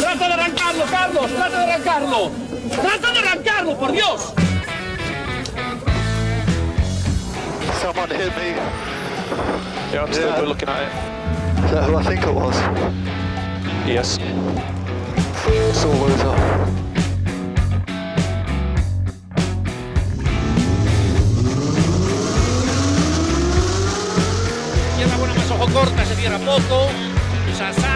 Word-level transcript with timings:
¡Trata 0.00 0.26
de 0.26 0.34
arrancarlo, 0.34 0.84
Carlos! 0.90 1.30
¡Trata 1.30 1.58
de 1.58 1.72
arrancarlo! 1.72 2.30
¡Trata 2.70 3.12
de 3.12 3.18
arrancarlo, 3.20 3.78
por 3.78 3.92
Dios! 3.92 4.32
Someone 7.80 8.10
hit 8.10 8.34
me. 8.36 8.56
Yeah, 9.92 10.02
I'm 10.02 10.12
still 10.12 10.28
Yeah. 10.28 10.42
looking 10.42 10.68
at 10.68 10.82
it. 10.82 11.64
Is 11.66 11.70
that 11.70 11.84
who 11.84 11.96
I 11.96 12.02
think 12.02 12.22
it 12.22 12.34
was? 12.34 12.56
Yes. 13.86 14.18
Sore 15.72 15.94
loser. 15.94 16.34
Izquierda 24.90 25.16
buena 25.18 25.34
más 25.34 25.50
ojo 25.50 25.66
corta, 25.72 26.04
se 26.04 26.14
cierra 26.16 26.38
poco. 26.38 26.88
Sasar. 27.56 27.95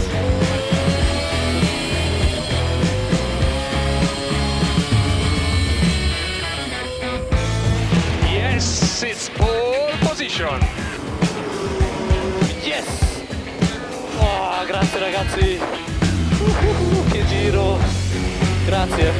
Position. 10.31 10.59
Yes! 12.63 12.87
Oh, 14.17 14.65
grazie 14.65 14.99
ragazzi. 14.99 15.59
Uh, 16.39 17.05
che 17.11 17.25
giro. 17.25 17.77
Grazie. 18.65 19.11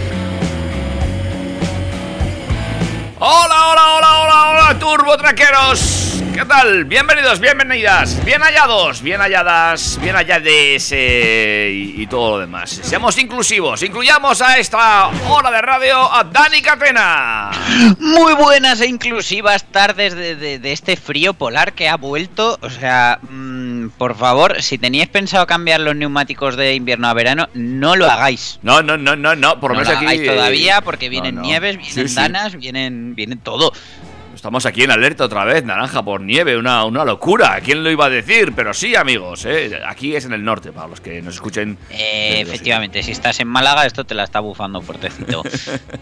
Hola, 3.18 3.70
hola, 3.70 3.96
hola, 3.96 4.22
hola, 4.22 4.50
hola, 4.50 4.76
turbo 4.78 5.16
traqueros. 5.16 6.01
¿Qué 6.42 6.48
tal? 6.48 6.86
Bienvenidos, 6.86 7.40
bienvenidas, 7.40 8.26
bien 8.26 8.42
hallados, 8.42 9.04
bien 9.04 9.22
halladas, 9.22 10.00
bien 10.02 10.16
hallades 10.16 10.90
eh, 10.92 11.70
y, 11.72 12.02
y 12.02 12.08
todo 12.08 12.32
lo 12.32 12.40
demás. 12.40 12.72
Seamos 12.82 13.16
inclusivos, 13.20 13.84
incluyamos 13.84 14.42
a 14.42 14.58
esta 14.58 15.10
hora 15.30 15.52
de 15.52 15.62
radio 15.62 16.12
a 16.12 16.24
Dani 16.24 16.64
Catena. 16.64 17.52
Muy 18.00 18.34
buenas 18.34 18.82
e 18.82 18.88
inclusivas 18.88 19.66
tardes 19.66 20.16
de, 20.16 20.36
de- 20.36 20.58
de 20.58 20.72
este 20.72 20.98
frío 20.98 21.36
polar 21.36 21.74
que 21.74 21.88
ha 21.88 21.98
vuelto. 21.98 22.58
O 22.64 22.72
sea, 22.72 23.20
mm, 23.22 23.90
por 24.00 24.16
favor, 24.18 24.64
si 24.64 24.80
teníais 24.80 25.10
pensado 25.10 25.46
cambiar 25.46 25.80
los 25.82 25.96
neumáticos 25.96 26.56
de 26.58 26.74
invierno 26.74 27.08
a 27.08 27.14
verano, 27.14 27.50
no 27.54 27.96
lo 27.96 28.10
hagáis. 28.10 28.58
No, 28.64 28.82
no, 28.82 28.98
no, 28.98 29.16
no, 29.16 29.36
no, 29.36 29.60
por 29.60 29.72
lo 29.72 29.76
no 29.78 29.82
menos 29.84 29.96
aquí. 29.96 30.06
hagáis 30.06 30.22
eh, 30.22 30.26
todavía 30.26 30.82
porque 30.82 31.08
vienen 31.08 31.36
no. 31.36 31.42
nieves, 31.44 31.78
vienen 31.78 32.10
sí. 32.10 32.16
danas, 32.16 32.56
vienen, 32.56 33.14
vienen 33.14 33.38
todo. 33.38 33.74
Estamos 34.42 34.66
aquí 34.66 34.82
en 34.82 34.90
alerta 34.90 35.26
otra 35.26 35.46
vez, 35.46 35.64
naranja 35.64 36.02
por 36.02 36.20
nieve, 36.20 36.58
una, 36.58 36.84
una 36.86 37.06
locura. 37.06 37.62
¿Quién 37.64 37.84
lo 37.84 37.92
iba 37.92 38.08
a 38.08 38.10
decir? 38.10 38.54
Pero 38.56 38.74
sí, 38.74 38.96
amigos, 38.96 39.46
eh, 39.46 39.80
aquí 39.88 40.16
es 40.16 40.26
en 40.26 40.34
el 40.34 40.44
norte, 40.44 40.72
para 40.72 40.88
los 40.88 41.00
que 41.00 41.22
nos 41.22 41.36
escuchen. 41.36 41.78
Eh, 41.92 42.42
efectivamente, 42.42 43.04
si 43.04 43.12
estás 43.12 43.40
en 43.40 43.48
Málaga, 43.48 43.86
esto 43.86 44.04
te 44.04 44.16
la 44.16 44.24
está 44.24 44.40
bufando 44.40 44.82
fuertecito. 44.82 45.44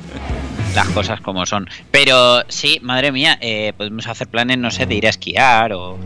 Las 0.73 0.87
cosas 0.87 1.19
como 1.19 1.45
son. 1.45 1.67
Pero 1.91 2.45
sí, 2.47 2.79
madre 2.81 3.11
mía, 3.11 3.37
eh, 3.41 3.73
podemos 3.75 4.07
hacer 4.07 4.29
planes, 4.29 4.57
no 4.57 4.71
sé, 4.71 4.85
de 4.85 4.95
ir 4.95 5.05
a 5.07 5.09
esquiar 5.09 5.73
o. 5.73 5.99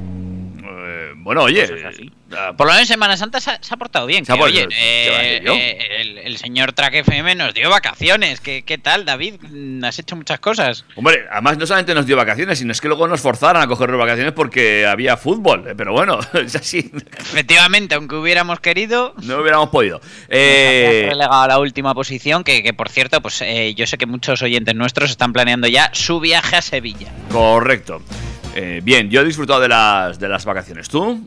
Eh, 1.24 1.26
bueno, 1.26 1.44
oye. 1.44 1.64
Así. 1.88 2.12
ah, 2.36 2.54
Por 2.58 2.68
lo 2.68 2.74
menos 2.74 2.82
en 2.90 2.94
Semana 2.94 3.16
Santa 3.18 3.40
se 3.40 3.52
ha, 3.52 3.58
se 3.62 3.74
ha 3.74 3.78
portado 3.78 4.06
bien. 4.06 4.26
Se 4.26 4.32
ha 4.32 4.36
que, 4.36 4.42
portado- 4.42 4.66
oye, 4.66 4.68
¿qué 4.70 5.10
va 5.12 5.18
a 5.18 5.24
eh, 5.24 5.38
eh, 5.80 6.02
el, 6.02 6.18
el 6.20 6.38
señor 6.38 6.74
Track 6.74 6.94
FM 6.96 7.36
nos 7.36 7.54
dio 7.54 7.70
vacaciones. 7.70 8.40
¿Qué, 8.42 8.64
qué 8.64 8.78
tal, 8.78 9.06
David? 9.06 9.36
Mm, 9.42 9.84
Has 9.86 10.00
hecho 10.00 10.16
muchas 10.16 10.40
cosas. 10.40 10.86
Hombre, 10.96 11.26
además 11.32 11.58
no 11.58 11.66
solamente 11.66 11.94
nos 11.96 12.06
dio 12.06 12.16
vacaciones, 12.18 12.60
sino 12.60 12.72
es 12.72 12.82
que 12.82 12.88
luego 12.88 13.08
nos 13.08 13.22
forzaron 13.22 13.62
a 13.62 13.68
coger 13.68 13.92
vacaciones 13.94 14.34
porque 14.34 14.86
había 14.86 15.16
fútbol. 15.18 15.66
eh, 15.68 15.74
Pero 15.78 15.94
bueno, 15.94 16.20
es 16.34 16.56
así. 16.56 16.92
Efectivamente, 17.18 17.96
aunque 17.96 18.16
hubiéramos 18.16 18.60
querido, 18.60 19.14
No 19.24 19.38
hubiéramos 19.40 19.70
podido. 19.70 20.00
nos 20.00 20.10
Eh, 20.30 21.08
relegado 21.10 21.42
a 21.42 21.48
la 21.48 21.60
última 21.60 21.94
posición. 21.94 22.44
Que, 22.44 22.62
que, 22.64 22.74
por 22.74 22.90
cierto, 22.90 23.22
pues 23.22 23.42
eh, 23.42 23.74
yo 23.76 23.88
sé 23.88 23.98
que 23.98 24.06
muchos 24.06 24.42
oyentes 24.42 24.76
nuestros 24.76 25.10
están 25.10 25.34
planeando 25.34 25.68
ya 25.68 25.90
su 25.94 26.20
viaje 26.20 26.56
a 26.58 26.62
Sevilla. 26.62 27.12
correcto. 27.32 28.02
Eh, 28.56 28.82
bien, 28.84 29.10
yo 29.10 29.22
he 29.22 29.26
disfrutado 29.26 29.60
de 29.60 29.68
las, 29.70 30.20
de 30.20 30.28
las 30.30 30.46
vacaciones. 30.46 30.88
¿Tú? 30.90 31.26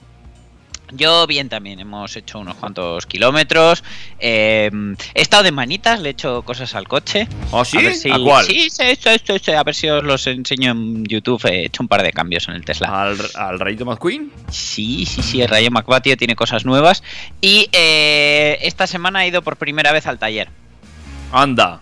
Yo 0.92 1.26
bien 1.26 1.48
también, 1.48 1.80
hemos 1.80 2.14
hecho 2.16 2.38
unos 2.38 2.54
cuantos 2.54 3.06
kilómetros. 3.06 3.82
eh, 4.20 4.70
he 5.14 5.20
estado 5.20 5.42
de 5.42 5.50
manitas, 5.50 6.00
le 6.00 6.10
he 6.10 6.12
hecho 6.12 6.42
cosas 6.42 6.76
al 6.76 6.86
coche. 6.86 7.26
¿Ah, 7.52 7.64
sí? 7.64 7.76
A, 7.78 7.80
ver 7.80 7.94
si- 7.94 8.08
¿A 8.12 8.18
cuál? 8.20 8.46
Sí, 8.46 8.70
sí, 8.70 8.82
esto, 8.84 9.10
esto, 9.10 9.34
a 9.58 9.64
ver 9.64 9.74
si 9.74 9.88
os 9.88 10.04
los 10.04 10.24
enseño 10.28 10.70
en 10.70 11.04
YouTube. 11.04 11.44
He 11.46 11.64
hecho 11.66 11.82
un 11.82 11.88
par 11.88 12.04
de 12.04 12.12
cambios 12.12 12.46
en 12.46 12.54
el 12.54 12.64
Tesla. 12.64 12.86
¿Al, 13.02 13.18
al 13.34 13.58
Rayito 13.58 13.84
McQueen? 13.84 14.30
Sí, 14.48 15.04
sí, 15.06 15.22
sí, 15.24 15.42
el 15.42 15.48
Rayo 15.48 15.72
McBatio 15.72 16.16
tiene 16.16 16.36
cosas 16.36 16.64
nuevas. 16.64 17.02
Y 17.40 17.68
eh, 17.72 18.58
esta 18.62 18.86
semana 18.86 19.24
he 19.24 19.28
ido 19.28 19.42
por 19.42 19.56
primera 19.56 19.90
vez 19.90 20.06
al 20.06 20.20
taller. 20.20 20.48
Anda. 21.32 21.80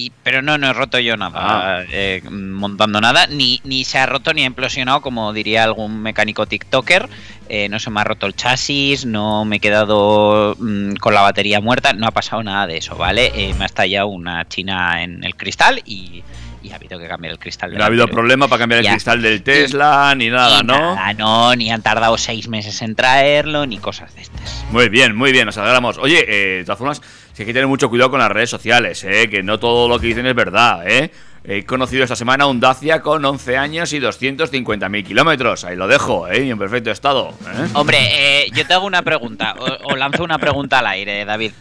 Y, 0.00 0.12
pero 0.22 0.42
no, 0.42 0.58
no 0.58 0.68
he 0.68 0.72
roto 0.72 1.00
yo 1.00 1.16
nada 1.16 1.80
Ah. 1.80 1.82
eh, 1.90 2.22
montando 2.30 3.00
nada, 3.00 3.26
ni, 3.26 3.60
ni 3.64 3.84
se 3.84 3.98
ha 3.98 4.06
roto 4.06 4.32
ni 4.32 4.42
ha 4.42 4.46
implosionado, 4.46 5.00
como 5.00 5.32
diría 5.32 5.64
algún 5.64 6.00
mecánico 6.02 6.46
TikToker. 6.46 7.08
Eh, 7.48 7.68
no 7.68 7.80
se 7.80 7.90
me 7.90 8.00
ha 8.00 8.04
roto 8.04 8.26
el 8.26 8.36
chasis, 8.36 9.04
no 9.06 9.44
me 9.44 9.56
he 9.56 9.60
quedado 9.60 10.54
mm, 10.58 10.92
con 11.00 11.14
la 11.14 11.22
batería 11.22 11.60
muerta, 11.60 11.94
no 11.94 12.06
ha 12.06 12.12
pasado 12.12 12.42
nada 12.44 12.66
de 12.68 12.76
eso, 12.76 12.94
¿vale? 12.94 13.32
Eh, 13.34 13.54
me 13.58 13.64
ha 13.64 13.66
estallado 13.66 14.06
una 14.06 14.46
china 14.46 15.02
en 15.02 15.24
el 15.24 15.34
cristal 15.34 15.80
y, 15.84 16.22
y 16.62 16.70
ha 16.70 16.76
habido 16.76 16.98
que 16.98 17.08
cambiar 17.08 17.32
el 17.32 17.38
cristal. 17.40 17.74
No 17.74 17.82
ha 17.82 17.86
habido 17.86 18.06
problema 18.06 18.46
para 18.46 18.60
cambiar 18.60 18.82
el 18.82 18.86
cristal 18.88 19.20
del 19.20 19.42
Tesla, 19.42 20.14
ni 20.14 20.28
nada, 20.28 20.62
¿no? 20.62 20.94
nada, 20.94 21.12
no, 21.14 21.56
ni 21.56 21.72
han 21.72 21.82
tardado 21.82 22.16
seis 22.18 22.46
meses 22.48 22.82
en 22.82 22.94
traerlo, 22.94 23.66
ni 23.66 23.78
cosas 23.78 24.14
de 24.14 24.22
estas. 24.22 24.64
Muy 24.70 24.88
bien, 24.90 25.16
muy 25.16 25.32
bien, 25.32 25.46
nos 25.46 25.56
alegramos. 25.58 25.98
Oye, 25.98 26.24
eh, 26.28 26.58
de 26.58 26.64
todas 26.64 26.78
formas, 26.78 27.02
hay 27.42 27.46
que 27.46 27.52
tener 27.52 27.66
mucho 27.66 27.88
cuidado 27.88 28.10
con 28.10 28.20
las 28.20 28.30
redes 28.30 28.50
sociales, 28.50 29.04
¿eh? 29.04 29.28
que 29.28 29.42
no 29.42 29.58
todo 29.58 29.88
lo 29.88 29.98
que 29.98 30.08
dicen 30.08 30.26
es 30.26 30.34
verdad. 30.34 30.88
¿eh? 30.88 31.10
He 31.44 31.64
conocido 31.64 32.02
esta 32.02 32.16
semana 32.16 32.46
un 32.46 32.60
Dacia 32.60 33.00
con 33.00 33.24
11 33.24 33.56
años 33.56 33.92
y 33.92 34.00
250.000 34.00 35.04
kilómetros. 35.04 35.64
Ahí 35.64 35.76
lo 35.76 35.88
dejo, 35.88 36.28
¿eh? 36.28 36.44
y 36.44 36.50
en 36.50 36.58
perfecto 36.58 36.90
estado. 36.90 37.30
¿eh? 37.30 37.68
Hombre, 37.74 37.98
eh, 38.00 38.50
yo 38.52 38.66
te 38.66 38.74
hago 38.74 38.86
una 38.86 39.02
pregunta, 39.02 39.54
o, 39.58 39.92
o 39.92 39.96
lanzo 39.96 40.24
una 40.24 40.38
pregunta 40.38 40.80
al 40.80 40.86
aire, 40.88 41.24
David. 41.24 41.52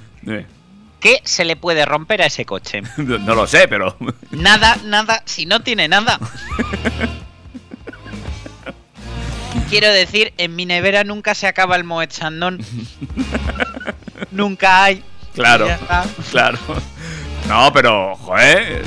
¿Qué 1.00 1.22
se 1.24 1.46
le 1.46 1.56
puede 1.56 1.86
romper 1.86 2.22
a 2.22 2.26
ese 2.26 2.46
coche? 2.46 2.82
No, 2.98 3.18
no 3.20 3.36
lo 3.36 3.48
sé, 3.48 3.68
pero... 3.68 3.96
Nada, 4.32 4.78
nada, 4.84 5.22
si 5.26 5.46
no 5.46 5.62
tiene 5.62 5.88
nada. 5.88 6.20
Quiero 9.70 9.92
decir, 9.92 10.34
en 10.38 10.56
mi 10.56 10.66
nevera 10.66 11.04
nunca 11.04 11.36
se 11.36 11.46
acaba 11.46 11.76
el 11.76 11.84
Moet 11.84 12.10
Chandon. 12.10 12.60
nunca 14.32 14.84
hay. 14.84 15.04
Claro, 15.38 15.68
claro. 16.32 16.58
No, 17.48 17.72
pero, 17.72 18.16
joder... 18.16 18.84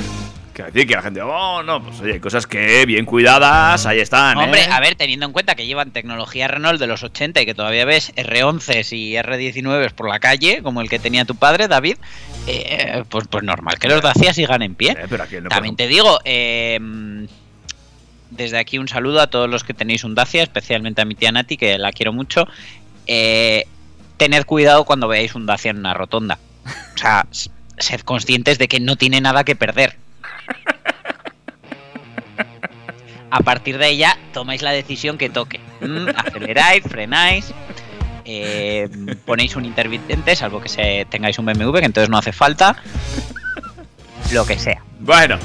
Que 0.53 0.63
decir 0.63 0.85
que 0.85 0.95
la 0.95 1.01
gente, 1.01 1.21
oh, 1.21 1.63
no, 1.63 1.81
pues 1.81 2.01
oye, 2.01 2.11
hay 2.11 2.19
cosas 2.19 2.45
que 2.45 2.85
bien 2.85 3.05
cuidadas, 3.05 3.85
ahí 3.85 4.01
están. 4.01 4.37
¿eh? 4.37 4.43
Hombre, 4.43 4.65
a 4.65 4.81
ver, 4.81 4.95
teniendo 4.95 5.25
en 5.25 5.31
cuenta 5.31 5.55
que 5.55 5.65
llevan 5.65 5.91
tecnología 5.91 6.49
Renault 6.49 6.77
de 6.77 6.87
los 6.87 7.03
80 7.03 7.41
y 7.41 7.45
que 7.45 7.53
todavía 7.53 7.85
ves 7.85 8.13
R11 8.17 8.91
y 8.91 9.13
R19 9.13 9.93
por 9.93 10.09
la 10.09 10.19
calle, 10.19 10.61
como 10.61 10.81
el 10.81 10.89
que 10.89 10.99
tenía 10.99 11.23
tu 11.23 11.35
padre, 11.35 11.69
David, 11.69 11.95
eh, 12.47 13.05
pues, 13.07 13.29
pues 13.29 13.45
normal 13.45 13.79
que 13.79 13.87
los 13.87 14.01
Dacia 14.01 14.33
sigan 14.33 14.61
en 14.61 14.75
pie. 14.75 14.91
Eh, 14.91 15.05
pero 15.09 15.23
aquí 15.23 15.37
no 15.39 15.47
También 15.47 15.77
te 15.77 15.87
digo, 15.87 16.19
eh, 16.25 16.77
desde 18.31 18.57
aquí 18.57 18.77
un 18.77 18.87
saludo 18.87 19.21
a 19.21 19.27
todos 19.27 19.49
los 19.49 19.63
que 19.63 19.73
tenéis 19.73 20.03
un 20.03 20.15
Dacia, 20.15 20.43
especialmente 20.43 21.01
a 21.01 21.05
mi 21.05 21.15
tía 21.15 21.31
Nati, 21.31 21.55
que 21.55 21.77
la 21.77 21.93
quiero 21.93 22.11
mucho. 22.11 22.45
Eh, 23.07 23.67
tened 24.21 24.45
cuidado 24.45 24.85
cuando 24.85 25.07
veáis 25.07 25.33
un 25.33 25.47
Dacia 25.47 25.71
en 25.71 25.79
una 25.79 25.95
rotonda. 25.95 26.37
O 26.93 26.97
sea, 26.99 27.25
sed 27.79 28.01
conscientes 28.01 28.59
de 28.59 28.67
que 28.67 28.79
no 28.79 28.95
tiene 28.95 29.19
nada 29.19 29.43
que 29.43 29.55
perder. 29.55 29.97
A 33.31 33.39
partir 33.39 33.79
de 33.79 33.97
ya 33.97 34.19
tomáis 34.31 34.61
la 34.61 34.73
decisión 34.73 35.17
que 35.17 35.31
toque. 35.31 35.59
Mm, 35.79 36.09
aceleráis, 36.15 36.83
frenáis, 36.83 37.51
eh, 38.23 38.87
ponéis 39.25 39.55
un 39.55 39.65
intermitente, 39.65 40.35
salvo 40.35 40.61
que 40.61 40.69
se, 40.69 41.07
tengáis 41.09 41.39
un 41.39 41.47
BMW, 41.47 41.79
que 41.79 41.85
entonces 41.85 42.09
no 42.11 42.19
hace 42.19 42.31
falta. 42.31 42.75
Lo 44.31 44.45
que 44.45 44.59
sea. 44.59 44.83
Bueno. 44.99 45.39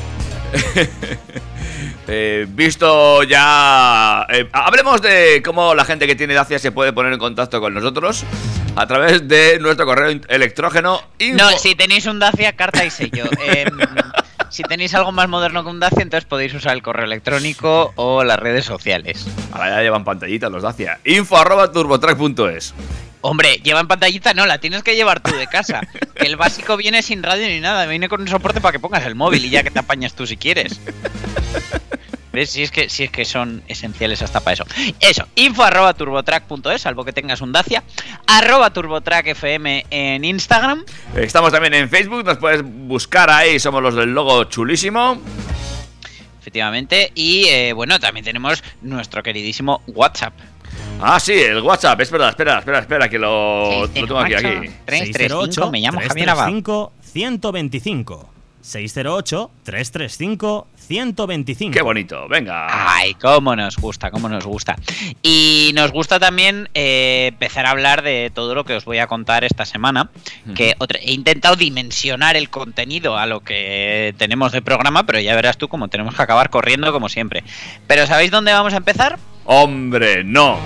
Eh, 2.08 2.46
visto 2.48 3.24
ya... 3.24 4.24
eh, 4.30 4.48
hablemos 4.52 5.02
de 5.02 5.42
cómo 5.44 5.74
la 5.74 5.84
gente 5.84 6.06
que 6.06 6.14
tiene 6.14 6.34
Dacia 6.34 6.60
se 6.60 6.70
puede 6.70 6.92
poner 6.92 7.12
en 7.12 7.18
contacto 7.18 7.60
con 7.60 7.74
nosotros 7.74 8.24
a 8.76 8.86
través 8.86 9.26
de 9.26 9.58
nuestro 9.58 9.86
correo 9.86 10.18
electrógeno. 10.28 11.00
info- 11.18 11.36
No, 11.36 11.50
si 11.58 11.74
tenéis 11.74 12.06
un 12.06 12.18
Dacia, 12.18 12.52
carta 12.54 12.84
y 12.84 12.90
sello. 12.90 13.24
Em, 13.46 13.70
Si 14.48 14.62
tenéis 14.62 14.94
algo 14.94 15.10
más 15.12 15.28
moderno 15.28 15.64
que 15.64 15.70
un 15.70 15.80
Dacia, 15.80 16.02
entonces 16.02 16.24
podéis 16.24 16.54
usar 16.54 16.72
el 16.74 16.82
correo 16.82 17.04
electrónico 17.04 17.92
o 17.96 18.22
las 18.24 18.38
redes 18.38 18.64
sociales. 18.64 19.26
Ahora 19.52 19.70
ya 19.70 19.82
llevan 19.82 20.04
pantallitas 20.04 20.50
los 20.52 20.62
Dacia. 20.62 21.00
Info 21.04 21.36
arroba 21.36 21.72
turbotrack.es. 21.72 22.72
Hombre, 23.22 23.56
lleva 23.64 23.80
en 23.80 23.88
pantallita, 23.88 24.34
no, 24.34 24.46
la 24.46 24.58
tienes 24.58 24.82
que 24.84 24.94
llevar 24.94 25.20
tú 25.20 25.34
de 25.34 25.46
casa. 25.48 25.80
Que 26.14 26.26
el 26.26 26.36
básico 26.36 26.76
viene 26.78 27.02
sin 27.02 27.22
radio 27.22 27.46
ni 27.48 27.60
nada, 27.60 27.84
viene 27.86 28.08
con 28.08 28.20
un 28.22 28.28
soporte 28.28 28.60
para 28.62 28.72
que 28.72 28.78
pongas 28.80 29.04
el 29.04 29.14
móvil 29.14 29.44
y 29.44 29.50
ya 29.50 29.62
que 29.62 29.70
te 29.70 29.80
apañas 29.80 30.14
tú 30.14 30.26
si 30.26 30.36
quieres. 30.38 30.80
¿Ves? 32.36 32.50
Si 32.50 32.62
es 32.62 32.70
que, 32.70 32.90
si 32.90 33.04
es 33.04 33.10
que 33.10 33.24
son 33.24 33.62
esenciales 33.66 34.20
hasta 34.20 34.40
para 34.40 34.52
eso. 34.52 34.66
Eso, 35.00 35.26
info 35.36 35.64
arroba 35.64 35.94
turbotrack.es, 35.94 36.82
salvo 36.82 37.02
que 37.02 37.14
tengas 37.14 37.40
un 37.40 37.50
Dacia. 37.50 37.82
Arroba 38.26 38.68
turbotrackfm 38.68 39.84
en 39.88 40.22
Instagram. 40.22 40.84
Estamos 41.14 41.50
también 41.50 41.72
en 41.72 41.88
Facebook, 41.88 42.26
nos 42.26 42.36
puedes 42.36 42.62
buscar 42.62 43.30
ahí, 43.30 43.58
somos 43.58 43.82
los 43.82 43.94
del 43.94 44.10
logo 44.12 44.44
chulísimo. 44.44 45.18
Efectivamente. 46.38 47.10
Y 47.14 47.46
eh, 47.46 47.72
bueno, 47.72 47.98
también 47.98 48.22
tenemos 48.22 48.62
nuestro 48.82 49.22
queridísimo 49.22 49.80
WhatsApp. 49.86 50.34
Ah, 51.00 51.18
sí, 51.18 51.32
el 51.32 51.62
WhatsApp, 51.62 51.98
es 52.02 52.10
verdad, 52.10 52.28
espera, 52.28 52.58
espera, 52.58 52.80
espera, 52.80 53.08
que 53.08 53.18
lo, 53.18 53.80
lo 53.80 53.88
tengo 53.88 54.18
aquí, 54.18 54.34
aquí. 54.34 54.70
335, 54.84 55.70
me 55.70 55.80
llamo 55.80 56.00
Javier 56.06 56.28
Abad. 56.28 56.52
125 57.00 58.35
608 58.66 59.50
335 59.62 60.66
125. 60.76 61.72
Qué 61.72 61.82
bonito, 61.82 62.28
venga. 62.28 62.66
Ay, 62.68 63.14
cómo 63.14 63.54
nos 63.56 63.76
gusta, 63.76 64.10
cómo 64.10 64.28
nos 64.28 64.44
gusta. 64.44 64.76
Y 65.22 65.72
nos 65.74 65.90
gusta 65.92 66.18
también 66.20 66.68
eh, 66.74 67.26
empezar 67.32 67.66
a 67.66 67.70
hablar 67.70 68.02
de 68.02 68.30
todo 68.34 68.54
lo 68.54 68.64
que 68.64 68.74
os 68.74 68.84
voy 68.84 68.98
a 68.98 69.06
contar 69.06 69.44
esta 69.44 69.64
semana. 69.64 70.10
Que 70.54 70.74
otra- 70.78 70.98
he 71.00 71.12
intentado 71.12 71.56
dimensionar 71.56 72.36
el 72.36 72.50
contenido 72.50 73.16
a 73.16 73.26
lo 73.26 73.40
que 73.40 74.14
tenemos 74.18 74.52
de 74.52 74.62
programa, 74.62 75.06
pero 75.06 75.20
ya 75.20 75.34
verás 75.34 75.58
tú 75.58 75.68
cómo 75.68 75.88
tenemos 75.88 76.14
que 76.14 76.22
acabar 76.22 76.50
corriendo 76.50 76.92
como 76.92 77.08
siempre. 77.08 77.42
Pero 77.86 78.06
¿sabéis 78.06 78.30
dónde 78.30 78.52
vamos 78.52 78.74
a 78.74 78.78
empezar? 78.78 79.18
Hombre, 79.44 80.22
no. 80.24 80.58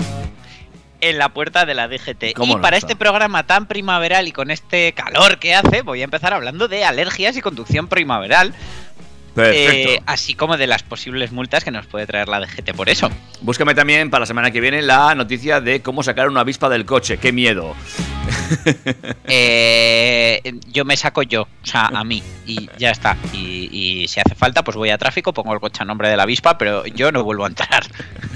En 1.00 1.18
la 1.18 1.30
puerta 1.30 1.64
de 1.66 1.74
la 1.74 1.88
DGT. 1.88 2.34
¿Cómo 2.34 2.52
Y 2.52 2.56
no 2.56 2.62
para 2.62 2.76
está? 2.76 2.88
este 2.88 2.96
programa 2.96 3.44
tan 3.46 3.66
primaveral 3.66 4.28
y 4.28 4.32
con 4.32 4.50
este 4.50 4.92
calor 4.92 5.38
que 5.38 5.54
hace, 5.54 5.82
voy 5.82 6.00
a 6.02 6.04
empezar 6.04 6.32
hablando 6.34 6.68
de 6.68 6.84
alergias 6.84 7.36
y 7.36 7.40
conducción 7.40 7.86
primaveral. 7.88 8.54
Eh, 9.36 10.00
así 10.06 10.34
como 10.34 10.56
de 10.56 10.66
las 10.66 10.82
posibles 10.82 11.30
multas 11.30 11.62
que 11.64 11.70
nos 11.70 11.86
puede 11.86 12.04
traer 12.06 12.28
la 12.28 12.40
DGT 12.40 12.74
por 12.74 12.88
eso. 12.90 13.08
Búscame 13.40 13.74
también 13.76 14.10
para 14.10 14.20
la 14.22 14.26
semana 14.26 14.50
que 14.50 14.60
viene 14.60 14.82
la 14.82 15.14
noticia 15.14 15.60
de 15.60 15.80
cómo 15.82 16.02
sacar 16.02 16.28
una 16.28 16.40
avispa 16.40 16.68
del 16.68 16.84
coche. 16.84 17.16
Qué 17.18 17.32
miedo. 17.32 17.74
Eh, 19.32 20.42
yo 20.68 20.84
me 20.84 20.96
saco 20.96 21.22
yo, 21.22 21.42
o 21.42 21.48
sea, 21.66 21.86
a 21.86 22.02
mí, 22.04 22.22
y 22.46 22.68
ya 22.78 22.90
está. 22.90 23.16
Y, 23.32 23.68
y 24.02 24.08
si 24.08 24.18
hace 24.20 24.34
falta, 24.34 24.64
pues 24.64 24.76
voy 24.76 24.90
a 24.90 24.98
tráfico, 24.98 25.32
pongo 25.32 25.52
el 25.54 25.60
coche 25.60 25.82
a 25.82 25.84
nombre 25.84 26.08
de 26.08 26.16
la 26.16 26.24
avispa, 26.24 26.58
pero 26.58 26.84
yo 26.86 27.12
no 27.12 27.22
vuelvo 27.22 27.44
a 27.44 27.48
entrar. 27.48 27.84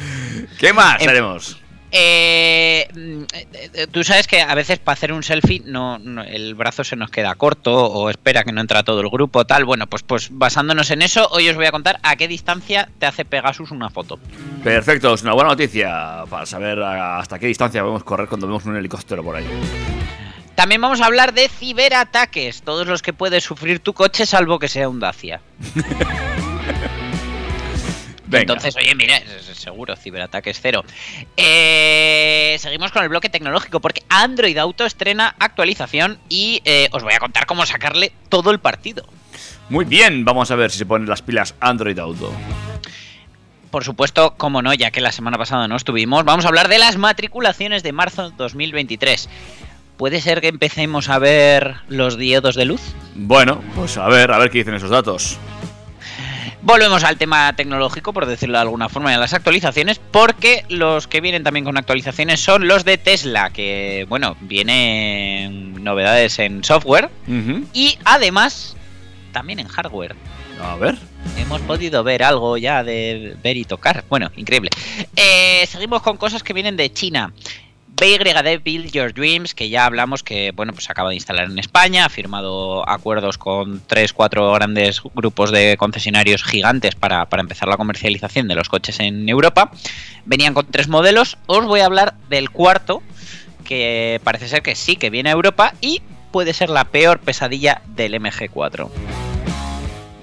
¿Qué 0.59 0.73
más 0.73 1.01
Em- 1.03 1.09
haremos? 1.09 1.59
Eh, 1.97 2.89
mm, 2.93 3.23
eh, 3.33 3.47
eh, 3.75 3.87
tú 3.89 4.03
sabes 4.03 4.27
que 4.27 4.43
a 4.43 4.53
veces 4.57 4.81
para 4.81 4.95
hacer 4.95 5.13
un 5.13 5.23
selfie 5.23 5.63
no, 5.65 5.99
no- 6.01 6.25
el 6.25 6.57
brazo 6.57 6.83
se 6.83 6.97
nos 6.97 7.09
queda 7.09 7.37
corto 7.37 7.73
o 7.87 8.11
espera 8.11 8.43
que 8.43 8.51
no 8.51 8.61
entra 8.61 8.83
todo 8.83 9.01
el 9.01 9.09
grupo, 9.09 9.45
tal. 9.47 9.65
Bueno, 9.65 9.87
pues, 9.87 10.03
pues 10.03 10.29
basándonos 10.33 10.91
en 10.91 11.03
eso, 11.03 11.29
hoy 11.31 11.49
os 11.49 11.55
voy 11.55 11.67
a 11.67 11.71
contar 11.71 12.01
a 12.03 12.17
qué 12.17 12.27
distancia 12.27 12.89
te 12.99 13.07
hace 13.07 13.25
Pegasus 13.25 13.71
una 13.71 13.91
foto. 13.91 14.19
Perfecto, 14.65 15.15
es 15.15 15.23
una 15.23 15.35
buena 15.35 15.51
noticia 15.51 16.25
para 16.29 16.47
saber 16.47 16.83
hasta 16.83 17.39
qué 17.39 17.47
distancia 17.47 17.81
podemos 17.83 18.03
correr 18.03 18.27
cuando 18.29 18.49
vemos 18.49 18.65
un 18.65 18.77
helicóptero 18.77 19.23
por 19.23 19.37
ahí. 19.37 19.47
También 20.57 20.81
vamos 20.81 21.01
a 21.01 21.07
hablar 21.07 21.33
de 21.33 21.49
ciberataques, 21.49 22.63
todos 22.63 22.89
los 22.89 23.03
que 23.03 23.13
puede 23.13 23.41
sufrir 23.41 23.79
tu 23.79 23.93
coche 23.93 24.27
salvo 24.27 24.59
que 24.59 24.67
sea 24.69 24.89
un 24.89 24.99
Dacia. 24.99 25.41
Venga. 28.41 28.53
Entonces, 28.53 28.77
oye, 28.77 28.95
mira, 28.95 29.21
seguro, 29.55 29.97
ciberataques 29.97 30.59
cero. 30.61 30.85
Eh, 31.37 32.57
seguimos 32.59 32.93
con 32.93 33.03
el 33.03 33.09
bloque 33.09 33.29
tecnológico 33.29 33.81
porque 33.81 34.03
Android 34.09 34.57
Auto 34.59 34.85
estrena 34.87 35.35
actualización 35.39 36.19
y 36.29 36.61
eh, 36.65 36.89
os 36.93 37.03
voy 37.03 37.15
a 37.15 37.19
contar 37.19 37.47
cómo 37.47 37.65
sacarle 37.67 38.13
todo 38.29 38.51
el 38.51 38.61
partido. 38.61 39.05
Muy 39.69 39.85
bien, 39.85 40.25
vamos 40.25 40.51
a 40.51 40.57
ver 40.57 40.71
si 40.71 40.79
se 40.79 40.87
ponen 40.87 41.09
las 41.09 41.23
pilas 41.23 41.55
Android 41.61 41.99
Auto. 41.99 42.33
Por 43.71 43.83
supuesto, 43.83 44.35
como 44.37 44.63
no, 44.63 44.73
ya 44.73 44.91
que 44.91 45.01
la 45.01 45.11
semana 45.11 45.37
pasada 45.37 45.67
no 45.67 45.77
estuvimos, 45.77 46.25
vamos 46.25 46.45
a 46.45 46.49
hablar 46.49 46.69
de 46.69 46.79
las 46.79 46.97
matriculaciones 46.97 47.83
de 47.83 47.93
marzo 47.93 48.31
2023. 48.31 49.29
¿Puede 49.97 50.21
ser 50.21 50.41
que 50.41 50.49
empecemos 50.49 51.09
a 51.09 51.19
ver 51.19 51.77
los 51.89 52.19
diodos 52.19 52.57
de 52.57 52.65
luz? 52.65 52.81
Bueno, 53.15 53.63
pues 53.75 53.97
a 53.97 54.07
ver, 54.09 54.33
a 54.33 54.39
ver 54.39 54.51
qué 54.51 54.59
dicen 54.59 54.75
esos 54.75 54.91
datos. 54.91 55.39
Volvemos 56.65 57.05
al 57.05 57.19
tema 57.19 57.55
tecnológico, 57.55 58.15
por 58.15 58.25
decirlo 58.25 58.57
de 58.57 58.63
alguna 58.63 58.89
forma, 58.89 59.11
y 59.11 59.15
a 59.15 59.19
las 59.19 59.35
actualizaciones, 59.35 59.99
porque 59.99 60.65
los 60.71 61.07
que 61.07 61.21
vienen 61.21 61.45
también 61.45 61.67
con 61.67 61.77
actualizaciones 61.77 62.41
son 62.41 62.67
los 62.67 62.87
de 62.87 62.97
Tesla, 62.97 63.51
que, 63.51 64.07
bueno, 64.09 64.35
vienen 64.41 65.85
novedades 65.85 66.39
en 66.39 66.65
software 66.65 67.11
y 67.75 67.99
además 68.07 68.77
también 69.33 69.59
en 69.59 69.69
hardware. 69.69 70.17
A 70.63 70.77
ver. 70.77 70.97
Hemos 71.37 71.61
podido 71.63 72.03
ver 72.03 72.23
algo 72.23 72.57
ya 72.57 72.83
de 72.83 73.37
ver 73.43 73.59
y 73.59 73.65
tocar. 73.65 74.03
Bueno, 74.09 74.31
increíble. 74.37 74.71
Eh, 75.17 75.67
seguimos 75.69 76.01
con 76.01 76.17
cosas 76.17 76.43
que 76.43 76.55
vienen 76.55 76.77
de 76.77 76.91
China. 76.91 77.35
BYD 77.97 78.63
Build 78.63 78.91
Your 78.93 79.13
Dreams, 79.13 79.55
que 79.55 79.69
ya 79.69 79.87
hablamos 79.87 80.23
que 80.23 80.53
bueno, 80.53 80.73
pues 80.73 80.91
acaba 80.91 81.11
de 81.11 81.15
instalar 81.15 81.51
en 81.51 81.59
España, 81.59 82.05
ha 82.05 82.09
firmado 82.09 82.89
acuerdos 82.89 83.39
con 83.39 83.81
tres, 83.87 84.13
cuatro 84.13 84.53
grandes 84.53 85.01
grupos 85.15 85.51
de 85.53 85.77
concesionarios 85.79 86.43
gigantes 86.43 86.95
para, 86.95 87.27
para 87.27 87.43
empezar 87.43 87.69
la 87.69 87.77
comercialización 87.77 88.49
de 88.49 88.55
los 88.57 88.69
coches 88.69 89.01
en 89.01 89.29
Europa. 89.29 89.71
Venían 90.25 90.55
con 90.55 90.67
tres 90.67 90.89
modelos, 90.89 91.39
os 91.47 91.65
voy 91.67 91.81
a 91.81 91.87
hablar 91.87 92.15
del 92.29 92.51
cuarto, 92.51 93.03
que 93.65 94.21
parece 94.25 94.49
ser 94.49 94.63
que 94.63 94.75
sí, 94.75 94.97
que 94.97 95.11
viene 95.11 95.31
a 95.31 95.33
Europa 95.33 95.75
y 95.81 96.03
puede 96.33 96.53
ser 96.53 96.71
la 96.71 96.85
peor 96.85 97.21
pesadilla 97.21 97.83
del 97.87 98.15
MG4. 98.15 98.91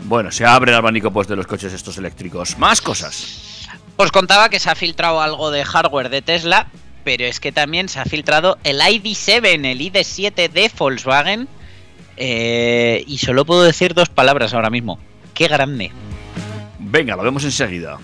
Bueno, 0.03 0.29
se 0.31 0.45
abre 0.45 0.71
el 0.71 0.77
abanico 0.77 1.11
pues, 1.11 1.27
de 1.29 1.37
los 1.37 1.47
coches 1.47 1.71
estos 1.71 1.97
eléctricos. 1.97 2.57
Más 2.57 2.81
cosas. 2.81 3.67
Os 3.95 4.11
contaba 4.11 4.49
que 4.49 4.59
se 4.59 4.69
ha 4.69 4.75
filtrado 4.75 5.21
algo 5.21 5.51
de 5.51 5.63
hardware 5.63 6.09
de 6.09 6.21
Tesla, 6.21 6.67
pero 7.03 7.25
es 7.25 7.39
que 7.39 7.51
también 7.51 7.89
se 7.89 7.99
ha 7.99 8.05
filtrado 8.05 8.57
el 8.63 8.79
ID7, 8.79 9.65
el 9.65 9.79
ID7 9.79 10.49
de 10.49 10.71
Volkswagen. 10.77 11.47
eh, 12.17 13.03
y 13.07 13.17
solo 13.17 13.45
puedo 13.45 13.63
decir 13.63 13.93
dos 13.93 14.09
palabras 14.09 14.53
ahora 14.53 14.69
mismo. 14.69 14.99
¡Qué 15.33 15.47
grande! 15.47 15.91
Venga, 16.79 17.15
lo 17.15 17.23
vemos 17.23 17.43
enseguida. 17.43 17.99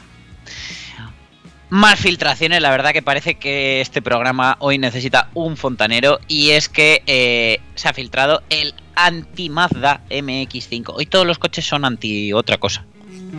Más 1.69 1.99
filtraciones, 1.99 2.61
la 2.61 2.71
verdad 2.71 2.93
que 2.93 3.01
parece 3.01 3.35
que 3.35 3.81
este 3.81 4.01
programa 4.01 4.55
hoy 4.59 4.77
necesita 4.77 5.29
un 5.33 5.57
fontanero 5.57 6.19
y 6.29 6.51
es 6.51 6.69
que 6.69 7.03
eh, 7.07 7.59
se 7.75 7.89
ha 7.89 7.93
filtrado 7.93 8.41
el 8.49 8.73
anti-Mazda 8.95 10.01
MX5. 10.09 10.93
Hoy 10.95 11.05
todos 11.07 11.27
los 11.27 11.39
coches 11.39 11.65
son 11.65 11.83
anti 11.83 12.31
otra 12.31 12.57
cosa. 12.57 12.85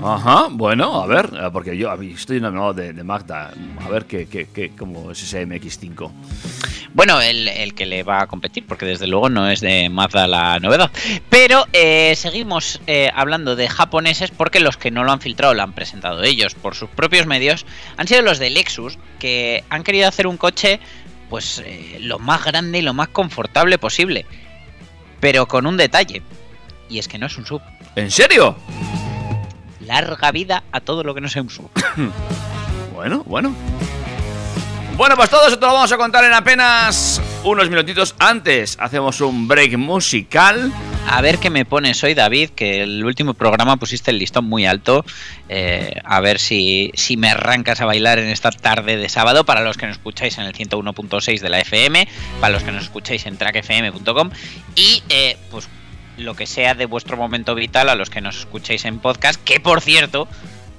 Ajá, 0.03 0.49
bueno, 0.51 1.03
a 1.03 1.07
ver, 1.07 1.31
eh, 1.35 1.49
porque 1.53 1.77
yo 1.77 1.93
estoy 1.95 2.39
enamorado 2.39 2.75
de, 2.75 2.93
de 2.93 3.05
Magda. 3.05 3.53
A 3.85 3.89
ver 3.89 4.05
qué, 4.07 4.27
qué, 4.27 4.49
qué, 4.53 4.71
cómo 4.77 5.11
es 5.11 5.23
ese 5.23 5.47
MX5. 5.47 6.11
Bueno, 6.95 7.21
el, 7.21 7.49
el 7.49 7.75
que 7.75 7.87
le 7.87 8.03
va 8.03 8.23
a 8.23 8.27
competir, 8.27 8.67
porque 8.67 8.87
desde 8.87 9.07
luego 9.07 9.29
no 9.29 9.49
es 9.49 9.61
de 9.61 9.89
Mazda 9.89 10.27
la 10.27 10.59
novedad. 10.59 10.91
Pero 11.29 11.67
eh, 11.73 12.15
seguimos 12.17 12.81
eh, 12.87 13.11
hablando 13.15 13.57
de 13.57 13.69
japoneses 13.69 14.31
porque 14.31 14.61
los 14.61 14.77
que 14.77 14.91
no 14.91 15.05
lo 15.05 15.13
han 15.13 15.21
filtrado 15.21 15.55
lo 15.55 15.63
han 15.63 15.75
presentado 15.75 16.23
ellos 16.23 16.55
por 16.55 16.75
sus 16.75 16.89
propios 16.89 17.27
medios. 17.27 17.67
Han 17.97 18.09
sido 18.09 18.23
los 18.23 18.39
de 18.39 18.51
Lexus, 18.51 18.99
que 19.19 19.65
han 19.69 19.85
querido 19.85 20.09
hacer 20.09 20.27
un 20.27 20.37
coche 20.39 20.81
pues 21.29 21.63
eh, 21.65 21.99
lo 22.01 22.19
más 22.19 22.45
grande 22.45 22.79
y 22.79 22.83
lo 22.83 22.95
más 22.95 23.09
confortable 23.09 23.79
posible. 23.79 24.25
Pero 25.21 25.47
con 25.47 25.67
un 25.67 25.77
detalle. 25.77 26.23
Y 26.89 26.99
es 26.99 27.07
que 27.07 27.19
no 27.19 27.27
es 27.27 27.37
un 27.37 27.45
sub. 27.45 27.61
¿En 27.97 28.11
serio? 28.11 28.57
Larga 29.89 30.31
vida 30.33 30.65
a 30.71 30.81
todo 30.81 31.03
lo 31.03 31.15
que 31.15 31.23
no 31.23 31.29
sea 31.29 31.43
un 31.43 31.51
sub. 31.51 31.71
Bueno, 32.95 33.23
bueno. 33.27 33.55
Bueno, 34.97 35.15
pues 35.15 35.31
todo 35.31 35.47
eso 35.47 35.57
te 35.57 35.65
lo 35.65 35.73
vamos 35.73 35.93
a 35.93 35.97
contar 35.97 36.25
en 36.25 36.33
apenas 36.33 37.23
unos 37.45 37.71
minutitos 37.71 38.17
antes. 38.19 38.77
Hacemos 38.81 39.21
un 39.21 39.47
break 39.47 39.79
musical. 39.79 40.73
A 41.07 41.21
ver 41.21 41.39
qué 41.39 41.49
me 41.49 41.65
pones 41.65 42.03
hoy, 42.03 42.15
David, 42.15 42.51
que 42.51 42.83
el 42.83 43.05
último 43.05 43.35
programa 43.35 43.77
pusiste 43.77 44.11
el 44.11 44.19
listón 44.19 44.47
muy 44.47 44.67
alto. 44.67 45.05
Eh, 45.49 45.95
a 46.05 46.19
ver 46.19 46.41
si, 46.41 46.91
si 46.95 47.17
me 47.17 47.31
arrancas 47.31 47.81
a 47.81 47.85
bailar 47.85 48.19
en 48.19 48.31
esta 48.31 48.51
tarde 48.51 48.97
de 48.97 49.09
sábado, 49.09 49.45
para 49.45 49.61
los 49.61 49.77
que 49.77 49.87
nos 49.87 49.99
escucháis 49.99 50.37
en 50.39 50.45
el 50.45 50.53
101.6 50.53 51.39
de 51.39 51.49
la 51.49 51.61
FM, 51.61 52.09
para 52.41 52.53
los 52.53 52.65
que 52.65 52.73
nos 52.73 52.83
escucháis 52.83 53.25
en 53.27 53.39
trackfm.com 53.39 54.31
y 54.75 55.05
eh, 55.09 55.39
pues 55.53 55.69
lo 56.19 56.35
que 56.35 56.47
sea 56.47 56.75
de 56.75 56.87
vuestro 56.87 57.17
momento 57.17 57.55
vital 57.55 57.89
a 57.89 57.95
los 57.95 58.11
que 58.11 58.21
nos 58.21 58.39
escucháis 58.39 58.85
en 58.85 58.99
podcast, 58.99 59.43
que 59.43 59.61
por 59.61 59.81
cierto, 59.81 60.29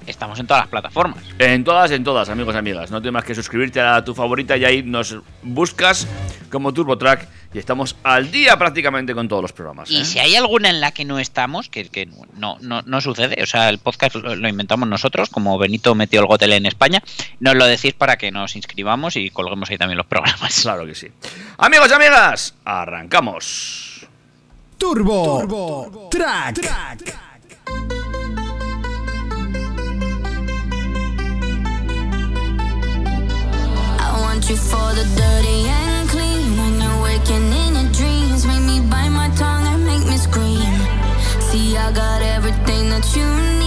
estamos 0.10 0.40
en 0.40 0.48
todas 0.48 0.64
las 0.64 0.70
plataformas. 0.70 1.24
En 1.38 1.64
todas, 1.64 1.92
en 1.92 2.04
todas, 2.04 2.30
amigos 2.30 2.56
y 2.56 2.58
amigas. 2.58 2.92
No 2.92 3.02
tienes 3.02 3.14
más 3.14 3.24
que 3.24 3.36
suscribirte 3.36 3.80
a 3.80 4.04
tu 4.04 4.14
favorita 4.16 4.58
y 4.58 4.66
ahí 4.66 4.84
nos 4.84 5.18
buscas 5.44 6.08
como 6.52 6.74
TurboTrack 6.74 7.28
y 7.54 7.58
estamos 7.58 7.96
al 8.04 8.32
día 8.32 8.58
prácticamente 8.58 9.14
con 9.14 9.28
todos 9.28 9.42
los 9.42 9.54
programas. 9.54 9.90
Y 9.90 10.02
¿eh? 10.02 10.06
si 10.06 10.20
hay 10.20 10.36
alguna 10.36 10.70
en 10.70 10.82
la 10.82 10.92
que 10.92 11.06
no 11.06 11.20
estamos, 11.20 11.70
que, 11.70 11.88
que 11.90 12.08
no, 12.36 12.58
no, 12.62 12.82
no 12.82 13.02
sucede, 13.02 13.42
o 13.42 13.46
sea, 13.46 13.70
el 13.70 13.80
podcast 13.80 14.16
lo, 14.16 14.36
lo 14.36 14.50
inventamos 14.50 14.88
nosotros, 14.88 15.30
como 15.30 15.58
Benito 15.58 15.96
metió 15.96 16.20
el 16.22 16.28
Gotel 16.28 16.54
en 16.54 16.66
España, 16.66 17.02
nos 17.40 17.56
lo 17.56 17.66
decís 17.66 17.94
para 17.94 18.18
que 18.18 18.32
nos 18.32 18.56
inscribamos 18.56 19.16
y 19.16 19.30
colguemos 19.30 19.70
ahí 19.70 19.78
también 19.78 19.98
los 19.98 20.08
programas. 20.08 20.62
Claro 20.62 20.86
que 20.86 20.96
sí. 20.96 21.08
Amigos 21.58 21.90
y 21.90 21.94
amigas, 21.94 22.56
arrancamos. 22.66 23.99
Turbo, 24.80 26.10
Track. 26.10 26.56
I 34.00 34.18
want 34.22 34.50
you 34.50 34.56
for 34.56 34.94
the 34.96 35.04
dirty 35.18 35.68
and 35.68 36.10
clean. 36.10 36.58
When 36.58 36.82
you're 36.82 37.02
waking 37.04 37.52
in 37.52 37.76
your 37.76 37.92
dreams, 37.92 38.46
make 38.46 38.62
me 38.62 38.80
bite 38.90 39.10
my 39.10 39.30
tongue 39.36 39.68
and 39.68 39.86
make 39.86 40.06
me 40.08 40.18
scream. 40.18 40.62
See, 41.42 41.76
I 41.76 41.92
got 41.92 42.22
everything 42.22 42.90
that 42.90 43.16
you 43.16 43.26
need. 43.26 43.59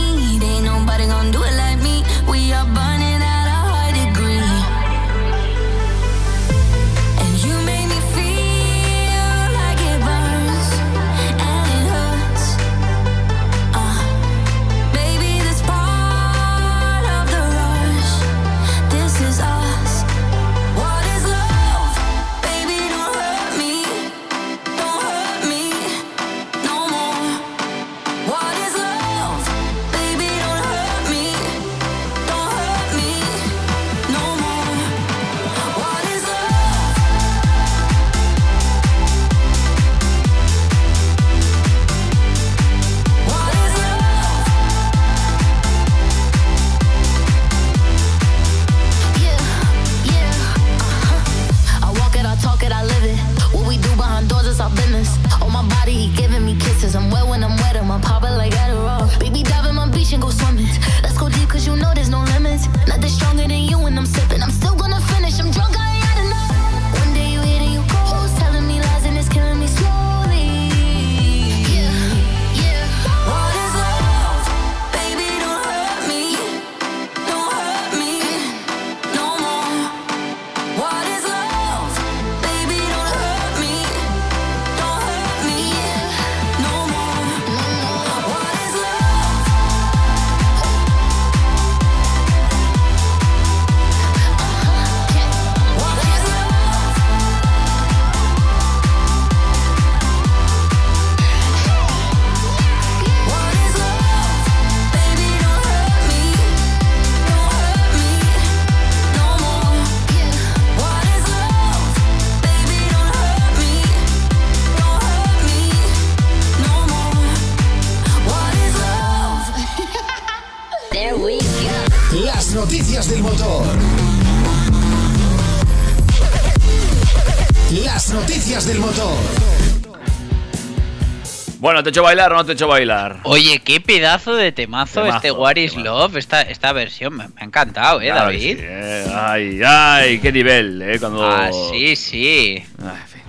Bueno, 131.82 131.90
¿te 131.92 131.98
he 131.98 131.98
hecho 131.98 132.02
bailar 132.04 132.32
o 132.32 132.36
no 132.36 132.44
te 132.44 132.52
he 132.52 132.54
hecho 132.54 132.68
bailar? 132.68 133.16
Oye, 133.24 133.58
qué 133.58 133.80
pedazo 133.80 134.36
de 134.36 134.52
temazo, 134.52 135.02
Temazo, 135.02 135.16
este 135.16 135.32
What 135.32 135.56
is 135.56 135.72
temazo. 135.72 135.98
Love, 135.98 136.16
esta, 136.16 136.42
esta 136.42 136.72
versión, 136.72 137.16
me, 137.16 137.26
me 137.26 137.34
ha 137.40 137.44
encantado, 137.44 138.00
¿eh, 138.00 138.06
Claro 138.06 138.26
David? 138.26 138.56
sí, 138.56 138.64
eh. 138.64 139.06
Ay, 139.12 139.60
ay, 139.66 140.18
qué 140.20 140.30
nivel, 140.30 140.80
¿eh? 140.80 141.00
Cuando... 141.00 141.26
Ah, 141.26 141.50
sí, 141.72 141.96
sí. 141.96 142.62
Ay, 142.80 143.00
en 143.00 143.08
fin. 143.08 143.22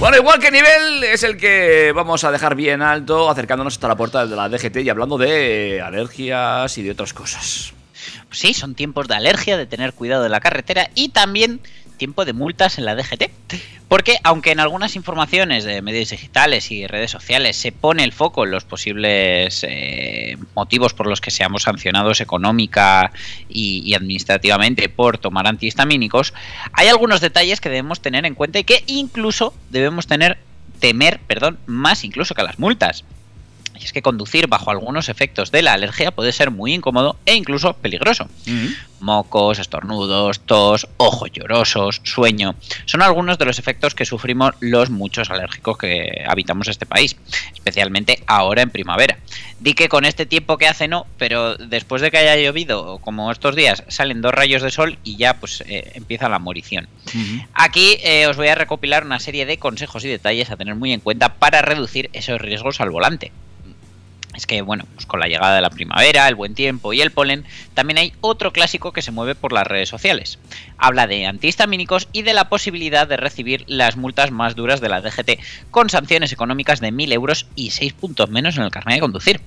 Bueno, 0.00 0.16
igual 0.16 0.40
que 0.40 0.50
nivel 0.50 1.04
es 1.04 1.22
el 1.22 1.36
que 1.36 1.92
vamos 1.94 2.24
a 2.24 2.32
dejar 2.32 2.56
bien 2.56 2.82
alto, 2.82 3.30
acercándonos 3.30 3.74
hasta 3.74 3.86
la 3.86 3.94
puerta 3.96 4.26
de 4.26 4.34
la 4.34 4.48
DGT 4.48 4.78
y 4.78 4.88
hablando 4.90 5.16
de 5.16 5.80
alergias 5.80 6.76
y 6.78 6.82
de 6.82 6.90
otras 6.90 7.14
cosas. 7.14 7.72
Pues 8.26 8.40
sí, 8.40 8.54
son 8.54 8.74
tiempos 8.74 9.06
de 9.06 9.14
alergia, 9.14 9.56
de 9.56 9.66
tener 9.66 9.92
cuidado 9.92 10.24
de 10.24 10.30
la 10.30 10.40
carretera 10.40 10.90
y 10.96 11.10
también 11.10 11.60
tiempo 12.02 12.24
de 12.24 12.32
multas 12.32 12.78
en 12.78 12.84
la 12.84 12.96
DGT. 12.96 13.30
Porque 13.86 14.18
aunque 14.24 14.50
en 14.50 14.58
algunas 14.58 14.96
informaciones 14.96 15.62
de 15.62 15.82
medios 15.82 16.10
digitales 16.10 16.72
y 16.72 16.88
redes 16.88 17.12
sociales 17.12 17.56
se 17.56 17.70
pone 17.70 18.02
el 18.02 18.12
foco 18.12 18.42
en 18.44 18.50
los 18.50 18.64
posibles 18.64 19.64
eh, 19.68 20.36
motivos 20.56 20.94
por 20.94 21.06
los 21.06 21.20
que 21.20 21.30
seamos 21.30 21.62
sancionados 21.62 22.20
económica 22.20 23.12
y, 23.48 23.84
y 23.88 23.94
administrativamente 23.94 24.88
por 24.88 25.18
tomar 25.18 25.46
antihistamínicos, 25.46 26.34
hay 26.72 26.88
algunos 26.88 27.20
detalles 27.20 27.60
que 27.60 27.68
debemos 27.68 28.00
tener 28.00 28.26
en 28.26 28.34
cuenta 28.34 28.58
y 28.58 28.64
que 28.64 28.82
incluso 28.88 29.54
debemos 29.70 30.08
tener 30.08 30.38
temer, 30.80 31.20
perdón, 31.28 31.60
más 31.66 32.02
incluso 32.02 32.34
que 32.34 32.42
las 32.42 32.58
multas. 32.58 33.04
Y 33.82 33.84
es 33.84 33.92
que 33.92 34.02
conducir 34.02 34.46
bajo 34.46 34.70
algunos 34.70 35.08
efectos 35.08 35.50
de 35.50 35.62
la 35.62 35.72
alergia 35.72 36.12
puede 36.12 36.32
ser 36.32 36.50
muy 36.50 36.72
incómodo 36.72 37.16
e 37.26 37.34
incluso 37.34 37.74
peligroso. 37.74 38.28
Mocos, 39.00 39.58
estornudos, 39.58 40.40
tos, 40.40 40.86
ojos 40.96 41.32
llorosos, 41.32 42.00
sueño, 42.04 42.54
son 42.86 43.02
algunos 43.02 43.36
de 43.38 43.44
los 43.44 43.58
efectos 43.58 43.96
que 43.96 44.04
sufrimos 44.04 44.54
los 44.60 44.90
muchos 44.90 45.30
alérgicos 45.30 45.76
que 45.76 46.24
habitamos 46.26 46.68
este 46.68 46.86
país, 46.86 47.16
especialmente 47.52 48.22
ahora 48.28 48.62
en 48.62 48.70
primavera. 48.70 49.18
Di 49.58 49.74
que 49.74 49.88
con 49.88 50.04
este 50.04 50.26
tiempo 50.26 50.56
que 50.58 50.68
hace 50.68 50.86
no, 50.86 51.06
pero 51.18 51.56
después 51.56 52.02
de 52.02 52.10
que 52.10 52.18
haya 52.18 52.36
llovido, 52.36 52.98
como 52.98 53.30
estos 53.32 53.56
días, 53.56 53.82
salen 53.88 54.20
dos 54.20 54.32
rayos 54.32 54.62
de 54.62 54.70
sol 54.70 54.98
y 55.02 55.16
ya 55.16 55.40
pues 55.40 55.64
eh, 55.66 55.92
empieza 55.94 56.28
la 56.28 56.38
morición. 56.38 56.88
Aquí 57.54 57.98
eh, 58.02 58.26
os 58.26 58.36
voy 58.36 58.48
a 58.48 58.54
recopilar 58.54 59.04
una 59.04 59.18
serie 59.18 59.46
de 59.46 59.58
consejos 59.58 60.04
y 60.04 60.08
detalles 60.08 60.50
a 60.50 60.56
tener 60.56 60.74
muy 60.74 60.92
en 60.92 61.00
cuenta 61.00 61.34
para 61.34 61.62
reducir 61.62 62.10
esos 62.12 62.40
riesgos 62.40 62.80
al 62.80 62.90
volante. 62.90 63.32
Es 64.34 64.46
que, 64.46 64.62
bueno, 64.62 64.84
pues 64.94 65.06
con 65.06 65.20
la 65.20 65.28
llegada 65.28 65.54
de 65.54 65.60
la 65.60 65.70
primavera, 65.70 66.26
el 66.26 66.34
buen 66.34 66.54
tiempo 66.54 66.92
y 66.92 67.00
el 67.00 67.10
polen, 67.10 67.44
también 67.74 67.98
hay 67.98 68.14
otro 68.20 68.52
clásico 68.52 68.92
que 68.92 69.02
se 69.02 69.10
mueve 69.10 69.34
por 69.34 69.52
las 69.52 69.66
redes 69.66 69.88
sociales. 69.88 70.38
Habla 70.78 71.06
de 71.06 71.26
antihistamínicos 71.26 72.08
y 72.12 72.22
de 72.22 72.32
la 72.32 72.48
posibilidad 72.48 73.06
de 73.06 73.18
recibir 73.18 73.64
las 73.66 73.96
multas 73.96 74.30
más 74.30 74.56
duras 74.56 74.80
de 74.80 74.88
la 74.88 75.02
DGT, 75.02 75.38
con 75.70 75.90
sanciones 75.90 76.32
económicas 76.32 76.80
de 76.80 76.92
1.000 76.92 77.12
euros 77.12 77.46
y 77.54 77.70
6 77.70 77.92
puntos 77.92 78.30
menos 78.30 78.56
en 78.56 78.62
el 78.62 78.70
carnet 78.70 78.96
de 78.96 79.00
conducir. 79.00 79.40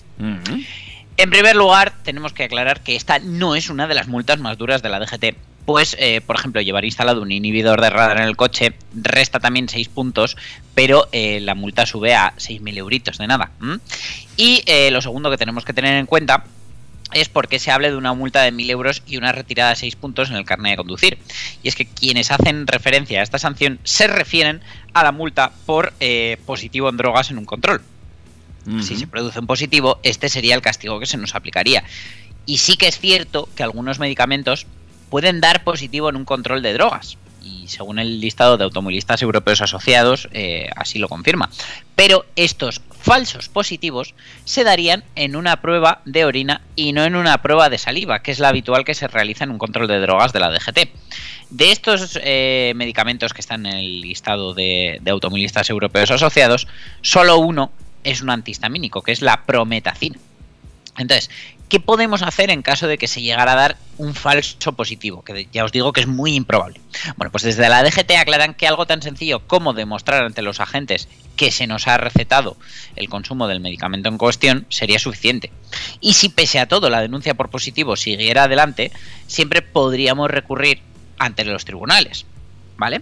En 1.18 1.30
primer 1.30 1.56
lugar, 1.56 1.94
tenemos 2.04 2.34
que 2.34 2.44
aclarar 2.44 2.82
que 2.82 2.96
esta 2.96 3.20
no 3.20 3.56
es 3.56 3.70
una 3.70 3.88
de 3.88 3.96
las 3.96 4.08
multas 4.08 4.40
más 4.40 4.58
duras 4.58 4.82
de 4.82 4.90
la 4.90 5.00
DGT. 5.00 5.36
Pues, 5.66 5.96
eh, 6.00 6.22
por 6.22 6.36
ejemplo, 6.36 6.62
llevar 6.62 6.86
instalado 6.86 7.22
un 7.22 7.32
inhibidor 7.32 7.82
de 7.82 7.90
radar 7.90 8.18
en 8.18 8.24
el 8.24 8.36
coche 8.36 8.76
resta 8.94 9.40
también 9.40 9.68
6 9.68 9.90
puntos, 9.90 10.38
pero 10.76 11.08
eh, 11.12 11.40
la 11.42 11.56
multa 11.56 11.86
sube 11.88 12.14
a 12.14 12.34
6.000 12.38 12.78
euritos 12.78 13.18
de 13.18 13.28
nada. 13.28 13.52
Y 14.38 14.62
eh, 14.68 14.92
lo 14.92 15.02
segundo 15.02 15.32
que 15.32 15.38
tenemos 15.38 15.66
que 15.66 15.74
tener 15.74 15.98
en 15.98 16.06
cuenta 16.06 16.46
es 17.14 17.30
porque 17.30 17.60
se 17.60 17.72
hable 17.72 17.90
de 17.90 17.98
una 17.98 18.14
multa 18.14 18.44
de 18.44 18.52
1.000 18.52 18.70
euros 18.70 19.02
y 19.08 19.18
una 19.18 19.32
retirada 19.32 19.72
de 19.72 19.76
6 19.78 19.96
puntos 19.96 20.30
en 20.30 20.36
el 20.36 20.46
carnet 20.46 20.74
de 20.74 20.78
conducir. 20.78 21.18
Y 21.64 21.68
es 21.68 21.76
que 21.76 21.88
quienes 21.88 22.32
hacen 22.32 22.68
referencia 22.68 23.22
a 23.22 23.24
esta 23.24 23.40
sanción 23.40 23.80
se 23.84 24.06
refieren 24.06 24.62
a 24.94 25.04
la 25.04 25.12
multa 25.12 25.52
por 25.66 25.94
positivo 26.46 26.90
en 26.90 26.98
drogas 26.98 27.32
en 27.32 27.38
un 27.38 27.46
control. 27.46 27.82
Si 28.82 28.96
se 28.96 29.06
produce 29.06 29.40
un 29.40 29.46
positivo, 29.46 30.00
este 30.02 30.28
sería 30.28 30.56
el 30.56 30.62
castigo 30.62 31.00
que 31.00 31.06
se 31.06 31.18
nos 31.18 31.36
aplicaría. 31.36 31.84
Y 32.48 32.58
sí 32.58 32.78
que 32.78 32.88
es 32.88 33.00
cierto 33.00 33.48
que 33.56 33.62
algunos 33.62 34.00
medicamentos 34.00 34.66
pueden 35.16 35.40
dar 35.40 35.64
positivo 35.64 36.10
en 36.10 36.18
un 36.18 36.26
control 36.26 36.62
de 36.62 36.74
drogas. 36.74 37.18
y 37.42 37.70
según 37.70 38.00
el 38.00 38.20
listado 38.20 38.58
de 38.58 38.66
automovilistas 38.66 39.22
europeos 39.22 39.62
asociados, 39.62 40.28
eh, 40.34 40.68
así 40.76 41.00
lo 41.00 41.08
confirma. 41.08 41.50
Pero 41.96 42.26
estos 42.36 42.82
falsos 43.00 43.48
positivos 43.48 44.14
se 44.44 44.66
darían 44.66 45.06
en 45.16 45.38
una 45.38 45.62
prueba 45.62 46.02
de 46.04 46.26
orina 46.26 46.64
y 46.76 46.92
no 46.92 47.06
en 47.06 47.16
una 47.16 47.42
prueba 47.42 47.70
de 47.70 47.78
saliva, 47.78 48.22
que 48.22 48.32
es 48.32 48.40
la 48.40 48.50
habitual 48.50 48.84
que 48.84 48.94
se 48.94 49.08
realiza 49.08 49.46
en 49.46 49.52
un 49.52 49.58
control 49.58 49.88
de 49.88 50.02
drogas 50.02 50.34
de 50.34 50.40
la 50.42 50.52
DGT. 50.52 50.90
De 51.50 51.72
estos 51.72 52.20
eh, 52.22 52.74
medicamentos 52.76 53.34
que 53.34 53.40
están 53.40 53.66
en 53.68 53.78
el 53.78 54.02
listado 54.02 54.54
de, 54.54 55.00
de 55.02 55.12
automovilistas 55.12 55.70
europeos 55.70 56.12
asociados, 56.12 56.68
solo 57.02 57.38
uno 57.38 57.72
es 58.04 58.22
un 58.22 58.32
antihistamínico, 58.32 59.02
que 59.02 59.14
es 59.14 59.22
la 59.22 59.46
prometacina. 59.46 60.18
Entonces, 60.98 61.30
¿qué 61.70 61.80
podemos 61.80 62.22
hacer 62.22 62.50
en 62.50 62.62
caso 62.62 62.88
de 62.88 62.98
que 62.98 63.08
se 63.08 63.22
llegara 63.22 63.54
a 63.54 63.56
dar 63.56 63.78
un 63.98 64.14
falso 64.14 64.74
positivo? 64.74 65.24
Que 65.24 65.48
ya 65.52 65.66
os 65.66 65.72
digo 65.72 65.94
que 65.94 66.02
es 66.02 66.08
muy 66.08 66.36
improbable. 66.36 66.80
Bueno, 67.18 67.32
pues 67.32 67.44
desde 67.44 67.68
la 67.70 67.84
DGT 67.84 68.12
aclaran 68.12 68.54
que 68.54 68.68
algo 68.68 68.86
tan 68.86 69.02
sencillo 69.02 69.46
como 69.48 69.74
demostrar 69.74 70.24
ante 70.24 70.42
los 70.42 70.60
agentes 70.60 71.08
que 71.36 71.52
se 71.52 71.68
nos 71.68 71.88
ha 71.88 71.98
recetado 71.98 72.58
el 72.96 73.10
consumo 73.10 73.48
del 73.48 73.60
medicamento 73.60 74.10
en 74.10 74.18
cuestión 74.18 74.66
sería 74.70 75.00
suficiente. 75.00 75.52
Y 76.02 76.14
si 76.14 76.30
pese 76.30 76.60
a 76.60 76.68
todo 76.68 76.90
la 76.90 77.02
denuncia 77.02 77.34
por 77.34 77.50
positivo 77.50 77.96
siguiera 77.96 78.44
adelante, 78.44 78.92
siempre 79.28 79.62
podríamos 79.62 80.30
recurrir 80.30 80.82
ante 81.18 81.46
los 81.46 81.66
tribunales. 81.66 82.26
¿Vale? 82.78 83.02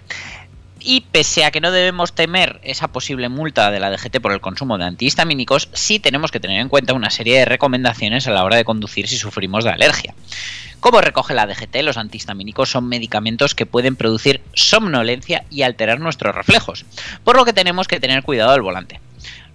Y 0.85 1.01
pese 1.11 1.45
a 1.45 1.51
que 1.51 1.61
no 1.61 1.71
debemos 1.71 2.11
temer 2.11 2.59
esa 2.61 2.89
posible 2.89 3.29
multa 3.29 3.71
de 3.71 3.79
la 3.79 3.89
DGT 3.89 4.19
por 4.19 4.33
el 4.33 4.41
consumo 4.41 4.77
de 4.77 4.83
antihistamínicos, 4.83 5.69
sí 5.71 5.99
tenemos 5.99 6.29
que 6.29 6.41
tener 6.41 6.59
en 6.59 6.67
cuenta 6.67 6.93
una 6.93 7.09
serie 7.09 7.39
de 7.39 7.45
recomendaciones 7.45 8.27
a 8.27 8.31
la 8.31 8.43
hora 8.43 8.57
de 8.57 8.65
conducir 8.65 9.07
si 9.07 9.17
sufrimos 9.17 9.63
de 9.63 9.69
alergia. 9.69 10.13
Como 10.81 10.99
recoge 10.99 11.33
la 11.33 11.47
DGT, 11.47 11.77
los 11.83 11.95
antihistamínicos 11.95 12.69
son 12.69 12.89
medicamentos 12.89 13.55
que 13.55 13.65
pueden 13.65 13.95
producir 13.95 14.41
somnolencia 14.53 15.45
y 15.49 15.61
alterar 15.61 16.01
nuestros 16.01 16.35
reflejos, 16.35 16.85
por 17.23 17.37
lo 17.37 17.45
que 17.45 17.53
tenemos 17.53 17.87
que 17.87 18.01
tener 18.01 18.21
cuidado 18.21 18.51
al 18.51 18.61
volante. 18.61 18.99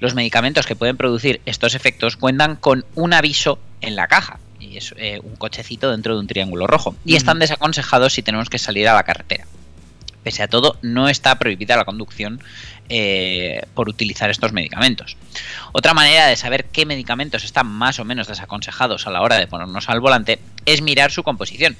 Los 0.00 0.14
medicamentos 0.14 0.64
que 0.64 0.76
pueden 0.76 0.96
producir 0.96 1.42
estos 1.44 1.74
efectos 1.74 2.16
cuentan 2.16 2.56
con 2.56 2.86
un 2.94 3.12
aviso 3.12 3.58
en 3.82 3.96
la 3.96 4.06
caja, 4.06 4.38
y 4.58 4.78
es 4.78 4.94
eh, 4.96 5.20
un 5.22 5.36
cochecito 5.36 5.90
dentro 5.90 6.14
de 6.14 6.20
un 6.20 6.26
triángulo 6.26 6.66
rojo, 6.66 6.96
y 7.04 7.16
están 7.16 7.38
desaconsejados 7.38 8.14
si 8.14 8.22
tenemos 8.22 8.48
que 8.48 8.58
salir 8.58 8.88
a 8.88 8.94
la 8.94 9.02
carretera 9.02 9.44
pese 10.28 10.42
a 10.42 10.48
todo, 10.48 10.76
no 10.82 11.08
está 11.08 11.38
prohibida 11.38 11.74
la 11.74 11.86
conducción 11.86 12.38
eh, 12.90 13.62
por 13.72 13.88
utilizar 13.88 14.28
estos 14.28 14.52
medicamentos. 14.52 15.16
Otra 15.72 15.94
manera 15.94 16.26
de 16.26 16.36
saber 16.36 16.66
qué 16.66 16.84
medicamentos 16.84 17.44
están 17.44 17.66
más 17.66 17.98
o 17.98 18.04
menos 18.04 18.28
desaconsejados 18.28 19.06
a 19.06 19.10
la 19.10 19.22
hora 19.22 19.36
de 19.36 19.46
ponernos 19.46 19.88
al 19.88 20.00
volante 20.00 20.38
es 20.66 20.82
mirar 20.82 21.10
su 21.10 21.22
composición. 21.22 21.78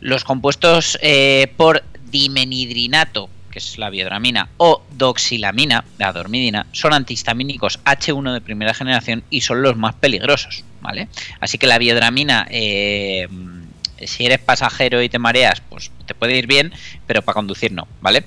Los 0.00 0.24
compuestos 0.24 0.98
eh, 1.02 1.52
por 1.58 1.84
dimenhidrinato, 2.10 3.28
que 3.50 3.58
es 3.58 3.76
la 3.76 3.90
biodramina, 3.90 4.48
o 4.56 4.82
doxilamina, 4.92 5.84
la 5.98 6.14
dormidina, 6.14 6.68
son 6.72 6.94
antihistamínicos 6.94 7.80
H1 7.84 8.32
de 8.32 8.40
primera 8.40 8.72
generación 8.72 9.24
y 9.28 9.42
son 9.42 9.60
los 9.60 9.76
más 9.76 9.94
peligrosos. 9.94 10.64
¿vale? 10.80 11.08
Así 11.38 11.58
que 11.58 11.66
la 11.66 11.76
biodramina... 11.76 12.46
Eh, 12.50 13.28
si 14.06 14.24
eres 14.24 14.38
pasajero 14.38 15.02
y 15.02 15.08
te 15.08 15.18
mareas, 15.18 15.60
pues 15.60 15.90
te 16.08 16.14
puede 16.14 16.36
ir 16.36 16.48
bien, 16.48 16.72
pero 17.06 17.22
para 17.22 17.34
conducir 17.34 17.70
no, 17.70 17.86
¿vale? 18.00 18.24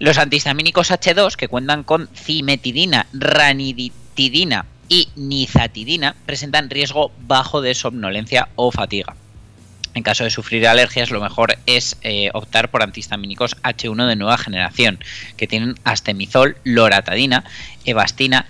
Los 0.00 0.18
antihistamínicos 0.18 0.90
H2, 0.90 1.36
que 1.36 1.46
cuentan 1.46 1.84
con 1.84 2.08
cimetidina, 2.08 3.06
ranitidina 3.12 4.66
y 4.88 5.08
nizatidina, 5.14 6.16
presentan 6.26 6.70
riesgo 6.70 7.12
bajo 7.20 7.62
de 7.62 7.74
somnolencia 7.74 8.48
o 8.56 8.72
fatiga. 8.72 9.14
En 9.94 10.02
caso 10.02 10.24
de 10.24 10.30
sufrir 10.30 10.66
alergias, 10.66 11.10
lo 11.10 11.20
mejor 11.20 11.58
es 11.66 11.98
eh, 12.02 12.30
optar 12.32 12.70
por 12.70 12.82
antihistamínicos 12.82 13.56
H1 13.62 14.08
de 14.08 14.16
nueva 14.16 14.38
generación, 14.38 14.98
que 15.36 15.46
tienen 15.46 15.76
astemizol, 15.84 16.56
loratadina, 16.64 17.44
evastina, 17.84 18.46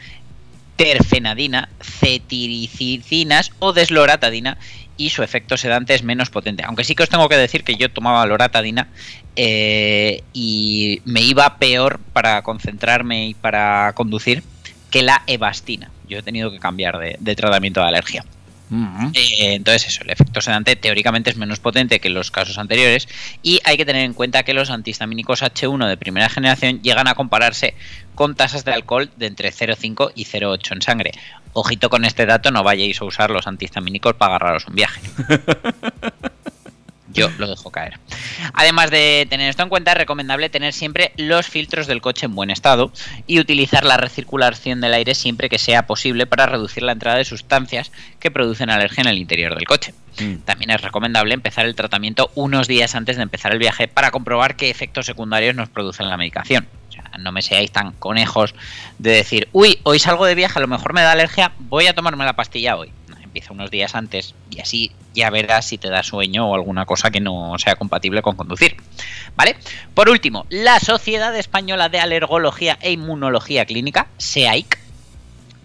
terfenadina, 0.76 1.69
cetiricinas 1.81 3.52
o 3.59 3.73
desloratadina 3.73 4.57
y 4.97 5.11
su 5.11 5.23
efecto 5.23 5.57
sedante 5.57 5.95
es 5.95 6.03
menos 6.03 6.31
potente. 6.31 6.63
Aunque 6.65 6.85
sí 6.85 6.95
que 6.95 7.03
os 7.03 7.09
tengo 7.09 7.29
que 7.29 7.37
decir 7.37 7.65
que 7.65 7.77
yo 7.77 7.91
tomaba 7.91 8.27
loratadina 8.27 8.89
eh, 9.37 10.23
y 10.33 11.01
me 11.05 11.23
iba 11.23 11.59
peor 11.59 12.01
para 12.12 12.43
concentrarme 12.43 13.29
y 13.29 13.35
para 13.35 13.93
conducir 13.95 14.43
que 14.90 15.03
la 15.03 15.23
evastina. 15.27 15.90
Yo 16.09 16.19
he 16.19 16.23
tenido 16.23 16.51
que 16.51 16.59
cambiar 16.59 16.99
de, 16.99 17.35
tratamiento 17.35 17.81
de 17.81 17.87
alergia. 17.87 18.25
Eh, 19.13 19.55
entonces 19.55 19.89
eso, 19.89 20.03
el 20.03 20.11
efecto 20.11 20.41
sedante 20.41 20.77
teóricamente 20.77 21.31
es 21.31 21.37
menos 21.37 21.61
potente 21.61 22.01
que 22.01 22.09
en 22.09 22.15
los 22.15 22.31
casos 22.31 22.57
anteriores 22.57 23.07
y 23.43 23.61
hay 23.65 23.77
que 23.77 23.85
tener 23.85 24.05
en 24.05 24.15
cuenta 24.15 24.45
que 24.45 24.55
los 24.55 24.71
antihistamínicos 24.71 25.43
H1 25.43 25.87
de 25.89 25.97
primera 25.97 26.31
generación 26.31 26.81
llegan 26.83 27.07
a 27.07 27.15
compararse 27.15 27.75
con 28.15 28.35
tasas 28.35 28.65
de 28.65 28.73
alcohol 28.73 29.11
de 29.17 29.27
entre 29.27 29.53
0,5 29.53 30.13
y 30.15 30.25
0,8 30.25 30.73
en 30.73 30.83
sangre. 30.83 31.13
Ojito 31.53 31.91
con 31.91 32.05
este 32.05 32.25
dato, 32.25 32.51
no 32.51 32.63
vayáis 32.63 33.01
a 33.03 33.05
usar 33.05 33.31
los 33.31 33.47
antihistamínicos 33.47 34.15
para 34.15 34.37
agarraros 34.37 34.67
un 34.67 34.75
viaje. 34.75 35.01
Yo 37.12 37.31
lo 37.38 37.46
dejo 37.46 37.70
caer. 37.70 37.98
Además 38.55 38.90
de 38.90 39.27
tener 39.29 39.48
esto 39.48 39.62
en 39.62 39.68
cuenta, 39.68 39.92
es 39.92 39.98
recomendable 39.98 40.48
tener 40.48 40.72
siempre 40.72 41.12
los 41.16 41.46
filtros 41.46 41.87
del 41.87 42.01
coche 42.01 42.27
en 42.27 42.35
buen 42.35 42.51
estado 42.51 42.92
y 43.27 43.40
utilizar 43.40 43.85
la 43.85 43.96
recirculación 43.96 44.81
del 44.81 44.94
aire 44.94 45.14
siempre 45.14 45.48
que 45.48 45.59
sea 45.59 45.87
posible 45.87 46.27
para 46.27 46.46
reducir 46.46 46.83
la 46.83 46.92
entrada 46.92 47.18
de 47.18 47.25
sustancias 47.25 47.92
que 48.18 48.31
producen 48.31 48.70
alergia 48.70 49.03
en 49.03 49.09
el 49.09 49.18
interior 49.18 49.55
del 49.55 49.64
coche. 49.64 49.94
Mm. 50.20 50.37
También 50.44 50.70
es 50.70 50.81
recomendable 50.81 51.35
empezar 51.35 51.66
el 51.66 51.75
tratamiento 51.75 52.31
unos 52.35 52.68
días 52.68 52.94
antes 52.94 53.16
de 53.16 53.22
empezar 53.22 53.53
el 53.53 53.59
viaje 53.59 53.88
para 53.88 54.11
comprobar 54.11 54.57
qué 54.57 54.70
efectos 54.70 55.07
secundarios 55.07 55.55
nos 55.55 55.68
producen 55.68 56.09
la 56.09 56.16
medicación. 56.16 56.66
O 56.88 56.92
sea, 56.92 57.05
no 57.18 57.33
me 57.33 57.42
seáis 57.42 57.72
tan 57.72 57.92
conejos 57.92 58.55
de 58.98 59.11
decir, 59.11 59.48
uy, 59.53 59.79
hoy 59.83 59.98
salgo 59.98 60.27
de 60.27 60.35
viaje, 60.35 60.59
a 60.59 60.62
lo 60.62 60.68
mejor 60.68 60.92
me 60.92 61.01
da 61.01 61.12
alergia, 61.12 61.53
voy 61.59 61.87
a 61.87 61.94
tomarme 61.94 62.25
la 62.25 62.37
pastilla 62.37 62.77
hoy 62.77 62.92
empieza 63.33 63.55
unos 63.55 63.71
días 63.71 63.95
antes 63.95 64.35
y 64.51 64.61
así 64.61 64.92
ya 65.14 65.31
verás 65.31 65.66
si 65.66 65.79
te 65.79 65.88
da 65.88 66.03
sueño 66.03 66.51
o 66.51 66.55
alguna 66.55 66.85
cosa 66.85 67.11
que 67.11 67.18
no 67.18 67.59
sea 67.59 67.77
compatible 67.77 68.21
con 68.21 68.37
conducir. 68.37 68.77
¿Vale? 69.37 69.57
Por 69.95 70.11
último, 70.11 70.45
la 70.51 70.79
Sociedad 70.81 71.35
Española 71.35 71.88
de 71.88 71.99
Alergología 71.99 72.79
e 72.83 72.92
Inmunología 72.92 73.64
Clínica, 73.64 74.09
SEAIC, 74.18 74.82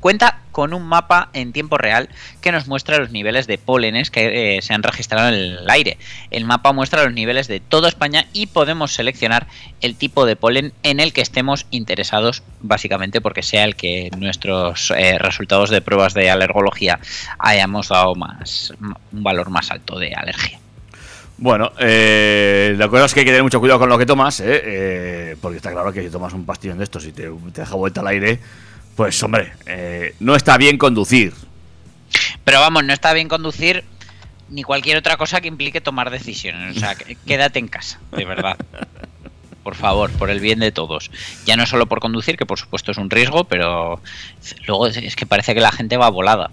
cuenta 0.07 0.39
con 0.53 0.73
un 0.73 0.87
mapa 0.87 1.27
en 1.33 1.51
tiempo 1.51 1.77
real 1.77 2.07
que 2.39 2.53
nos 2.53 2.65
muestra 2.65 2.97
los 2.97 3.11
niveles 3.11 3.45
de 3.45 3.57
pólenes 3.57 4.09
que 4.09 4.55
eh, 4.55 4.61
se 4.61 4.73
han 4.73 4.81
registrado 4.81 5.27
en 5.27 5.33
el 5.33 5.69
aire. 5.69 5.97
El 6.31 6.45
mapa 6.45 6.71
muestra 6.71 7.03
los 7.03 7.13
niveles 7.13 7.49
de 7.49 7.59
toda 7.59 7.89
España 7.89 8.25
y 8.31 8.45
podemos 8.45 8.93
seleccionar 8.93 9.47
el 9.81 9.97
tipo 9.97 10.25
de 10.25 10.37
polen 10.37 10.71
en 10.83 11.01
el 11.01 11.11
que 11.11 11.19
estemos 11.19 11.65
interesados, 11.71 12.41
básicamente 12.61 13.19
porque 13.19 13.43
sea 13.43 13.65
el 13.65 13.75
que 13.75 14.09
nuestros 14.17 14.93
eh, 14.95 15.17
resultados 15.19 15.69
de 15.71 15.81
pruebas 15.81 16.13
de 16.13 16.29
alergología 16.29 17.01
hayamos 17.37 17.89
dado 17.89 18.15
más 18.15 18.71
un 19.11 19.23
valor 19.23 19.49
más 19.49 19.71
alto 19.71 19.99
de 19.99 20.13
alergia. 20.13 20.57
Bueno, 21.37 21.73
eh, 21.81 22.75
la 22.77 22.87
cosa 22.87 23.07
es 23.07 23.13
que 23.13 23.19
hay 23.19 23.25
que 23.25 23.31
tener 23.31 23.43
mucho 23.43 23.59
cuidado 23.59 23.79
con 23.79 23.89
lo 23.89 23.97
que 23.97 24.05
tomas, 24.05 24.39
¿eh? 24.39 24.61
Eh, 24.63 25.35
porque 25.41 25.57
está 25.57 25.73
claro 25.73 25.91
que 25.91 26.01
si 26.01 26.09
tomas 26.09 26.31
un 26.31 26.45
pastillón 26.45 26.77
de 26.77 26.85
estos 26.85 27.05
y 27.05 27.11
te, 27.11 27.29
te 27.53 27.61
deja 27.61 27.75
vuelta 27.75 27.99
al 27.99 28.07
aire, 28.07 28.39
pues 28.97 29.23
hombre, 29.23 29.53
eh, 29.65 30.13
no 30.19 30.35
está 30.35 30.57
bien 30.57 30.77
conducir. 30.77 31.33
Pero 32.43 32.59
vamos, 32.59 32.83
no 32.83 32.91
está 32.91 33.13
bien 33.13 33.29
conducir 33.29 33.85
ni 34.49 34.63
cualquier 34.63 34.97
otra 34.97 35.15
cosa 35.17 35.39
que 35.39 35.47
implique 35.47 35.79
tomar 35.81 36.09
decisiones. 36.09 36.75
O 36.75 36.79
sea, 36.79 36.95
quédate 37.25 37.59
en 37.59 37.67
casa, 37.69 37.99
de 38.11 38.25
verdad. 38.25 38.57
Por 39.63 39.75
favor, 39.75 40.09
por 40.11 40.29
el 40.29 40.39
bien 40.39 40.59
de 40.59 40.71
todos. 40.71 41.11
Ya 41.45 41.55
no 41.57 41.65
solo 41.65 41.85
por 41.87 41.99
conducir, 41.99 42.37
que 42.37 42.45
por 42.45 42.57
supuesto 42.57 42.91
es 42.91 42.97
un 42.97 43.09
riesgo, 43.09 43.43
pero 43.43 44.01
luego 44.65 44.87
es- 44.87 45.15
que 45.15 45.25
parece 45.25 45.53
que 45.53 45.59
la 45.61 45.71
gente 45.71 45.95
va 45.97 46.09
volada. 46.09 46.51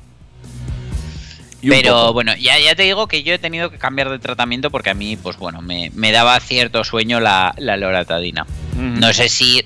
Pero 1.66 2.12
bueno, 2.12 2.34
ya, 2.36 2.58
ya 2.58 2.74
te 2.74 2.82
digo 2.82 3.06
que 3.06 3.22
yo 3.22 3.32
he 3.32 3.38
tenido 3.38 3.70
que 3.70 3.78
cambiar 3.78 4.10
de 4.10 4.18
tratamiento 4.18 4.70
porque 4.70 4.90
a 4.90 4.94
mí, 4.94 5.16
pues 5.16 5.38
bueno, 5.38 5.62
me, 5.62 5.90
me 5.94 6.12
daba 6.12 6.38
cierto 6.40 6.84
sueño 6.84 7.20
la, 7.20 7.54
la 7.56 7.78
loratadina. 7.78 8.46
No 8.76 9.12
sé 9.14 9.28
si 9.30 9.64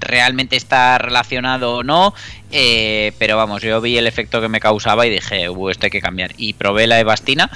realmente 0.00 0.56
está 0.56 0.98
relacionado 0.98 1.76
o 1.76 1.82
no, 1.82 2.14
eh, 2.50 3.12
pero 3.18 3.36
vamos, 3.36 3.62
yo 3.62 3.80
vi 3.80 3.96
el 3.96 4.06
efecto 4.06 4.40
que 4.40 4.48
me 4.48 4.60
causaba 4.60 5.06
y 5.06 5.10
dije, 5.10 5.48
uh, 5.48 5.68
esto 5.68 5.86
hay 5.86 5.90
que 5.90 6.00
cambiar. 6.00 6.32
Y 6.36 6.54
probé 6.54 6.86
la 6.86 6.98
evastina, 6.98 7.50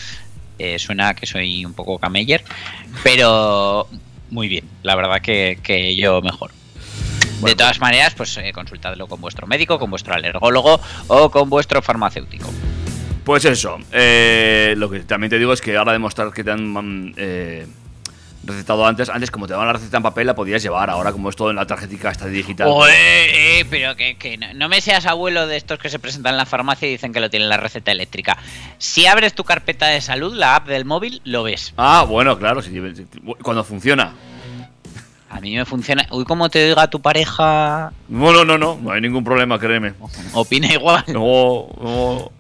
eh, 0.59 0.78
suena 0.78 1.14
que 1.14 1.26
soy 1.26 1.64
un 1.64 1.74
poco 1.74 1.98
cameller, 1.98 2.44
pero 3.02 3.88
muy 4.30 4.48
bien, 4.48 4.64
la 4.83 4.96
verdad 4.96 5.20
que, 5.20 5.59
que 5.62 5.96
yo 5.96 6.20
mejor. 6.22 6.50
de 7.42 7.54
todas 7.54 7.80
maneras, 7.80 8.14
pues 8.14 8.37
eh, 8.37 8.52
consultadlo 8.52 9.07
con 9.07 9.20
vuestro 9.20 9.46
médico, 9.46 9.78
con 9.78 9.90
vuestro 9.90 10.14
alergólogo 10.14 10.80
o 11.09 11.30
con 11.30 11.50
vuestro 11.50 11.83
farmacéutico. 11.83 12.52
Pues 13.24 13.44
eso, 13.46 13.78
eh, 13.90 14.74
lo 14.76 14.90
que 14.90 15.00
también 15.00 15.30
te 15.30 15.38
digo 15.38 15.52
es 15.52 15.62
que 15.62 15.76
ahora 15.76 15.92
demostrar 15.92 16.30
que 16.30 16.44
te 16.44 16.50
han 16.50 16.72
mm, 16.72 17.14
eh, 17.16 17.66
recetado 18.46 18.87
antes, 18.87 19.09
antes 19.09 19.30
como 19.30 19.46
te 19.46 19.52
daban 19.52 19.66
la 19.66 19.72
receta 19.74 19.96
en 19.96 20.02
papel 20.02 20.26
la 20.26 20.35
podías 20.35 20.62
llevar, 20.62 20.90
ahora 20.90 21.12
como 21.12 21.30
es 21.30 21.37
todo 21.37 21.50
en 21.50 21.57
la 21.57 21.66
tarjetica 21.66 22.11
esta 22.11 22.26
digital. 22.26 22.68
Oe, 22.70 22.90
eh, 23.61 23.64
pero 23.68 23.96
que, 23.96 24.16
que 24.16 24.37
no, 24.37 24.52
no 24.54 24.68
me 24.68 24.80
seas 24.80 25.07
abuelo 25.07 25.46
de 25.46 25.57
estos 25.57 25.78
que 25.78 25.88
se 25.88 25.98
presentan 25.98 26.35
en 26.35 26.38
la 26.38 26.46
farmacia 26.46 26.88
y 26.88 26.92
dicen 26.92 27.12
que 27.12 27.20
lo 27.20 27.30
tienen 27.30 27.48
la 27.48 27.57
receta 27.57 27.92
eléctrica. 27.92 28.37
Si 28.78 29.07
abres 29.07 29.35
tu 29.35 29.44
carpeta 29.44 29.87
de 29.87 30.00
salud, 30.00 30.35
la 30.35 30.57
app 30.57 30.68
del 30.68 30.85
móvil, 30.85 31.20
lo 31.24 31.42
ves. 31.42 31.74
Ah, 31.76 32.04
bueno, 32.09 32.38
claro, 32.38 32.62
sí, 32.62 32.80
cuando 33.42 33.64
funciona. 33.64 34.12
A 35.35 35.40
mí 35.40 35.57
me 35.57 35.64
funciona. 35.64 36.07
Uy, 36.12 36.25
como 36.25 36.49
te 36.49 36.64
oiga 36.70 36.87
tu 36.88 37.01
pareja, 37.03 37.92
No, 38.09 38.33
no, 38.33 38.44
no, 38.44 38.57
no, 38.57 38.79
no 38.81 38.92
hay 38.92 39.01
ningún 39.01 39.25
problema, 39.25 39.59
créeme. 39.59 39.92
opina 40.33 40.73
igual. 40.73 41.03
No, 41.09 41.66
no. 41.83 42.31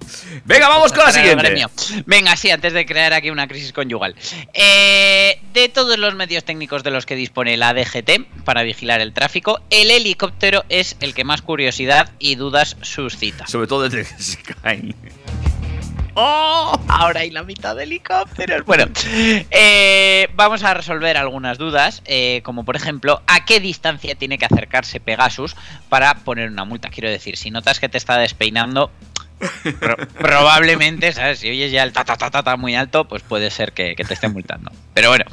Venga, 0.44 0.68
vamos 0.68 0.92
con 0.92 1.02
la 1.04 1.10
siguiente. 1.10 1.66
Venga, 2.06 2.36
sí, 2.36 2.50
antes 2.52 2.72
de 2.72 2.86
crear 2.86 3.12
aquí 3.12 3.30
una 3.30 3.48
crisis 3.48 3.72
conyugal. 3.72 4.14
Eh, 4.52 5.40
de 5.52 5.68
todos 5.70 5.98
los 5.98 6.14
medios 6.14 6.44
técnicos 6.44 6.84
de 6.84 6.92
los 6.92 7.04
que 7.04 7.16
dispone 7.16 7.56
la 7.56 7.74
DGT 7.74 8.44
para 8.44 8.62
vigilar 8.62 9.00
el 9.00 9.12
tráfico, 9.12 9.60
el 9.70 9.90
helicóptero 9.90 10.64
es 10.68 10.96
el 11.00 11.14
que 11.14 11.24
más 11.24 11.42
curiosidad 11.42 12.12
y 12.20 12.36
dudas 12.36 12.76
suscita. 12.82 13.48
Sobre 13.48 13.66
todo 13.66 13.88
desde 13.88 14.04
que 14.14 14.22
se 14.22 14.40
caen. 14.42 14.94
¡Oh! 16.14 16.80
Ahora 16.88 17.20
hay 17.20 17.30
la 17.30 17.42
mitad 17.42 17.74
de 17.74 17.84
helicópteros. 17.84 18.64
Bueno, 18.64 18.86
eh, 19.50 20.28
vamos 20.34 20.62
a 20.62 20.72
resolver 20.74 21.16
algunas 21.16 21.58
dudas, 21.58 22.02
eh, 22.04 22.40
como 22.44 22.64
por 22.64 22.76
ejemplo, 22.76 23.20
¿a 23.26 23.44
qué 23.44 23.60
distancia 23.60 24.14
tiene 24.14 24.38
que 24.38 24.44
acercarse 24.44 25.00
Pegasus 25.00 25.56
para 25.88 26.14
poner 26.14 26.50
una 26.50 26.64
multa? 26.64 26.90
Quiero 26.90 27.10
decir, 27.10 27.36
si 27.36 27.50
notas 27.50 27.80
que 27.80 27.88
te 27.88 27.98
está 27.98 28.16
despeinando, 28.18 28.90
pro- 29.80 29.96
probablemente, 30.18 31.12
¿sabes? 31.12 31.38
Si 31.40 31.48
oyes 31.48 31.70
ya 31.72 31.82
el 31.82 31.92
ta 31.92 32.04
ta 32.04 32.16
ta 32.16 32.30
ta 32.30 32.56
muy 32.56 32.74
alto, 32.74 33.06
pues 33.06 33.22
puede 33.22 33.50
ser 33.50 33.72
que, 33.72 33.94
te 33.94 34.14
esté 34.14 34.28
multando. 34.28 34.70
Pero 34.92 35.08
bueno, 35.08 35.24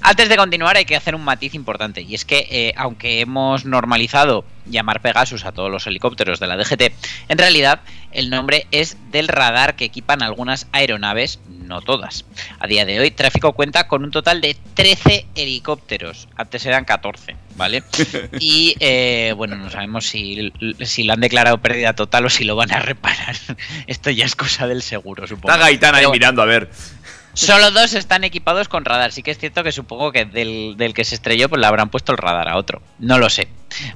antes 0.00 0.28
de 0.28 0.36
continuar 0.36 0.76
hay 0.76 0.84
que 0.84 0.96
hacer 0.96 1.14
un 1.14 1.24
matiz 1.24 1.54
importante, 1.54 2.02
y 2.02 2.14
es 2.14 2.24
que 2.24 2.46
eh, 2.50 2.74
aunque 2.76 3.20
hemos 3.20 3.64
normalizado 3.64 4.44
llamar 4.66 5.00
Pegasus 5.00 5.44
a 5.44 5.52
todos 5.52 5.70
los 5.70 5.86
helicópteros 5.86 6.40
de 6.40 6.46
la 6.46 6.56
DGT, 6.56 6.92
en 7.28 7.38
realidad 7.38 7.80
el 8.12 8.30
nombre 8.30 8.66
es 8.70 8.96
del 9.10 9.28
radar 9.28 9.76
que 9.76 9.84
equipan 9.84 10.22
algunas 10.22 10.66
aeronaves, 10.72 11.40
no 11.48 11.80
todas. 11.80 12.24
A 12.58 12.66
día 12.66 12.84
de 12.84 13.00
hoy, 13.00 13.10
Tráfico 13.10 13.52
cuenta 13.52 13.88
con 13.88 14.04
un 14.04 14.10
total 14.10 14.40
de 14.40 14.56
13 14.74 15.26
helicópteros, 15.34 16.28
antes 16.36 16.64
eran 16.66 16.84
14, 16.84 17.36
¿vale? 17.56 17.82
Y 18.38 18.74
eh, 18.80 19.32
bueno, 19.36 19.56
no 19.56 19.70
sabemos 19.70 20.06
si, 20.06 20.52
si 20.80 21.04
lo 21.04 21.12
han 21.12 21.20
declarado 21.20 21.58
pérdida 21.58 21.94
total 21.94 22.26
o 22.26 22.30
si 22.30 22.44
lo 22.44 22.56
van 22.56 22.72
a 22.72 22.80
reparar. 22.80 23.36
Esto 23.86 24.10
ya 24.10 24.24
es 24.24 24.36
cosa 24.36 24.66
del 24.66 24.82
seguro, 24.82 25.26
supongo. 25.26 25.52
Está 25.52 25.64
Gaitán 25.64 25.94
ahí 25.94 26.02
Pero 26.02 26.12
mirando, 26.12 26.42
a 26.42 26.46
ver. 26.46 26.70
Solo 27.34 27.72
dos 27.72 27.94
están 27.94 28.22
equipados 28.22 28.68
con 28.68 28.84
radar. 28.84 29.10
Sí 29.10 29.22
que 29.22 29.32
es 29.32 29.38
cierto 29.38 29.64
que 29.64 29.72
supongo 29.72 30.12
que 30.12 30.24
del, 30.24 30.76
del 30.76 30.94
que 30.94 31.04
se 31.04 31.16
estrelló, 31.16 31.48
pues 31.48 31.60
le 31.60 31.66
habrán 31.66 31.90
puesto 31.90 32.12
el 32.12 32.18
radar 32.18 32.48
a 32.48 32.56
otro. 32.56 32.80
No 33.00 33.18
lo 33.18 33.28
sé, 33.28 33.48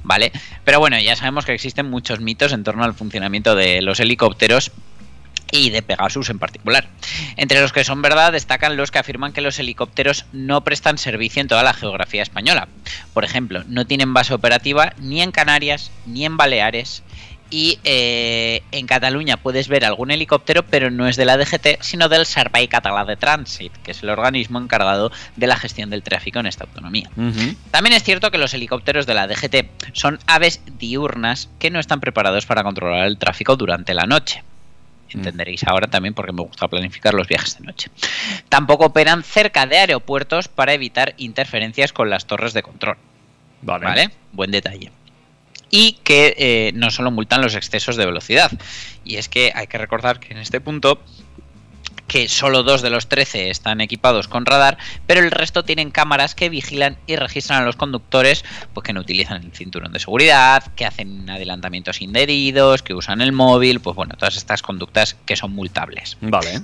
¿vale? 0.03 0.33
Pero 0.65 0.79
bueno, 0.79 0.99
ya 0.99 1.15
sabemos 1.15 1.45
que 1.45 1.53
existen 1.53 1.89
muchos 1.89 2.19
mitos 2.19 2.51
en 2.51 2.65
torno 2.65 2.83
al 2.83 2.93
funcionamiento 2.93 3.55
de 3.55 3.81
los 3.81 4.01
helicópteros 4.01 4.71
y 5.51 5.69
de 5.69 5.81
Pegasus 5.81 6.29
en 6.29 6.39
particular. 6.39 6.87
Entre 7.37 7.61
los 7.61 7.73
que 7.73 7.83
son 7.83 8.01
verdad 8.01 8.31
destacan 8.31 8.77
los 8.77 8.91
que 8.91 8.99
afirman 8.99 9.33
que 9.33 9.41
los 9.41 9.59
helicópteros 9.59 10.25
no 10.31 10.63
prestan 10.63 10.97
servicio 10.97 11.41
en 11.41 11.47
toda 11.47 11.63
la 11.63 11.73
geografía 11.73 12.23
española. 12.23 12.67
Por 13.13 13.23
ejemplo, 13.23 13.63
no 13.67 13.85
tienen 13.85 14.13
base 14.13 14.33
operativa 14.33 14.93
ni 14.99 15.21
en 15.21 15.31
Canarias 15.31 15.91
ni 16.05 16.25
en 16.25 16.37
Baleares. 16.37 17.03
Y 17.51 17.79
eh, 17.83 18.61
en 18.71 18.85
Cataluña 18.85 19.37
puedes 19.37 19.69
ver 19.69 19.83
algún 19.83 20.11
helicóptero, 20.11 20.63
pero 20.67 20.91
no 20.91 21.07
es 21.07 21.15
de 21.15 21.25
la 21.25 21.35
DGT, 21.35 21.81
sino 21.81 22.07
del 22.07 22.27
Servei 22.27 22.67
Català 22.67 23.05
de 23.05 23.17
Trànsit, 23.17 23.71
que 23.83 23.89
es 23.89 24.03
el 24.03 24.09
organismo 24.09 24.59
encargado 24.59 25.11
de 25.35 25.47
la 25.47 25.55
gestión 25.55 25.89
del 25.89 26.03
tráfico 26.03 26.39
en 26.39 26.45
esta 26.45 26.65
autonomía. 26.65 27.09
También 27.71 27.95
es 27.95 28.03
cierto 28.03 28.29
que 28.29 28.37
los 28.37 28.53
helicópteros 28.53 29.07
de 29.07 29.15
la 29.15 29.27
DGT 29.27 29.65
son 29.93 30.19
aves 30.27 30.61
diurnas 30.77 31.49
que 31.57 31.71
no 31.71 31.79
están 31.79 32.01
preparados 32.01 32.45
para 32.45 32.61
controlar 32.61 33.07
el 33.07 33.17
tráfico 33.17 33.55
durante 33.55 33.95
la 33.95 34.05
noche. 34.05 34.43
Entenderéis 35.17 35.63
ahora 35.65 35.87
también 35.87 36.13
porque 36.13 36.31
me 36.31 36.41
gusta 36.41 36.67
planificar 36.67 37.13
los 37.13 37.27
viajes 37.27 37.57
de 37.57 37.65
noche. 37.65 37.89
Tampoco 38.49 38.85
operan 38.85 39.23
cerca 39.23 39.65
de 39.65 39.77
aeropuertos 39.77 40.47
para 40.47 40.73
evitar 40.73 41.13
interferencias 41.17 41.93
con 41.93 42.09
las 42.09 42.25
torres 42.25 42.53
de 42.53 42.63
control. 42.63 42.97
Vale. 43.61 43.85
¿Vale? 43.85 44.09
Buen 44.31 44.51
detalle. 44.51 44.91
Y 45.71 45.93
que 46.03 46.35
eh, 46.37 46.71
no 46.73 46.89
solo 46.89 47.11
multan 47.11 47.41
los 47.41 47.55
excesos 47.55 47.95
de 47.95 48.05
velocidad. 48.05 48.51
Y 49.03 49.17
es 49.17 49.29
que 49.29 49.51
hay 49.53 49.67
que 49.67 49.77
recordar 49.77 50.19
que 50.19 50.33
en 50.33 50.39
este 50.39 50.61
punto 50.61 51.01
que 52.09 52.27
solo 52.27 52.63
dos 52.63 52.81
de 52.81 52.89
los 52.89 53.07
13 53.07 53.49
están 53.49 53.79
equipados 53.79 54.27
con 54.27 54.45
radar, 54.45 54.77
pero 55.07 55.21
el 55.21 55.31
resto 55.31 55.63
tienen 55.63 55.91
cámaras 55.91 56.35
que 56.35 56.49
vigilan 56.49 56.97
y 57.07 57.15
registran 57.15 57.61
a 57.61 57.65
los 57.65 57.77
conductores 57.77 58.43
pues, 58.73 58.83
que 58.83 58.91
no 58.91 58.99
utilizan 58.99 59.43
el 59.43 59.53
cinturón 59.53 59.93
de 59.93 59.99
seguridad, 59.99 60.63
que 60.75 60.85
hacen 60.85 61.29
adelantamientos 61.29 62.01
indebidos, 62.01 62.81
que 62.81 62.95
usan 62.95 63.21
el 63.21 63.31
móvil, 63.31 63.79
pues 63.79 63.95
bueno, 63.95 64.15
todas 64.17 64.35
estas 64.35 64.61
conductas 64.61 65.15
que 65.25 65.37
son 65.37 65.53
multables. 65.53 66.17
Vale. 66.19 66.61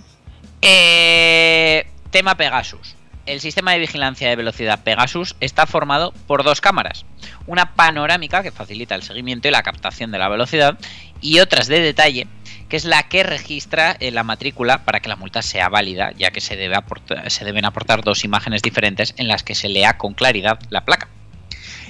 Eh, 0.61 1.87
tema 2.09 2.35
Pegasus. 2.35 2.95
El 3.27 3.39
sistema 3.39 3.71
de 3.73 3.79
vigilancia 3.79 4.29
de 4.29 4.35
velocidad 4.35 4.83
Pegasus 4.83 5.35
está 5.39 5.67
formado 5.67 6.11
por 6.27 6.43
dos 6.43 6.59
cámaras. 6.59 7.05
Una 7.45 7.73
panorámica 7.75 8.41
que 8.41 8.51
facilita 8.51 8.95
el 8.95 9.03
seguimiento 9.03 9.47
y 9.47 9.51
la 9.51 9.63
captación 9.63 10.11
de 10.11 10.17
la 10.17 10.29
velocidad 10.29 10.77
y 11.21 11.39
otras 11.39 11.67
de 11.67 11.79
detalle 11.79 12.27
que 12.69 12.77
es 12.77 12.85
la 12.85 13.03
que 13.03 13.23
registra 13.23 13.95
eh, 13.99 14.11
la 14.11 14.23
matrícula 14.23 14.83
para 14.85 14.99
que 14.99 15.09
la 15.09 15.15
multa 15.15 15.41
sea 15.41 15.69
válida, 15.69 16.11
ya 16.17 16.31
que 16.31 16.41
se, 16.41 16.55
debe 16.55 16.75
aportar- 16.75 17.29
se 17.29 17.45
deben 17.45 17.65
aportar 17.65 18.03
dos 18.03 18.23
imágenes 18.23 18.61
diferentes 18.61 19.13
en 19.17 19.27
las 19.27 19.43
que 19.43 19.55
se 19.55 19.69
lea 19.69 19.97
con 19.97 20.13
claridad 20.13 20.59
la 20.69 20.83
placa. 20.85 21.09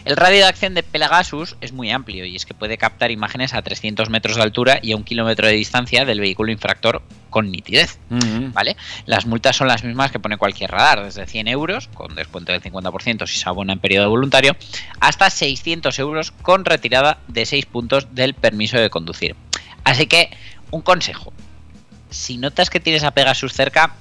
El 0.03 0.17
radio 0.17 0.38
de 0.38 0.45
acción 0.45 0.75
de 0.75 0.83
Pegasus 0.83 1.55
es 1.61 1.71
muy 1.71 1.89
amplio 1.89 2.25
y 2.25 2.35
es 2.35 2.45
que 2.45 2.53
puede 2.53 2.77
captar 2.77 3.09
imágenes 3.09 3.55
a 3.55 3.63
300 3.63 4.11
metros 4.11 4.35
de 4.35 4.43
altura 4.43 4.79
y 4.83 4.91
a 4.91 4.95
un 4.97 5.03
kilómetro 5.03 5.47
de 5.47 5.53
distancia 5.53 6.05
del 6.05 6.19
vehículo 6.19 6.51
infractor 6.51 7.01
con 7.31 7.49
nitidez. 7.49 7.97
¿Vale? 8.53 8.77
Las 9.07 9.25
multas 9.25 9.55
son 9.55 9.67
las 9.67 9.83
mismas 9.83 10.11
que 10.11 10.19
pone 10.19 10.38
cualquier 10.38 10.69
radar, 10.69 11.03
desde 11.03 11.25
100 11.25 11.47
euros, 11.47 11.88
con 11.88 12.13
descuento 12.13 12.51
del 12.51 12.61
50% 12.61 13.25
si 13.25 13.39
se 13.39 13.49
abona 13.49 13.73
en 13.73 13.79
periodo 13.79 14.07
voluntario, 14.11 14.55
hasta 14.99 15.27
600 15.31 15.97
euros 15.97 16.29
con 16.29 16.65
retirada 16.65 17.17
de 17.27 17.47
6 17.47 17.65
puntos 17.65 18.13
del 18.13 18.35
permiso 18.35 18.77
de 18.77 18.91
conducir. 18.91 19.35
Así 19.83 20.05
que, 20.05 20.29
un 20.75 20.81
consejo. 20.81 21.33
Si 22.09 22.38
notas 22.38 22.69
que 22.69 22.79
tienes 22.79 23.03
a 23.03 23.11
Pegasus 23.11 23.53
cerca, 23.53 23.95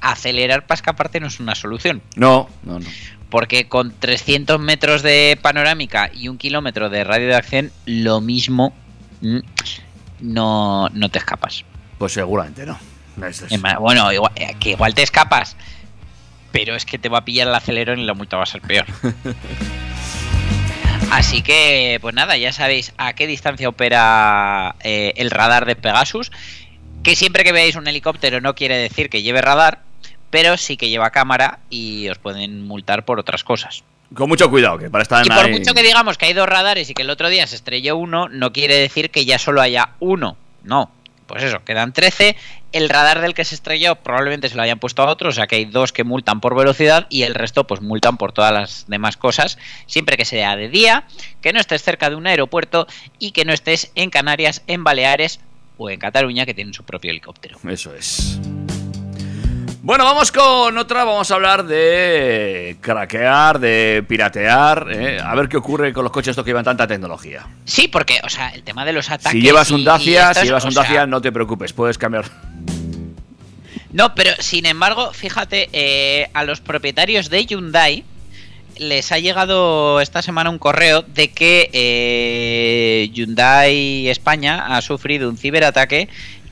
acelerar 0.00 0.66
para 0.66 0.76
escaparte 0.76 1.20
no 1.20 1.26
es 1.26 1.40
una 1.40 1.54
solución. 1.54 2.02
No, 2.16 2.48
no, 2.62 2.78
no. 2.80 2.86
Porque 3.28 3.68
con 3.68 3.92
300 3.92 4.58
metros 4.58 5.02
de 5.02 5.38
panorámica 5.40 6.10
y 6.12 6.28
un 6.28 6.36
kilómetro 6.38 6.90
de 6.90 7.04
radio 7.04 7.28
de 7.28 7.36
acción, 7.36 7.70
lo 7.86 8.20
mismo 8.20 8.74
mm, 9.20 9.38
no, 10.20 10.88
no 10.88 11.08
te 11.10 11.18
escapas. 11.18 11.64
Pues 11.98 12.12
seguramente 12.12 12.66
no. 12.66 12.78
Es- 13.26 13.44
Bueno, 13.78 14.12
igual- 14.12 14.32
eh, 14.36 14.54
que 14.58 14.70
igual 14.70 14.94
te 14.94 15.02
escapas, 15.02 15.56
pero 16.52 16.74
es 16.74 16.84
que 16.84 16.98
te 16.98 17.08
va 17.08 17.18
a 17.18 17.24
pillar 17.24 17.46
el 17.48 17.54
acelerón 17.54 18.00
y 18.00 18.04
la 18.04 18.14
multa 18.14 18.36
va 18.36 18.42
a 18.44 18.46
ser 18.46 18.62
peor. 18.62 18.86
Así 21.10 21.42
que, 21.42 21.98
pues 22.00 22.14
nada, 22.14 22.36
ya 22.36 22.52
sabéis 22.52 22.92
a 22.96 23.12
qué 23.14 23.26
distancia 23.26 23.68
opera 23.68 24.76
eh, 24.82 25.12
el 25.16 25.30
radar 25.30 25.66
de 25.66 25.76
Pegasus. 25.76 26.30
Que 27.02 27.16
siempre 27.16 27.44
que 27.44 27.52
veáis 27.52 27.76
un 27.76 27.88
helicóptero 27.88 28.40
no 28.40 28.54
quiere 28.54 28.76
decir 28.76 29.08
que 29.10 29.22
lleve 29.22 29.40
radar, 29.40 29.80
pero 30.30 30.56
sí 30.56 30.76
que 30.76 30.88
lleva 30.90 31.10
cámara 31.10 31.58
y 31.70 32.08
os 32.08 32.18
pueden 32.18 32.62
multar 32.66 33.04
por 33.04 33.18
otras 33.18 33.42
cosas. 33.42 33.82
Con 34.14 34.28
mucho 34.28 34.50
cuidado, 34.50 34.78
que 34.78 34.90
para 34.90 35.02
estar 35.02 35.24
Y 35.24 35.28
por 35.28 35.38
ahí- 35.46 35.52
mucho 35.52 35.72
que 35.72 35.82
digamos 35.82 36.18
que 36.18 36.26
hay 36.26 36.32
dos 36.32 36.48
radares 36.48 36.90
y 36.90 36.94
que 36.94 37.02
el 37.02 37.10
otro 37.10 37.28
día 37.28 37.46
se 37.46 37.56
estrelló 37.56 37.96
uno, 37.96 38.28
no 38.28 38.52
quiere 38.52 38.74
decir 38.76 39.10
que 39.10 39.24
ya 39.24 39.38
solo 39.38 39.60
haya 39.62 39.90
uno. 39.98 40.36
No. 40.62 40.90
Pues 41.30 41.44
eso, 41.44 41.62
quedan 41.64 41.92
13. 41.92 42.34
El 42.72 42.88
radar 42.88 43.20
del 43.20 43.34
que 43.34 43.44
se 43.44 43.54
estrelló 43.54 43.94
probablemente 43.94 44.48
se 44.48 44.56
lo 44.56 44.62
hayan 44.62 44.80
puesto 44.80 45.02
a 45.02 45.06
otro, 45.06 45.28
o 45.28 45.32
sea 45.32 45.46
que 45.46 45.54
hay 45.54 45.64
dos 45.64 45.92
que 45.92 46.02
multan 46.02 46.40
por 46.40 46.56
velocidad 46.56 47.06
y 47.08 47.22
el 47.22 47.36
resto 47.36 47.68
pues 47.68 47.80
multan 47.80 48.16
por 48.16 48.32
todas 48.32 48.52
las 48.52 48.86
demás 48.88 49.16
cosas, 49.16 49.56
siempre 49.86 50.16
que 50.16 50.24
sea 50.24 50.56
de 50.56 50.68
día, 50.68 51.04
que 51.40 51.52
no 51.52 51.60
estés 51.60 51.84
cerca 51.84 52.10
de 52.10 52.16
un 52.16 52.26
aeropuerto 52.26 52.88
y 53.20 53.30
que 53.30 53.44
no 53.44 53.52
estés 53.52 53.92
en 53.94 54.10
Canarias, 54.10 54.64
en 54.66 54.82
Baleares 54.82 55.38
o 55.78 55.88
en 55.88 56.00
Cataluña 56.00 56.46
que 56.46 56.54
tienen 56.54 56.74
su 56.74 56.82
propio 56.82 57.12
helicóptero. 57.12 57.58
Eso 57.68 57.94
es. 57.94 58.40
Bueno, 59.90 60.04
vamos 60.04 60.30
con 60.30 60.78
otra. 60.78 61.02
Vamos 61.02 61.28
a 61.32 61.34
hablar 61.34 61.64
de 61.64 62.76
craquear, 62.80 63.58
de 63.58 64.04
piratear. 64.06 64.86
¿eh? 64.88 65.18
A 65.20 65.34
ver 65.34 65.48
qué 65.48 65.56
ocurre 65.56 65.92
con 65.92 66.04
los 66.04 66.12
coches 66.12 66.30
estos 66.30 66.44
que 66.44 66.50
llevan 66.50 66.64
tanta 66.64 66.86
tecnología. 66.86 67.48
Sí, 67.64 67.88
porque, 67.88 68.20
o 68.22 68.28
sea, 68.28 68.50
el 68.50 68.62
tema 68.62 68.84
de 68.84 68.92
los 68.92 69.10
ataques... 69.10 69.32
Si 69.32 69.40
llevas 69.40 69.72
un 69.72 69.82
Dacia, 69.82 70.28
estos, 70.28 70.42
si 70.42 70.46
llevas 70.46 70.64
un 70.64 70.70
sea, 70.70 70.82
Dacia, 70.84 71.06
no 71.08 71.20
te 71.20 71.32
preocupes, 71.32 71.72
puedes 71.72 71.98
cambiar. 71.98 72.26
No, 73.92 74.14
pero 74.14 74.30
sin 74.38 74.64
embargo, 74.66 75.12
fíjate, 75.12 75.68
eh, 75.72 76.30
a 76.34 76.44
los 76.44 76.60
propietarios 76.60 77.28
de 77.28 77.46
Hyundai 77.46 78.04
les 78.76 79.10
ha 79.10 79.18
llegado 79.18 80.00
esta 80.00 80.22
semana 80.22 80.50
un 80.50 80.60
correo 80.60 81.02
de 81.02 81.32
que 81.32 81.68
eh, 81.72 83.10
Hyundai 83.12 84.06
España 84.06 84.76
ha 84.76 84.82
sufrido 84.82 85.28
un 85.28 85.36
ciberataque 85.36 86.08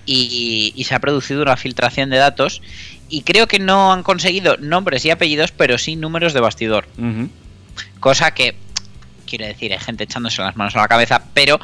y, 0.06 0.72
y 0.74 0.84
se 0.84 0.96
ha 0.96 0.98
producido 0.98 1.42
una 1.42 1.56
filtración 1.56 2.10
de 2.10 2.16
datos 2.16 2.62
y 3.08 3.22
creo 3.22 3.46
que 3.46 3.58
no 3.58 3.92
han 3.92 4.02
conseguido 4.02 4.56
nombres 4.58 5.04
y 5.04 5.10
apellidos, 5.10 5.52
pero 5.52 5.78
sí 5.78 5.96
números 5.96 6.32
de 6.32 6.40
bastidor. 6.40 6.86
Cosa 8.00 8.32
que, 8.32 8.54
quiero 9.26 9.46
decir, 9.46 9.72
hay 9.72 9.78
gente 9.78 10.04
echándose 10.04 10.42
las 10.42 10.56
manos 10.56 10.76
a 10.76 10.80
la 10.80 10.88
cabeza, 10.88 11.22
pero 11.34 11.58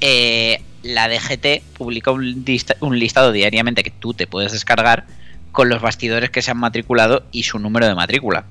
eh, 0.00 0.62
la 0.82 1.08
DGT 1.08 1.62
publica 1.76 2.10
un, 2.10 2.44
lista- 2.44 2.76
un 2.80 2.98
listado 2.98 3.32
diariamente 3.32 3.82
que 3.82 3.90
tú 3.90 4.14
te 4.14 4.26
puedes 4.26 4.52
descargar 4.52 5.06
con 5.52 5.68
los 5.68 5.80
bastidores 5.82 6.30
que 6.30 6.42
se 6.42 6.50
han 6.52 6.58
matriculado 6.58 7.24
y 7.32 7.42
su 7.42 7.58
número 7.58 7.86
de 7.86 7.94
matrícula. 7.94 8.44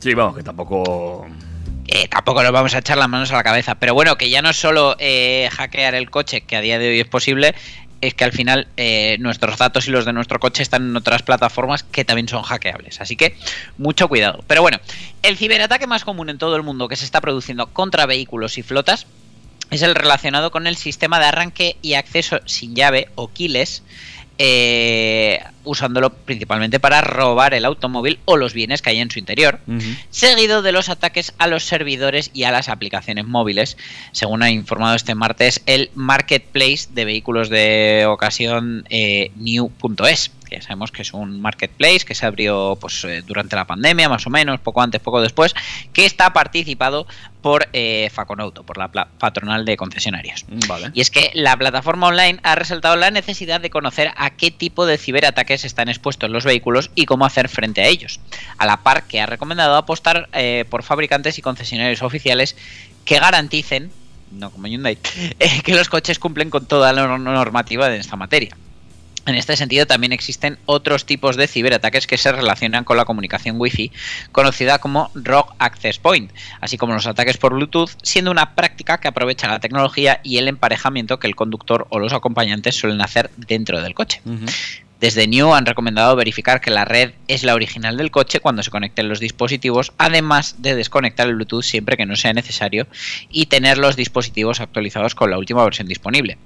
Sí, 0.00 0.12
vamos, 0.14 0.36
que 0.36 0.42
tampoco. 0.42 1.26
eh, 1.86 2.08
tampoco 2.08 2.42
nos 2.42 2.52
vamos 2.52 2.74
a 2.74 2.78
echar 2.78 2.98
las 2.98 3.08
manos 3.08 3.30
a 3.30 3.36
la 3.36 3.42
cabeza. 3.44 3.76
Pero 3.76 3.94
bueno, 3.94 4.16
que 4.16 4.28
ya 4.28 4.42
no 4.42 4.50
es 4.50 4.56
solo 4.56 4.96
eh, 4.98 5.48
hackear 5.52 5.94
el 5.94 6.10
coche, 6.10 6.40
que 6.42 6.56
a 6.56 6.60
día 6.60 6.78
de 6.78 6.88
hoy 6.88 7.00
es 7.00 7.06
posible, 7.06 7.54
es 8.06 8.14
que 8.14 8.24
al 8.24 8.32
final 8.32 8.68
eh, 8.76 9.16
nuestros 9.20 9.58
datos 9.58 9.88
y 9.88 9.90
los 9.90 10.04
de 10.04 10.12
nuestro 10.12 10.38
coche 10.38 10.62
están 10.62 10.82
en 10.88 10.96
otras 10.96 11.22
plataformas 11.22 11.82
que 11.82 12.04
también 12.04 12.28
son 12.28 12.42
hackeables. 12.42 13.00
Así 13.00 13.16
que 13.16 13.36
mucho 13.78 14.08
cuidado. 14.08 14.44
Pero 14.46 14.62
bueno, 14.62 14.78
el 15.22 15.36
ciberataque 15.36 15.86
más 15.86 16.04
común 16.04 16.30
en 16.30 16.38
todo 16.38 16.56
el 16.56 16.62
mundo 16.62 16.88
que 16.88 16.96
se 16.96 17.04
está 17.04 17.20
produciendo 17.20 17.66
contra 17.68 18.06
vehículos 18.06 18.58
y 18.58 18.62
flotas 18.62 19.06
es 19.70 19.82
el 19.82 19.94
relacionado 19.94 20.50
con 20.50 20.66
el 20.66 20.76
sistema 20.76 21.18
de 21.18 21.26
arranque 21.26 21.76
y 21.82 21.94
acceso 21.94 22.40
sin 22.44 22.74
llave 22.74 23.08
o 23.14 23.28
keyless 23.28 23.82
eh, 24.38 25.40
usándolo 25.64 26.10
principalmente 26.10 26.80
para 26.80 27.00
robar 27.00 27.54
el 27.54 27.64
automóvil 27.64 28.18
o 28.24 28.36
los 28.36 28.52
bienes 28.52 28.82
que 28.82 28.90
hay 28.90 28.98
en 28.98 29.10
su 29.10 29.18
interior, 29.18 29.60
seguido 30.10 30.62
de 30.62 30.72
los 30.72 30.88
ataques 30.88 31.32
a 31.38 31.46
los 31.46 31.64
servidores 31.64 32.30
y 32.34 32.44
a 32.44 32.50
las 32.50 32.68
aplicaciones 32.68 33.26
móviles, 33.26 33.76
según 34.12 34.42
ha 34.42 34.50
informado 34.50 34.94
este 34.94 35.14
martes 35.14 35.62
el 35.66 35.90
marketplace 35.94 36.88
de 36.90 37.04
vehículos 37.04 37.48
de 37.48 38.06
ocasión 38.08 38.84
eh, 38.90 39.30
New.es 39.36 40.30
que 40.44 40.60
sabemos 40.62 40.92
que 40.92 41.02
es 41.02 41.12
un 41.12 41.40
marketplace 41.40 42.00
que 42.00 42.14
se 42.14 42.26
abrió 42.26 42.76
pues, 42.80 43.04
eh, 43.04 43.22
durante 43.26 43.56
la 43.56 43.64
pandemia, 43.66 44.08
más 44.08 44.26
o 44.26 44.30
menos, 44.30 44.60
poco 44.60 44.82
antes, 44.82 45.00
poco 45.00 45.20
después, 45.20 45.54
que 45.92 46.06
está 46.06 46.32
participado 46.32 47.06
por 47.42 47.68
eh, 47.72 48.08
Faconauto, 48.12 48.62
por 48.62 48.78
la 48.78 48.88
patronal 48.88 49.64
de 49.64 49.76
concesionarios. 49.76 50.44
Vale. 50.68 50.90
Y 50.94 51.00
es 51.00 51.10
que 51.10 51.30
la 51.34 51.56
plataforma 51.56 52.06
online 52.08 52.38
ha 52.42 52.54
resaltado 52.54 52.96
la 52.96 53.10
necesidad 53.10 53.60
de 53.60 53.70
conocer 53.70 54.12
a 54.16 54.30
qué 54.30 54.50
tipo 54.50 54.86
de 54.86 54.96
ciberataques 54.98 55.64
están 55.64 55.88
expuestos 55.88 56.30
los 56.30 56.44
vehículos 56.44 56.90
y 56.94 57.04
cómo 57.06 57.26
hacer 57.26 57.48
frente 57.48 57.82
a 57.82 57.86
ellos, 57.88 58.20
a 58.58 58.66
la 58.66 58.78
par 58.78 59.06
que 59.06 59.20
ha 59.20 59.26
recomendado 59.26 59.76
apostar 59.76 60.28
eh, 60.32 60.64
por 60.70 60.82
fabricantes 60.82 61.38
y 61.38 61.42
concesionarios 61.42 62.02
oficiales 62.02 62.56
que 63.04 63.18
garanticen, 63.18 63.90
no 64.32 64.50
como 64.50 64.66
Hyundai, 64.66 64.98
eh, 65.38 65.60
que 65.62 65.74
los 65.74 65.88
coches 65.88 66.18
cumplen 66.18 66.48
con 66.50 66.66
toda 66.66 66.92
la 66.92 67.06
nor- 67.06 67.20
normativa 67.20 67.88
de 67.88 67.98
esta 67.98 68.16
materia. 68.16 68.56
En 69.26 69.36
este 69.36 69.56
sentido, 69.56 69.86
también 69.86 70.12
existen 70.12 70.58
otros 70.66 71.06
tipos 71.06 71.36
de 71.36 71.46
ciberataques 71.46 72.06
que 72.06 72.18
se 72.18 72.30
relacionan 72.30 72.84
con 72.84 72.98
la 72.98 73.06
comunicación 73.06 73.56
Wi-Fi, 73.58 73.90
conocida 74.32 74.78
como 74.78 75.10
Rogue 75.14 75.54
Access 75.58 75.98
Point, 75.98 76.30
así 76.60 76.76
como 76.76 76.92
los 76.92 77.06
ataques 77.06 77.38
por 77.38 77.54
Bluetooth, 77.54 77.90
siendo 78.02 78.30
una 78.30 78.54
práctica 78.54 78.98
que 78.98 79.08
aprovecha 79.08 79.48
la 79.48 79.60
tecnología 79.60 80.20
y 80.22 80.36
el 80.36 80.48
emparejamiento 80.48 81.18
que 81.18 81.26
el 81.26 81.36
conductor 81.36 81.86
o 81.88 81.98
los 81.98 82.12
acompañantes 82.12 82.76
suelen 82.76 83.00
hacer 83.00 83.30
dentro 83.36 83.80
del 83.80 83.94
coche. 83.94 84.20
Desde 85.00 85.26
New 85.26 85.54
han 85.54 85.66
recomendado 85.66 86.16
verificar 86.16 86.60
que 86.60 86.70
la 86.70 86.84
red 86.84 87.12
es 87.26 87.44
la 87.44 87.54
original 87.54 87.96
del 87.96 88.10
coche 88.10 88.40
cuando 88.40 88.62
se 88.62 88.70
conecten 88.70 89.08
los 89.08 89.20
dispositivos, 89.20 89.92
además 89.98 90.56
de 90.62 90.74
desconectar 90.74 91.26
el 91.26 91.34
Bluetooth 91.34 91.62
siempre 91.62 91.96
que 91.96 92.06
no 92.06 92.16
sea 92.16 92.32
necesario 92.32 92.86
y 93.30 93.46
tener 93.46 93.78
los 93.78 93.96
dispositivos 93.96 94.60
actualizados 94.60 95.14
con 95.14 95.30
la 95.30 95.38
última 95.38 95.64
versión 95.64 95.88
disponible. 95.88 96.38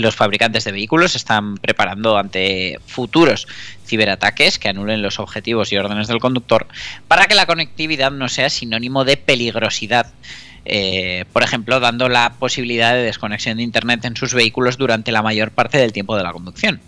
Los 0.00 0.16
fabricantes 0.16 0.64
de 0.64 0.72
vehículos 0.72 1.14
están 1.14 1.56
preparando 1.56 2.16
ante 2.16 2.78
futuros 2.86 3.46
ciberataques 3.86 4.58
que 4.58 4.68
anulen 4.68 5.02
los 5.02 5.18
objetivos 5.18 5.72
y 5.72 5.76
órdenes 5.76 6.08
del 6.08 6.20
conductor 6.20 6.66
para 7.08 7.26
que 7.26 7.34
la 7.34 7.46
conectividad 7.46 8.10
no 8.10 8.28
sea 8.28 8.48
sinónimo 8.50 9.04
de 9.04 9.16
peligrosidad. 9.16 10.12
Eh, 10.64 11.24
por 11.32 11.42
ejemplo, 11.42 11.80
dando 11.80 12.08
la 12.08 12.34
posibilidad 12.38 12.92
de 12.94 13.02
desconexión 13.02 13.56
de 13.58 13.62
Internet 13.62 14.04
en 14.04 14.16
sus 14.16 14.34
vehículos 14.34 14.76
durante 14.76 15.12
la 15.12 15.22
mayor 15.22 15.50
parte 15.50 15.78
del 15.78 15.92
tiempo 15.92 16.16
de 16.16 16.22
la 16.22 16.32
conducción. 16.32 16.80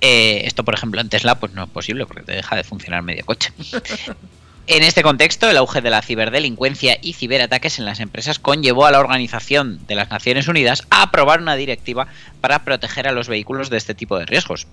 Eh, 0.00 0.42
esto, 0.44 0.64
por 0.64 0.74
ejemplo, 0.74 1.00
en 1.00 1.08
Tesla 1.08 1.38
pues 1.38 1.52
no 1.52 1.64
es 1.64 1.70
posible 1.70 2.06
porque 2.06 2.22
te 2.22 2.32
deja 2.32 2.56
de 2.56 2.64
funcionar 2.64 3.02
medio 3.02 3.24
coche. 3.26 3.52
En 4.72 4.84
este 4.84 5.02
contexto, 5.02 5.50
el 5.50 5.56
auge 5.56 5.80
de 5.80 5.90
la 5.90 6.00
ciberdelincuencia 6.00 6.96
y 7.02 7.14
ciberataques 7.14 7.80
en 7.80 7.86
las 7.86 7.98
empresas 7.98 8.38
conllevó 8.38 8.86
a 8.86 8.92
la 8.92 9.00
Organización 9.00 9.84
de 9.88 9.96
las 9.96 10.10
Naciones 10.10 10.46
Unidas 10.46 10.86
a 10.90 11.02
aprobar 11.02 11.40
una 11.40 11.56
directiva 11.56 12.06
para 12.40 12.62
proteger 12.62 13.08
a 13.08 13.12
los 13.12 13.26
vehículos 13.26 13.68
de 13.68 13.78
este 13.78 13.96
tipo 13.96 14.16
de 14.16 14.26
riesgos. 14.26 14.68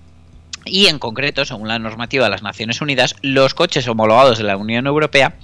Y 0.64 0.86
en 0.86 1.00
concreto, 1.00 1.44
según 1.44 1.66
la 1.66 1.80
normativa 1.80 2.26
de 2.26 2.30
las 2.30 2.44
Naciones 2.44 2.80
Unidas, 2.80 3.16
los 3.22 3.54
coches 3.54 3.88
homologados 3.88 4.38
de 4.38 4.44
la 4.44 4.56
Unión 4.56 4.86
Europea 4.86 5.34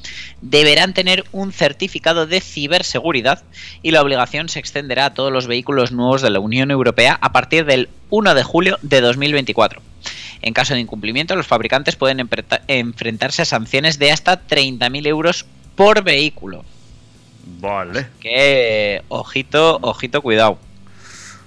deberán 0.41 0.95
tener 0.95 1.25
un 1.33 1.53
certificado 1.53 2.29
de 2.29 2.41
ciberseguridad 2.41 3.43
y 3.83 3.91
la 3.91 4.03
obligación 4.03 4.49
se 4.49 4.61
extenderá 4.61 5.07
a 5.07 5.15
todos 5.15 5.33
los 5.33 5.49
vehículos 5.49 5.91
nuevos 5.91 6.23
de 6.23 6.31
la 6.31 6.39
Unión 6.39 6.71
Europea 6.71 7.19
a 7.21 7.33
partir 7.33 7.65
del 7.65 7.89
1 8.11 8.37
de 8.37 8.43
julio 8.45 8.79
de 8.83 9.01
2024. 9.01 9.83
En 10.43 10.55
caso 10.55 10.75
de 10.75 10.81
incumplimiento, 10.81 11.37
los 11.37 11.47
fabricantes 11.47 11.97
pueden 11.97 12.29
enfrentarse 12.69 13.43
a 13.43 13.45
sanciones 13.45 13.99
de 13.99 14.13
hasta 14.13 14.47
30.000 14.47 15.07
euros 15.07 15.47
por 15.75 16.03
vehículo. 16.03 16.65
Vale. 17.61 18.07
Que, 18.21 19.03
ojito, 19.09 19.79
ojito, 19.83 20.23
cuidado. 20.23 20.59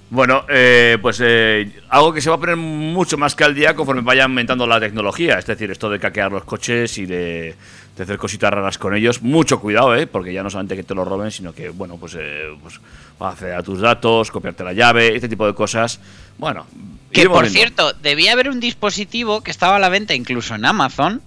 Bueno, 0.09 0.45
eh, 0.47 0.97
pues 1.01 1.21
eh, 1.21 1.69
algo 1.89 2.13
que 2.13 2.21
se 2.21 2.29
va 2.29 2.37
a 2.37 2.39
poner 2.39 2.55
mucho 2.55 3.17
más 3.17 3.35
que 3.35 3.43
al 3.43 3.53
día 3.53 3.75
conforme 3.75 4.01
vaya 4.01 4.23
aumentando 4.23 4.65
la 4.65 4.79
tecnología. 4.79 5.37
Es 5.37 5.45
decir, 5.45 5.69
esto 5.69 5.89
de 5.89 5.99
caquear 5.99 6.31
los 6.31 6.45
coches 6.45 6.97
y 6.97 7.05
de, 7.05 7.55
de 7.97 8.03
hacer 8.03 8.17
cositas 8.17 8.51
raras 8.51 8.77
con 8.77 8.95
ellos. 8.95 9.21
Mucho 9.21 9.59
cuidado, 9.59 9.95
¿eh? 9.95 10.07
Porque 10.07 10.31
ya 10.31 10.43
no 10.43 10.49
solamente 10.49 10.77
que 10.77 10.83
te 10.83 10.95
lo 10.95 11.03
roben, 11.03 11.29
sino 11.31 11.53
que, 11.53 11.69
bueno, 11.69 11.97
pues, 11.97 12.15
eh, 12.17 12.55
pues 12.61 12.79
acceder 13.19 13.55
a 13.55 13.63
tus 13.63 13.81
datos, 13.81 14.31
copiarte 14.31 14.63
la 14.63 14.71
llave, 14.71 15.13
este 15.13 15.27
tipo 15.27 15.45
de 15.45 15.53
cosas. 15.53 15.99
Bueno, 16.37 16.65
Que 17.11 17.29
por 17.29 17.49
cierto, 17.49 17.93
debía 17.93 18.33
haber 18.33 18.49
un 18.49 18.59
dispositivo 18.59 19.41
que 19.41 19.51
estaba 19.51 19.77
a 19.77 19.79
la 19.79 19.89
venta 19.89 20.13
incluso 20.13 20.55
en 20.55 20.65
Amazon. 20.65 21.21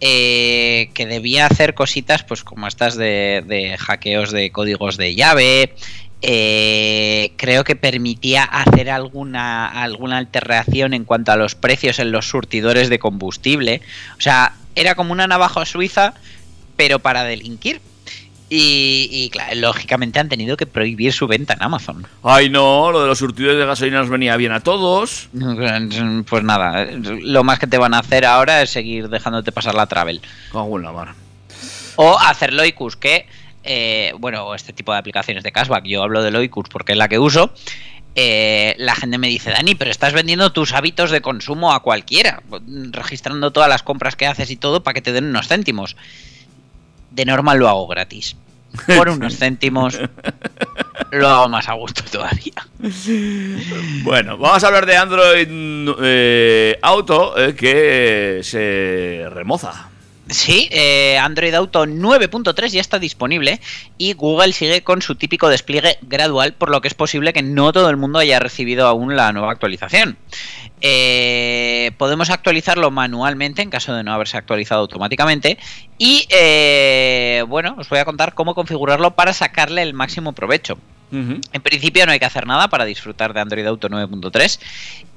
eh, 0.00 0.90
que 0.94 1.06
debía 1.06 1.46
hacer 1.46 1.74
cositas 1.74 2.22
pues 2.22 2.44
como 2.44 2.68
estas 2.68 2.96
de, 2.96 3.42
de 3.46 3.76
hackeos 3.76 4.30
de 4.30 4.52
códigos 4.52 4.96
de 4.96 5.16
llave 5.16 5.74
eh, 6.22 7.32
creo 7.36 7.64
que 7.64 7.74
permitía 7.74 8.44
hacer 8.44 8.90
alguna 8.90 9.66
alguna 9.66 10.18
alteración 10.18 10.94
en 10.94 11.04
cuanto 11.04 11.32
a 11.32 11.36
los 11.36 11.56
precios 11.56 11.98
en 11.98 12.12
los 12.12 12.28
surtidores 12.28 12.88
de 12.90 13.00
combustible 13.00 13.80
o 14.16 14.20
sea 14.20 14.54
era 14.76 14.94
como 14.94 15.12
una 15.12 15.26
navaja 15.26 15.64
suiza 15.64 16.14
pero 16.76 17.00
para 17.00 17.24
delinquir 17.24 17.80
y, 18.50 19.08
y, 19.10 19.28
claro, 19.30 19.54
lógicamente 19.56 20.18
han 20.18 20.28
tenido 20.28 20.56
que 20.56 20.66
prohibir 20.66 21.12
su 21.12 21.26
venta 21.26 21.52
en 21.52 21.62
Amazon 21.62 22.06
Ay, 22.22 22.48
no, 22.48 22.90
lo 22.90 23.02
de 23.02 23.06
los 23.08 23.18
surtidores 23.18 23.58
de 23.58 23.66
gasolina 23.66 23.98
nos 23.98 24.08
venía 24.08 24.36
bien 24.36 24.52
a 24.52 24.60
todos. 24.60 25.28
Pues 26.28 26.42
nada, 26.44 26.86
lo 26.92 27.44
más 27.44 27.58
que 27.58 27.66
te 27.66 27.76
van 27.78 27.94
a 27.94 27.98
hacer 27.98 28.24
ahora 28.24 28.62
es 28.62 28.70
seguir 28.70 29.08
dejándote 29.08 29.52
pasar 29.52 29.74
la 29.74 29.86
travel. 29.86 30.20
Cago 30.52 30.76
en 30.78 30.84
la 30.84 30.92
mar. 30.92 31.14
O 31.96 32.18
hacer 32.18 32.52
Loicus, 32.52 32.96
que, 32.96 33.26
eh, 33.64 34.12
bueno, 34.18 34.54
este 34.54 34.72
tipo 34.72 34.92
de 34.92 34.98
aplicaciones 34.98 35.42
de 35.44 35.52
cashback, 35.52 35.84
yo 35.84 36.02
hablo 36.02 36.22
de 36.22 36.30
Loicus 36.30 36.68
porque 36.70 36.92
es 36.92 36.98
la 36.98 37.08
que 37.08 37.18
uso. 37.18 37.52
eh, 38.14 38.74
la 38.78 38.94
gente 38.96 39.18
me 39.18 39.28
dice, 39.28 39.50
Dani, 39.50 39.74
pero 39.74 39.90
estás 39.90 40.12
vendiendo 40.12 40.50
tus 40.52 40.72
hábitos 40.72 41.10
de 41.10 41.20
consumo 41.20 41.72
a 41.72 41.82
cualquiera, 41.82 42.42
registrando 42.92 43.50
todas 43.52 43.68
las 43.68 43.82
compras 43.82 44.16
que 44.16 44.26
haces 44.26 44.50
y 44.50 44.56
todo 44.56 44.82
para 44.82 44.94
que 44.94 45.02
te 45.02 45.12
den 45.12 45.26
unos 45.26 45.48
céntimos. 45.48 45.96
De 47.18 47.24
normal 47.24 47.58
lo 47.58 47.68
hago 47.68 47.88
gratis. 47.88 48.36
Por 48.86 49.08
unos 49.08 49.36
céntimos 49.36 49.98
lo 51.10 51.28
hago 51.28 51.48
más 51.48 51.68
a 51.68 51.72
gusto 51.72 52.04
todavía. 52.08 52.54
Bueno, 54.04 54.38
vamos 54.38 54.62
a 54.62 54.66
hablar 54.68 54.86
de 54.86 54.96
Android 54.96 55.48
eh, 56.00 56.78
Auto, 56.80 57.36
eh, 57.36 57.56
que 57.56 58.38
se 58.44 59.26
remoza. 59.30 59.88
Sí, 60.30 60.68
eh, 60.70 61.16
Android 61.18 61.54
Auto 61.54 61.86
9.3 61.86 62.68
ya 62.68 62.82
está 62.82 62.98
disponible 62.98 63.60
y 63.96 64.12
Google 64.12 64.52
sigue 64.52 64.82
con 64.82 65.00
su 65.00 65.14
típico 65.14 65.48
despliegue 65.48 65.96
gradual, 66.02 66.52
por 66.52 66.68
lo 66.68 66.82
que 66.82 66.88
es 66.88 66.94
posible 66.94 67.32
que 67.32 67.42
no 67.42 67.72
todo 67.72 67.88
el 67.88 67.96
mundo 67.96 68.18
haya 68.18 68.38
recibido 68.38 68.86
aún 68.86 69.16
la 69.16 69.32
nueva 69.32 69.52
actualización. 69.52 70.18
Eh, 70.82 71.92
podemos 71.96 72.28
actualizarlo 72.28 72.90
manualmente 72.90 73.62
en 73.62 73.70
caso 73.70 73.94
de 73.94 74.04
no 74.04 74.12
haberse 74.12 74.36
actualizado 74.36 74.82
automáticamente 74.82 75.58
y 75.96 76.26
eh, 76.30 77.44
bueno, 77.48 77.74
os 77.78 77.88
voy 77.88 77.98
a 77.98 78.04
contar 78.04 78.34
cómo 78.34 78.54
configurarlo 78.54 79.16
para 79.16 79.32
sacarle 79.32 79.80
el 79.80 79.94
máximo 79.94 80.34
provecho. 80.34 80.78
En 81.10 81.62
principio 81.62 82.04
no 82.04 82.12
hay 82.12 82.18
que 82.18 82.24
hacer 82.24 82.46
nada 82.46 82.68
para 82.68 82.84
disfrutar 82.84 83.32
de 83.32 83.40
Android 83.40 83.66
Auto 83.66 83.88
9.3, 83.88 84.60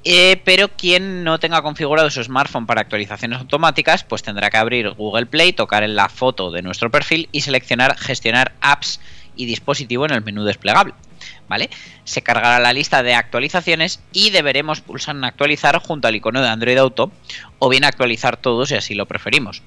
eh, 0.04 0.40
pero 0.44 0.68
quien 0.68 1.22
no 1.24 1.38
tenga 1.38 1.62
configurado 1.62 2.10
su 2.10 2.22
smartphone 2.24 2.66
para 2.66 2.80
actualizaciones 2.80 3.38
automáticas, 3.38 4.04
pues 4.04 4.22
tendrá 4.22 4.50
que 4.50 4.56
abrir 4.56 4.90
Google 4.90 5.26
Play, 5.26 5.52
tocar 5.52 5.82
en 5.82 5.94
la 5.94 6.08
foto 6.08 6.50
de 6.50 6.62
nuestro 6.62 6.90
perfil 6.90 7.28
y 7.32 7.42
seleccionar 7.42 7.96
gestionar 7.98 8.52
apps 8.60 9.00
y 9.36 9.46
dispositivo 9.46 10.06
en 10.06 10.12
el 10.12 10.22
menú 10.22 10.44
desplegable. 10.44 10.94
¿Vale? 11.48 11.68
Se 12.04 12.22
cargará 12.22 12.58
la 12.58 12.72
lista 12.72 13.02
de 13.02 13.14
actualizaciones 13.14 14.00
y 14.12 14.30
deberemos 14.30 14.80
pulsar 14.80 15.14
en 15.16 15.24
actualizar 15.24 15.78
junto 15.80 16.08
al 16.08 16.16
icono 16.16 16.40
de 16.40 16.48
Android 16.48 16.78
Auto 16.78 17.12
o 17.58 17.68
bien 17.68 17.84
actualizar 17.84 18.36
todos 18.38 18.70
si 18.70 18.74
así 18.74 18.94
lo 18.94 19.06
preferimos. 19.06 19.62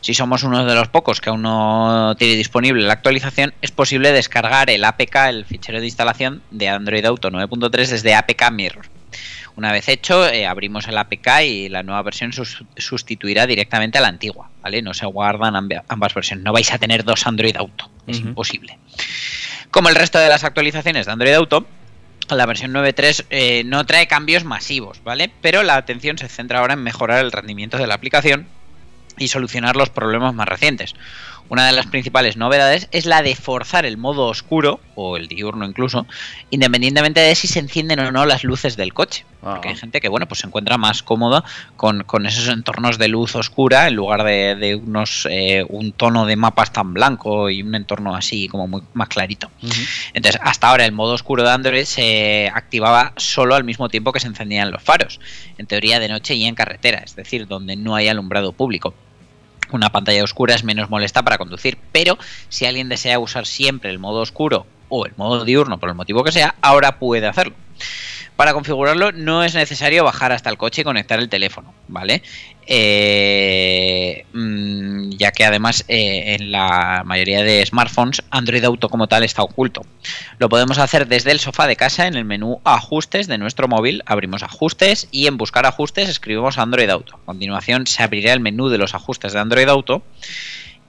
Si 0.00 0.14
somos 0.14 0.42
uno 0.44 0.64
de 0.64 0.74
los 0.74 0.88
pocos 0.88 1.20
que 1.20 1.30
aún 1.30 1.42
no 1.42 2.14
tiene 2.18 2.36
disponible 2.36 2.82
la 2.86 2.94
actualización, 2.94 3.52
es 3.60 3.70
posible 3.70 4.12
descargar 4.12 4.70
el 4.70 4.84
APK, 4.84 5.16
el 5.28 5.44
fichero 5.44 5.80
de 5.80 5.86
instalación 5.86 6.42
de 6.50 6.68
Android 6.68 7.04
Auto 7.04 7.30
9.3 7.30 7.70
desde 7.88 8.14
APK 8.14 8.50
Mirror. 8.52 8.86
Una 9.56 9.72
vez 9.72 9.88
hecho, 9.88 10.28
eh, 10.28 10.46
abrimos 10.46 10.86
el 10.86 10.98
APK 10.98 11.42
y 11.44 11.68
la 11.70 11.82
nueva 11.82 12.02
versión 12.02 12.32
sus- 12.34 12.62
sustituirá 12.76 13.46
directamente 13.46 13.96
a 13.96 14.02
la 14.02 14.08
antigua, 14.08 14.50
¿vale? 14.62 14.82
No 14.82 14.92
se 14.92 15.06
guardan 15.06 15.54
amb- 15.54 15.82
ambas 15.88 16.12
versiones. 16.12 16.44
No 16.44 16.52
vais 16.52 16.70
a 16.74 16.78
tener 16.78 17.04
dos 17.04 17.26
Android 17.26 17.56
Auto, 17.56 17.90
es 18.06 18.18
imposible. 18.28 18.78
Como 19.70 19.88
el 19.88 19.94
resto 19.94 20.18
de 20.18 20.28
las 20.28 20.44
actualizaciones 20.44 21.06
de 21.06 21.12
Android 21.12 21.34
Auto, 21.34 21.66
la 22.28 22.46
versión 22.46 22.72
9.3 22.72 23.26
eh, 23.30 23.62
no 23.64 23.86
trae 23.86 24.08
cambios 24.08 24.44
masivos, 24.44 25.02
¿vale? 25.04 25.30
Pero 25.40 25.62
la 25.62 25.76
atención 25.76 26.18
se 26.18 26.28
centra 26.28 26.58
ahora 26.60 26.74
en 26.74 26.82
mejorar 26.82 27.24
el 27.24 27.32
rendimiento 27.32 27.76
de 27.78 27.86
la 27.86 27.94
aplicación 27.94 28.48
y 29.18 29.28
solucionar 29.28 29.76
los 29.76 29.90
problemas 29.90 30.34
más 30.34 30.48
recientes. 30.48 30.94
Una 31.48 31.66
de 31.66 31.72
las 31.72 31.86
principales 31.86 32.36
novedades 32.36 32.88
es 32.90 33.06
la 33.06 33.22
de 33.22 33.36
forzar 33.36 33.86
el 33.86 33.96
modo 33.96 34.26
oscuro, 34.26 34.80
o 34.96 35.16
el 35.16 35.28
diurno 35.28 35.64
incluso, 35.64 36.06
independientemente 36.50 37.20
de 37.20 37.34
si 37.34 37.46
se 37.46 37.60
encienden 37.60 38.00
o 38.00 38.10
no 38.10 38.26
las 38.26 38.42
luces 38.42 38.76
del 38.76 38.92
coche. 38.92 39.24
Porque 39.40 39.68
hay 39.68 39.76
gente 39.76 40.00
que 40.00 40.08
bueno, 40.08 40.26
pues 40.26 40.40
se 40.40 40.48
encuentra 40.48 40.76
más 40.76 41.04
cómoda 41.04 41.44
con, 41.76 42.02
con 42.02 42.26
esos 42.26 42.48
entornos 42.48 42.98
de 42.98 43.06
luz 43.06 43.36
oscura 43.36 43.86
en 43.86 43.94
lugar 43.94 44.24
de, 44.24 44.56
de 44.56 44.74
unos 44.74 45.28
eh, 45.30 45.64
un 45.68 45.92
tono 45.92 46.26
de 46.26 46.34
mapas 46.34 46.72
tan 46.72 46.92
blanco 46.92 47.48
y 47.48 47.62
un 47.62 47.76
entorno 47.76 48.16
así 48.16 48.48
como 48.48 48.66
muy 48.66 48.82
más 48.94 49.08
clarito. 49.08 49.48
Entonces, 50.14 50.40
hasta 50.42 50.68
ahora 50.68 50.84
el 50.84 50.90
modo 50.90 51.12
oscuro 51.12 51.44
de 51.44 51.50
Android 51.50 51.84
se 51.84 52.50
activaba 52.52 53.12
solo 53.16 53.54
al 53.54 53.62
mismo 53.62 53.88
tiempo 53.88 54.10
que 54.10 54.18
se 54.18 54.26
encendían 54.26 54.72
los 54.72 54.82
faros, 54.82 55.20
en 55.58 55.66
teoría 55.66 56.00
de 56.00 56.08
noche 56.08 56.34
y 56.34 56.44
en 56.44 56.56
carretera, 56.56 56.98
es 57.04 57.14
decir, 57.14 57.46
donde 57.46 57.76
no 57.76 57.94
hay 57.94 58.08
alumbrado 58.08 58.52
público. 58.52 58.94
Una 59.72 59.90
pantalla 59.90 60.24
oscura 60.24 60.54
es 60.54 60.64
menos 60.64 60.90
molesta 60.90 61.22
para 61.22 61.38
conducir, 61.38 61.78
pero 61.92 62.18
si 62.48 62.66
alguien 62.66 62.88
desea 62.88 63.18
usar 63.18 63.46
siempre 63.46 63.90
el 63.90 63.98
modo 63.98 64.20
oscuro 64.20 64.66
o 64.88 65.06
el 65.06 65.12
modo 65.16 65.44
diurno 65.44 65.78
por 65.78 65.88
el 65.88 65.94
motivo 65.94 66.22
que 66.22 66.32
sea, 66.32 66.54
ahora 66.62 66.98
puede 66.98 67.26
hacerlo. 67.26 67.54
Para 68.36 68.52
configurarlo 68.52 69.12
no 69.12 69.42
es 69.44 69.54
necesario 69.54 70.04
bajar 70.04 70.30
hasta 70.32 70.50
el 70.50 70.58
coche 70.58 70.82
y 70.82 70.84
conectar 70.84 71.18
el 71.18 71.28
teléfono, 71.28 71.72
¿vale? 71.88 72.22
Eh, 72.68 74.26
mm, 74.32 75.10
ya 75.12 75.30
que 75.30 75.44
además 75.44 75.84
eh, 75.86 76.36
en 76.38 76.50
la 76.50 77.02
mayoría 77.04 77.42
de 77.44 77.64
smartphones 77.64 78.24
Android 78.30 78.64
Auto 78.64 78.88
como 78.88 79.06
tal 79.06 79.22
está 79.22 79.42
oculto. 79.42 79.82
Lo 80.38 80.48
podemos 80.48 80.78
hacer 80.78 81.06
desde 81.06 81.30
el 81.30 81.38
sofá 81.38 81.66
de 81.66 81.76
casa 81.76 82.06
en 82.06 82.16
el 82.16 82.24
menú 82.24 82.60
Ajustes 82.64 83.28
de 83.28 83.38
nuestro 83.38 83.68
móvil. 83.68 84.02
Abrimos 84.06 84.42
Ajustes 84.42 85.08
y 85.12 85.26
en 85.26 85.36
Buscar 85.36 85.64
Ajustes 85.66 86.08
escribimos 86.08 86.58
Android 86.58 86.90
Auto. 86.90 87.16
A 87.16 87.24
continuación 87.24 87.86
se 87.86 88.02
abrirá 88.02 88.32
el 88.32 88.40
menú 88.40 88.68
de 88.68 88.78
los 88.78 88.94
ajustes 88.94 89.32
de 89.32 89.40
Android 89.40 89.68
Auto. 89.68 90.02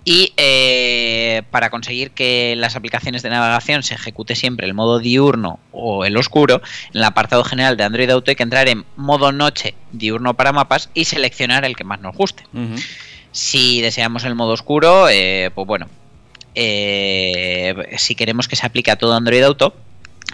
Y 0.10 0.32
eh, 0.38 1.42
para 1.52 1.70
conseguir 1.70 2.12
que 2.12 2.56
las 2.56 2.78
aplicaciones 2.78 3.24
de 3.24 3.30
navegación 3.30 3.84
se 3.84 3.94
ejecute 3.94 4.36
siempre 4.36 4.66
el 4.66 4.74
modo 4.74 5.00
diurno 5.00 5.60
o 5.74 6.06
el 6.06 6.16
oscuro, 6.16 6.62
en 6.94 7.00
el 7.00 7.04
apartado 7.04 7.44
general 7.44 7.76
de 7.76 7.84
Android 7.84 8.10
Auto 8.10 8.32
hay 8.32 8.38
que 8.38 8.44
entrar 8.44 8.70
en 8.70 8.86
modo 8.96 9.34
noche 9.34 9.74
diurno 9.92 10.34
para 10.34 10.54
mapas 10.54 10.90
y 10.94 11.04
seleccionar 11.04 11.66
el 11.66 11.76
que 11.76 11.84
más 11.84 12.00
nos 12.00 12.16
guste. 12.16 12.44
Si 13.34 13.82
deseamos 13.82 14.24
el 14.24 14.34
modo 14.34 14.54
oscuro, 14.54 15.10
eh, 15.10 15.52
pues 15.54 15.68
bueno, 15.68 15.90
eh, 16.56 17.76
si 17.98 18.16
queremos 18.16 18.48
que 18.48 18.56
se 18.56 18.66
aplique 18.66 18.92
a 18.92 18.96
todo 18.96 19.14
Android 19.14 19.44
Auto, 19.44 19.76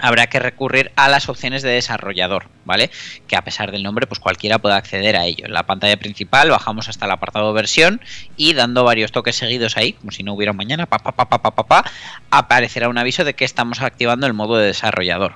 habrá 0.01 0.27
que 0.27 0.39
recurrir 0.39 0.91
a 0.95 1.07
las 1.07 1.29
opciones 1.29 1.61
de 1.61 1.69
desarrollador, 1.69 2.47
¿vale? 2.65 2.89
Que 3.27 3.35
a 3.35 3.43
pesar 3.43 3.71
del 3.71 3.83
nombre, 3.83 4.07
pues 4.07 4.19
cualquiera 4.19 4.59
puede 4.59 4.75
acceder 4.75 5.15
a 5.15 5.25
ello. 5.25 5.45
En 5.45 5.53
la 5.53 5.63
pantalla 5.63 5.97
principal 5.97 6.49
bajamos 6.49 6.89
hasta 6.89 7.05
el 7.05 7.11
apartado 7.11 7.53
versión 7.53 8.01
y 8.35 8.53
dando 8.53 8.83
varios 8.83 9.11
toques 9.11 9.35
seguidos 9.35 9.77
ahí, 9.77 9.93
como 9.93 10.11
si 10.11 10.23
no 10.23 10.33
hubiera 10.33 10.53
mañana, 10.53 10.87
pa, 10.87 10.99
pa, 10.99 11.11
pa, 11.11 11.27
pa, 11.27 11.41
pa, 11.41 11.51
pa, 11.51 11.63
pa, 11.67 11.91
aparecerá 12.31 12.89
un 12.89 12.97
aviso 12.97 13.23
de 13.23 13.35
que 13.35 13.45
estamos 13.45 13.81
activando 13.81 14.25
el 14.25 14.33
modo 14.33 14.57
de 14.57 14.67
desarrollador. 14.67 15.35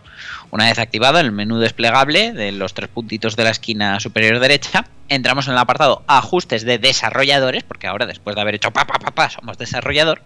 Una 0.49 0.65
vez 0.65 0.79
activado 0.79 1.19
el 1.19 1.31
menú 1.31 1.59
desplegable 1.59 2.31
de 2.33 2.51
los 2.51 2.73
tres 2.73 2.89
puntitos 2.89 3.35
de 3.35 3.43
la 3.43 3.51
esquina 3.51 3.99
superior 3.99 4.39
derecha, 4.39 4.85
entramos 5.09 5.47
en 5.47 5.53
el 5.53 5.59
apartado 5.59 6.03
ajustes 6.07 6.63
de 6.63 6.79
desarrolladores, 6.79 7.63
porque 7.63 7.87
ahora 7.87 8.05
después 8.05 8.35
de 8.35 8.41
haber 8.41 8.55
hecho 8.55 8.71
pa, 8.71 9.29
somos 9.29 9.57
desarrollador, 9.57 10.21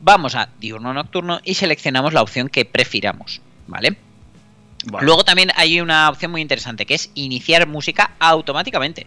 vamos 0.00 0.34
a 0.34 0.48
diurno 0.60 0.94
nocturno 0.94 1.40
y 1.44 1.54
seleccionamos 1.54 2.12
la 2.12 2.22
opción 2.22 2.48
que 2.48 2.64
prefiramos, 2.64 3.40
¿vale? 3.66 3.96
Luego 5.00 5.24
también 5.24 5.50
hay 5.56 5.80
una 5.80 6.08
opción 6.10 6.30
muy 6.30 6.42
interesante 6.42 6.86
que 6.86 6.94
es 6.94 7.10
iniciar 7.14 7.66
música 7.66 8.12
automáticamente. 8.18 9.06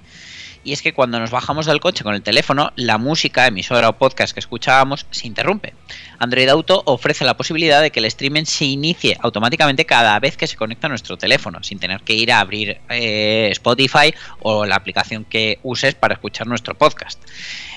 Y 0.64 0.74
es 0.74 0.82
que 0.82 0.94
cuando 0.94 1.18
nos 1.20 1.32
bajamos 1.32 1.66
del 1.66 1.80
coche 1.80 2.04
con 2.04 2.14
el 2.14 2.22
teléfono, 2.22 2.74
la 2.76 2.98
música, 2.98 3.48
emisora 3.48 3.88
o 3.88 3.98
podcast 3.98 4.34
que 4.34 4.42
escuchábamos 4.42 5.06
se 5.12 5.28
interrumpe. 5.28 5.74
Android 6.20 6.50
Auto 6.50 6.84
ofrece 6.86 7.24
la 7.24 7.38
posibilidad 7.38 7.82
de 7.82 7.92
que 7.92 8.00
el 8.00 8.06
streaming 8.06 8.44
se 8.44 8.66
inicie 8.66 9.18
automáticamente 9.22 9.86
cada 9.86 10.20
vez 10.20 10.36
que 10.36 10.46
se 10.46 10.58
conecta 10.58 10.88
a 10.88 10.90
nuestro 10.90 11.16
teléfono, 11.16 11.64
sin 11.64 11.80
tener 11.80 12.02
que 12.02 12.16
ir 12.16 12.34
a 12.34 12.42
abrir 12.42 12.80
eh, 12.90 13.48
Spotify 13.52 14.14
o 14.40 14.66
la 14.66 14.76
aplicación 14.76 15.24
que 15.24 15.60
uses 15.64 15.96
para 15.96 16.16
escuchar 16.16 16.48
nuestro 16.48 16.76
podcast. 16.76 17.22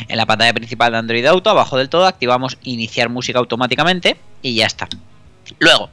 En 0.09 0.16
la 0.16 0.27
pantalla 0.27 0.55
principal 0.55 0.90
de 0.90 0.99
Android 0.99 1.27
Auto, 1.27 1.51
abajo 1.51 1.77
del 1.77 1.90
todo, 1.90 2.07
activamos 2.07 2.59
iniciar 2.64 3.09
música 3.09 3.38
automáticamente 3.38 4.16
y 4.43 4.57
ya 4.57 4.66
está. 4.66 4.88
Luego, 5.61 5.90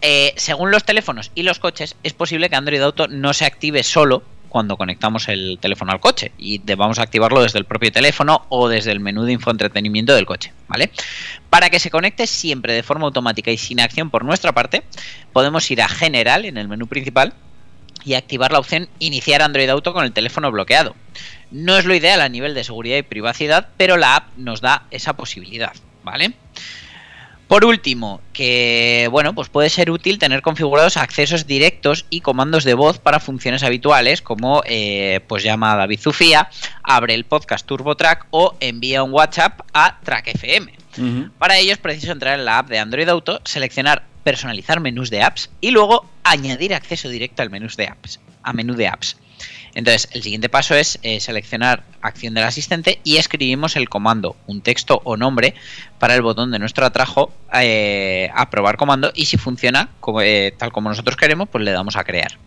eh, 0.00 0.32
según 0.36 0.70
los 0.70 0.84
teléfonos 0.84 1.30
y 1.34 1.42
los 1.42 1.58
coches, 1.58 1.96
es 2.02 2.12
posible 2.12 2.48
que 2.48 2.56
Android 2.56 2.80
Auto 2.80 3.08
no 3.08 3.32
se 3.32 3.44
active 3.44 3.82
solo 3.82 4.22
cuando 4.48 4.76
conectamos 4.76 5.28
el 5.28 5.58
teléfono 5.60 5.92
al 5.92 6.00
coche 6.00 6.32
y 6.38 6.58
debamos 6.58 6.98
activarlo 6.98 7.42
desde 7.42 7.58
el 7.58 7.64
propio 7.64 7.92
teléfono 7.92 8.46
o 8.48 8.68
desde 8.68 8.92
el 8.92 9.00
menú 9.00 9.24
de 9.24 9.32
infoentretenimiento 9.32 10.14
del 10.14 10.26
coche, 10.26 10.52
¿vale? 10.68 10.90
Para 11.50 11.70
que 11.70 11.78
se 11.78 11.90
conecte 11.90 12.26
siempre 12.26 12.72
de 12.72 12.82
forma 12.82 13.06
automática 13.06 13.50
y 13.50 13.58
sin 13.58 13.80
acción 13.80 14.10
por 14.10 14.24
nuestra 14.24 14.52
parte, 14.52 14.82
podemos 15.32 15.70
ir 15.70 15.82
a 15.82 15.88
General 15.88 16.44
en 16.44 16.56
el 16.56 16.68
menú 16.68 16.86
principal 16.86 17.34
y 18.04 18.14
activar 18.14 18.52
la 18.52 18.58
opción 18.58 18.88
Iniciar 18.98 19.42
Android 19.42 19.68
Auto 19.68 19.92
con 19.92 20.04
el 20.04 20.12
teléfono 20.12 20.50
bloqueado. 20.50 20.94
No 21.50 21.76
es 21.76 21.84
lo 21.84 21.94
ideal 21.94 22.20
a 22.20 22.28
nivel 22.28 22.54
de 22.54 22.64
seguridad 22.64 22.96
y 22.96 23.02
privacidad, 23.02 23.68
pero 23.76 23.96
la 23.96 24.16
app 24.16 24.36
nos 24.36 24.60
da 24.60 24.86
esa 24.90 25.14
posibilidad, 25.14 25.72
¿vale? 26.04 26.34
Por 27.48 27.64
último, 27.64 28.20
que 28.34 29.08
bueno, 29.10 29.34
pues 29.34 29.48
puede 29.48 29.70
ser 29.70 29.90
útil 29.90 30.18
tener 30.18 30.42
configurados 30.42 30.98
accesos 30.98 31.46
directos 31.46 32.04
y 32.10 32.20
comandos 32.20 32.62
de 32.62 32.74
voz 32.74 32.98
para 32.98 33.20
funciones 33.20 33.62
habituales, 33.62 34.20
como 34.20 34.62
eh, 34.66 35.20
pues 35.26 35.42
llama 35.42 35.72
a 35.72 35.76
David 35.76 35.98
Zufía, 35.98 36.50
abre 36.82 37.14
el 37.14 37.24
podcast 37.24 37.66
TurboTrack 37.66 38.26
o 38.30 38.54
envía 38.60 39.02
un 39.02 39.12
WhatsApp 39.12 39.62
a 39.72 39.98
Track 40.04 40.28
FM. 40.34 40.74
Para 41.38 41.56
ello 41.58 41.72
es 41.72 41.78
preciso 41.78 42.12
entrar 42.12 42.38
en 42.38 42.44
la 42.44 42.58
app 42.58 42.68
de 42.68 42.78
Android 42.80 43.08
Auto, 43.08 43.40
seleccionar 43.44 44.02
personalizar 44.24 44.80
menús 44.80 45.08
de 45.08 45.22
apps 45.22 45.48
y 45.62 45.70
luego 45.70 46.04
añadir 46.24 46.74
acceso 46.74 47.08
directo 47.08 47.40
al 47.40 47.48
menú 47.48 47.68
de 47.74 47.86
apps, 47.86 48.20
a 48.42 48.52
menú 48.52 48.74
de 48.74 48.88
apps. 48.88 49.16
Entonces, 49.78 50.08
el 50.10 50.24
siguiente 50.24 50.48
paso 50.48 50.74
es 50.74 50.98
eh, 51.04 51.20
seleccionar 51.20 51.84
acción 52.02 52.34
del 52.34 52.42
asistente 52.42 52.98
y 53.04 53.18
escribimos 53.18 53.76
el 53.76 53.88
comando, 53.88 54.34
un 54.48 54.60
texto 54.60 55.00
o 55.04 55.16
nombre 55.16 55.54
para 56.00 56.16
el 56.16 56.22
botón 56.22 56.50
de 56.50 56.58
nuestro 56.58 56.84
atrajo, 56.84 57.32
eh, 57.54 58.28
aprobar 58.34 58.76
comando 58.76 59.12
y 59.14 59.26
si 59.26 59.36
funciona 59.36 59.90
como, 60.00 60.20
eh, 60.20 60.52
tal 60.58 60.72
como 60.72 60.88
nosotros 60.88 61.16
queremos, 61.16 61.48
pues 61.48 61.62
le 61.62 61.70
damos 61.70 61.94
a 61.94 62.02
crear. 62.02 62.38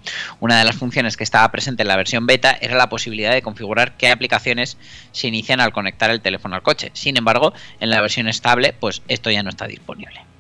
Una 0.41 0.59
de 0.59 0.65
las 0.65 0.75
funciones 0.75 1.15
que 1.15 1.23
estaba 1.23 1.49
presente 1.53 1.83
en 1.83 1.87
la 1.87 1.95
versión 1.95 2.25
beta 2.25 2.51
era 2.59 2.75
la 2.75 2.89
posibilidad 2.89 3.31
de 3.31 3.41
configurar 3.41 3.95
qué 3.95 4.09
aplicaciones 4.09 4.77
se 5.13 5.29
inician 5.29 5.61
al 5.61 5.71
conectar 5.71 6.11
el 6.11 6.19
teléfono 6.19 6.55
al 6.55 6.63
coche. 6.63 6.91
Sin 6.91 7.15
embargo, 7.15 7.53
en 7.79 7.91
la 7.91 8.01
versión 8.01 8.27
estable, 8.27 8.75
pues 8.77 9.03
esto 9.07 9.31
ya 9.31 9.41
no 9.41 9.51
está 9.51 9.67
disponible. 9.67 10.30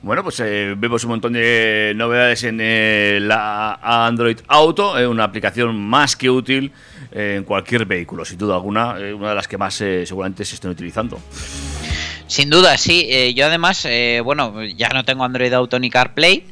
Bueno, 0.00 0.22
pues 0.22 0.38
eh, 0.40 0.74
vemos 0.78 1.02
un 1.02 1.10
montón 1.10 1.32
de 1.32 1.92
novedades 1.96 2.44
en 2.44 2.60
eh, 2.60 3.18
la 3.20 3.80
Android 3.82 4.38
Auto, 4.46 4.96
eh, 4.96 5.06
una 5.06 5.24
aplicación 5.24 5.76
más 5.76 6.14
que 6.14 6.30
útil 6.30 6.70
eh, 7.10 7.34
en 7.36 7.44
cualquier 7.44 7.84
vehículo, 7.84 8.24
sin 8.24 8.38
duda 8.38 8.54
alguna, 8.54 8.94
una 9.16 9.30
de 9.30 9.34
las 9.34 9.48
que 9.48 9.58
más 9.58 9.74
seguramente 9.74 10.44
se 10.44 10.54
estén 10.54 10.70
utilizando. 10.70 11.20
Sin 12.28 12.48
duda, 12.48 12.76
sí. 12.76 13.34
Yo 13.34 13.46
además, 13.46 13.88
bueno, 14.22 14.62
ya 14.64 14.90
no 14.90 15.04
tengo 15.04 15.24
Android 15.24 15.52
Auto 15.52 15.78
ni 15.80 15.88
CarPlay. 15.88 16.44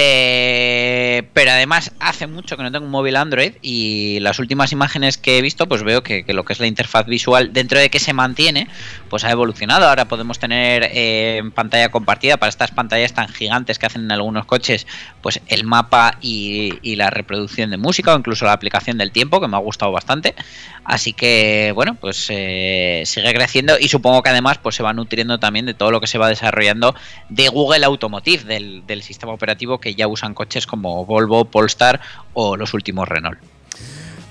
Eh, 0.00 1.24
pero 1.32 1.50
además 1.50 1.90
hace 1.98 2.28
mucho 2.28 2.56
que 2.56 2.62
no 2.62 2.70
tengo 2.70 2.84
un 2.84 2.92
móvil 2.92 3.16
Android 3.16 3.54
y 3.62 4.20
las 4.20 4.38
últimas 4.38 4.70
imágenes 4.70 5.18
que 5.18 5.38
he 5.38 5.42
visto 5.42 5.66
pues 5.66 5.82
veo 5.82 6.04
que, 6.04 6.24
lo 6.28 6.44
que 6.44 6.52
es 6.52 6.60
la 6.60 6.68
interfaz 6.68 7.06
visual 7.06 7.52
dentro 7.52 7.80
de 7.80 7.90
que 7.90 7.98
se 7.98 8.12
mantiene 8.12 8.68
pues 9.10 9.24
ha 9.24 9.32
evolucionado. 9.32 9.88
Ahora 9.88 10.06
podemos 10.06 10.38
tener 10.38 10.88
eh, 10.92 11.42
pantalla 11.52 11.88
compartida. 11.88 12.36
Para 12.36 12.50
estas 12.50 12.70
pantallas 12.70 13.12
tan 13.12 13.26
gigantes 13.26 13.80
que 13.80 13.86
hacen 13.86 14.02
en 14.02 14.12
algunos 14.12 14.44
coches 14.44 14.86
pues 15.20 15.40
el 15.48 15.64
mapa 15.64 16.18
y, 16.20 16.78
la 16.94 17.10
reproducción 17.10 17.70
de 17.70 17.76
música 17.76 18.14
o 18.14 18.18
incluso 18.18 18.44
la 18.44 18.52
aplicación 18.52 18.98
del 18.98 19.12
tiempo 19.12 19.40
que 19.40 19.48
me 19.48 19.56
ha 19.56 19.60
gustado 19.60 19.90
bastante. 19.90 20.36
Así 20.84 21.12
que 21.12 21.72
bueno 21.74 21.96
pues 21.96 22.26
eh, 22.30 23.02
sigue 23.04 23.34
creciendo 23.34 23.76
y 23.80 23.88
supongo 23.88 24.22
que 24.22 24.30
además 24.30 24.58
pues 24.58 24.76
se 24.76 24.84
va 24.84 24.92
nutriendo 24.92 25.38
también 25.38 25.66
de 25.66 25.74
todo 25.74 25.90
lo 25.90 26.00
que 26.00 26.06
se 26.06 26.18
va 26.18 26.28
desarrollando 26.28 26.94
de 27.28 27.48
Google 27.48 27.84
Automotive 27.84 28.44
del 28.44 29.02
sistema 29.02 29.32
operativo 29.32 29.78
que 29.78 29.87
ya 29.94 30.08
usan 30.08 30.34
coches 30.34 30.66
como 30.66 31.04
Volvo, 31.04 31.44
Polestar 31.44 32.00
o 32.34 32.56
los 32.56 32.74
últimos 32.74 33.08
Renault. 33.08 33.38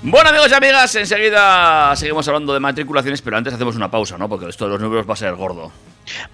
Bueno, 0.04 0.30
amigos 0.30 0.52
y 0.52 0.54
amigas, 0.54 0.96
enseguida 0.96 1.96
seguimos 1.96 2.28
hablando 2.28 2.54
de 2.54 2.60
matriculaciones, 2.60 3.22
pero 3.22 3.36
antes 3.36 3.54
hacemos 3.54 3.76
una 3.76 3.90
pausa, 3.90 4.18
¿no? 4.18 4.30
Porque 4.30 4.48
esto 4.48 4.66
de 4.66 4.72
los 4.72 4.80
números 4.80 5.10
va 5.10 5.14
a 5.14 5.18
ser 5.18 5.34
gordo. 5.34 5.72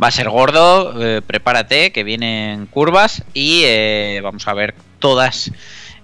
Va 0.01 0.07
a 0.07 0.11
ser 0.11 0.29
gordo, 0.29 1.01
eh, 1.01 1.21
prepárate, 1.25 1.91
que 1.91 2.03
vienen 2.03 2.65
curvas 2.67 3.23
y 3.33 3.61
eh, 3.63 4.19
vamos 4.21 4.47
a 4.47 4.53
ver 4.53 4.75
todas 4.99 5.49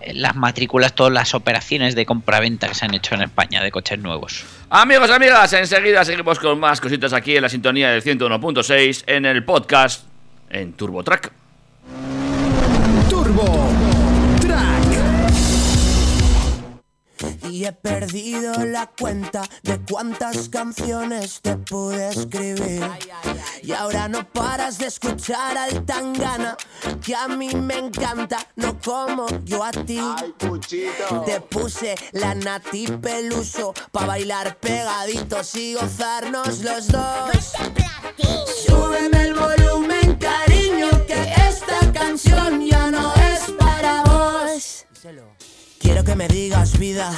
eh, 0.02 0.14
las 0.14 0.36
matrículas, 0.38 0.96
todas 0.96 1.12
las 1.12 1.34
operaciones 1.34 1.96
de 1.96 2.06
compraventa 2.06 2.70
que 2.70 2.76
se 2.76 2.86
han 2.86 2.94
hecho 2.94 3.16
en 3.16 3.24
España 3.24 3.62
de 3.62 3.72
coches 3.72 4.00
nuevos. 4.00 4.46
Amigos, 4.70 5.10
amigas, 5.10 5.52
enseguida 5.52 6.06
seguimos 6.06 6.40
con 6.40 6.60
más 6.60 6.80
cositas 6.80 7.12
aquí 7.12 7.36
en 7.36 7.42
la 7.42 7.50
sintonía 7.50 7.92
del 7.92 8.02
101.6 8.02 9.04
en 9.06 9.26
el 9.26 9.44
podcast 9.44 10.06
en 10.50 10.74
TurboTrack. 10.74 11.34
Y 17.50 17.66
he 17.66 17.72
perdido 17.72 18.54
la 18.66 18.88
cuenta 18.88 19.42
de 19.64 19.80
cuántas 19.90 20.50
canciones 20.50 21.42
te 21.42 21.56
pude 21.58 22.10
escribir. 22.10 22.88
Y 23.64 23.72
ahora 23.72 24.08
no 24.08 24.28
paras 24.28 24.78
de 24.78 24.88
escuchar 24.88 25.58
al 25.58 25.86
tangana, 25.86 26.56
que 27.04 27.16
a 27.16 27.28
mí 27.28 27.50
me 27.54 27.78
encanta, 27.78 28.38
no 28.56 28.80
como 28.80 29.28
yo 29.44 29.64
a 29.64 29.72
ti. 29.72 30.02
Te 31.26 31.42
puse 31.42 31.96
la 32.12 32.36
nati 32.36 32.86
peluso 32.88 33.74
pa' 33.92 34.06
bailar 34.06 34.58
pegaditos 34.58 35.56
y 35.56 35.74
gozarnos 35.74 36.62
los 36.62 36.88
dos. 36.88 37.54
Súbeme 38.66 39.29
que 46.10 46.16
me 46.16 46.28
digas 46.28 46.80
vida, 46.80 47.12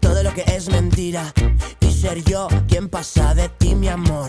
todo 0.00 0.22
lo 0.22 0.32
que 0.32 0.42
es 0.46 0.70
mentira 0.70 1.34
y 1.80 1.90
ser 1.92 2.24
yo 2.24 2.48
quien 2.66 2.88
pasa 2.88 3.34
de 3.34 3.50
ti, 3.50 3.74
mi 3.74 3.88
amor. 3.88 4.26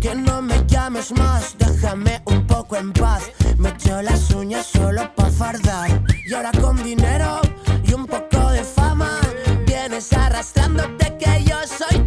Que 0.00 0.16
no 0.16 0.42
me 0.42 0.66
llames 0.66 1.12
más, 1.12 1.54
déjame 1.56 2.20
un 2.24 2.44
poco 2.48 2.74
en 2.74 2.92
paz. 2.92 3.30
Me 3.58 3.68
echo 3.68 4.02
las 4.02 4.30
uñas 4.32 4.66
solo 4.66 5.08
pa' 5.14 5.30
fardar. 5.30 6.02
Y 6.26 6.34
ahora 6.34 6.50
con 6.60 6.82
dinero 6.82 7.40
y 7.84 7.92
un 7.92 8.06
poco 8.06 8.50
de 8.50 8.64
fama, 8.64 9.20
vienes 9.68 10.12
arrastrándote 10.12 11.16
que 11.16 11.44
yo 11.44 11.58
soy 11.68 11.99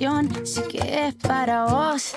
canción 0.00 0.46
sí 0.46 0.62
que 0.62 1.08
es 1.08 1.14
para 1.14 1.66
vos. 1.66 2.16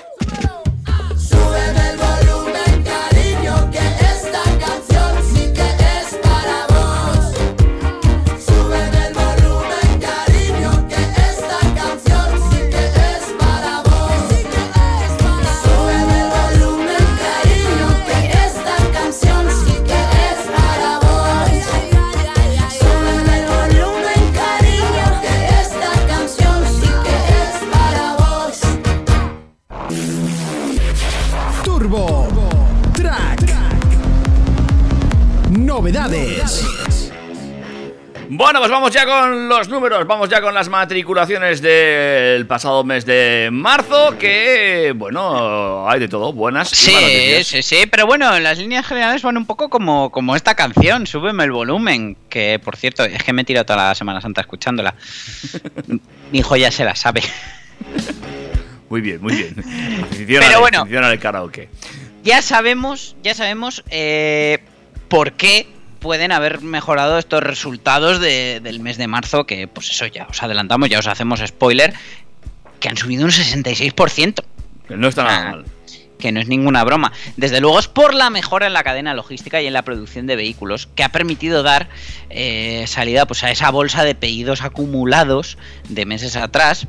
Con 39.20 39.48
los 39.48 39.68
números, 39.68 40.06
vamos 40.06 40.28
ya 40.28 40.40
con 40.40 40.54
las 40.54 40.68
matriculaciones 40.68 41.62
del 41.62 42.46
pasado 42.46 42.82
mes 42.82 43.06
de 43.06 43.48
marzo, 43.52 44.18
que, 44.18 44.92
bueno, 44.96 45.88
hay 45.88 46.00
de 46.00 46.08
todo, 46.08 46.32
buenas 46.32 46.70
Sí, 46.70 47.44
sí, 47.44 47.62
sí, 47.62 47.84
pero 47.88 48.06
bueno, 48.06 48.38
las 48.40 48.58
líneas 48.58 48.86
generales 48.86 49.22
van 49.22 49.36
un 49.36 49.46
poco 49.46 49.68
como, 49.68 50.10
como 50.10 50.34
esta 50.34 50.56
canción, 50.56 51.06
súbeme 51.06 51.44
el 51.44 51.52
volumen, 51.52 52.16
que 52.28 52.58
por 52.58 52.76
cierto, 52.76 53.04
es 53.04 53.22
que 53.22 53.32
me 53.32 53.42
he 53.42 53.44
tirado 53.44 53.66
toda 53.66 53.88
la 53.88 53.94
Semana 53.94 54.20
Santa 54.20 54.40
escuchándola. 54.40 54.94
Mi 56.32 56.40
hijo 56.40 56.56
ya 56.56 56.72
se 56.72 56.84
la 56.84 56.96
sabe. 56.96 57.22
Muy 58.90 59.00
bien, 59.00 59.20
muy 59.22 59.34
bien. 59.34 59.54
Pero 60.26 60.60
bueno. 60.60 60.86
el 60.86 61.18
karaoke. 61.20 61.68
Ya 62.24 62.42
sabemos, 62.42 63.16
ya 63.22 63.34
sabemos 63.34 63.84
eh, 63.90 64.58
por 65.08 65.32
qué 65.32 65.68
pueden 66.04 66.32
haber 66.32 66.60
mejorado 66.60 67.18
estos 67.18 67.42
resultados 67.42 68.20
de- 68.20 68.60
del 68.62 68.78
mes 68.78 68.98
de 68.98 69.06
marzo, 69.08 69.46
que 69.46 69.66
pues 69.66 69.88
eso 69.88 70.04
ya 70.06 70.26
os 70.28 70.42
adelantamos, 70.42 70.90
ya 70.90 70.98
os 70.98 71.06
hacemos 71.06 71.40
spoiler, 71.40 71.94
que 72.78 72.90
han 72.90 72.98
subido 72.98 73.24
un 73.24 73.30
66%. 73.32 74.44
Que 74.86 74.98
no 74.98 75.08
está 75.08 75.24
nada 75.24 75.38
Ah. 75.48 75.50
mal. 75.52 75.64
que 76.18 76.30
no 76.32 76.40
es 76.40 76.48
ninguna 76.48 76.84
broma. 76.84 77.12
Desde 77.36 77.60
luego 77.60 77.78
es 77.78 77.86
por 77.88 78.14
la 78.14 78.30
mejora 78.30 78.66
en 78.66 78.72
la 78.72 78.82
cadena 78.82 79.12
logística 79.12 79.60
y 79.60 79.66
en 79.66 79.74
la 79.74 79.82
producción 79.82 80.26
de 80.26 80.36
vehículos, 80.36 80.86
que 80.94 81.02
ha 81.04 81.10
permitido 81.10 81.62
dar 81.62 81.88
eh, 82.30 82.84
salida 82.86 83.26
pues, 83.26 83.42
a 83.44 83.50
esa 83.50 83.70
bolsa 83.70 84.04
de 84.04 84.14
pedidos 84.14 84.62
acumulados 84.62 85.58
de 85.88 86.06
meses 86.06 86.36
atrás. 86.36 86.86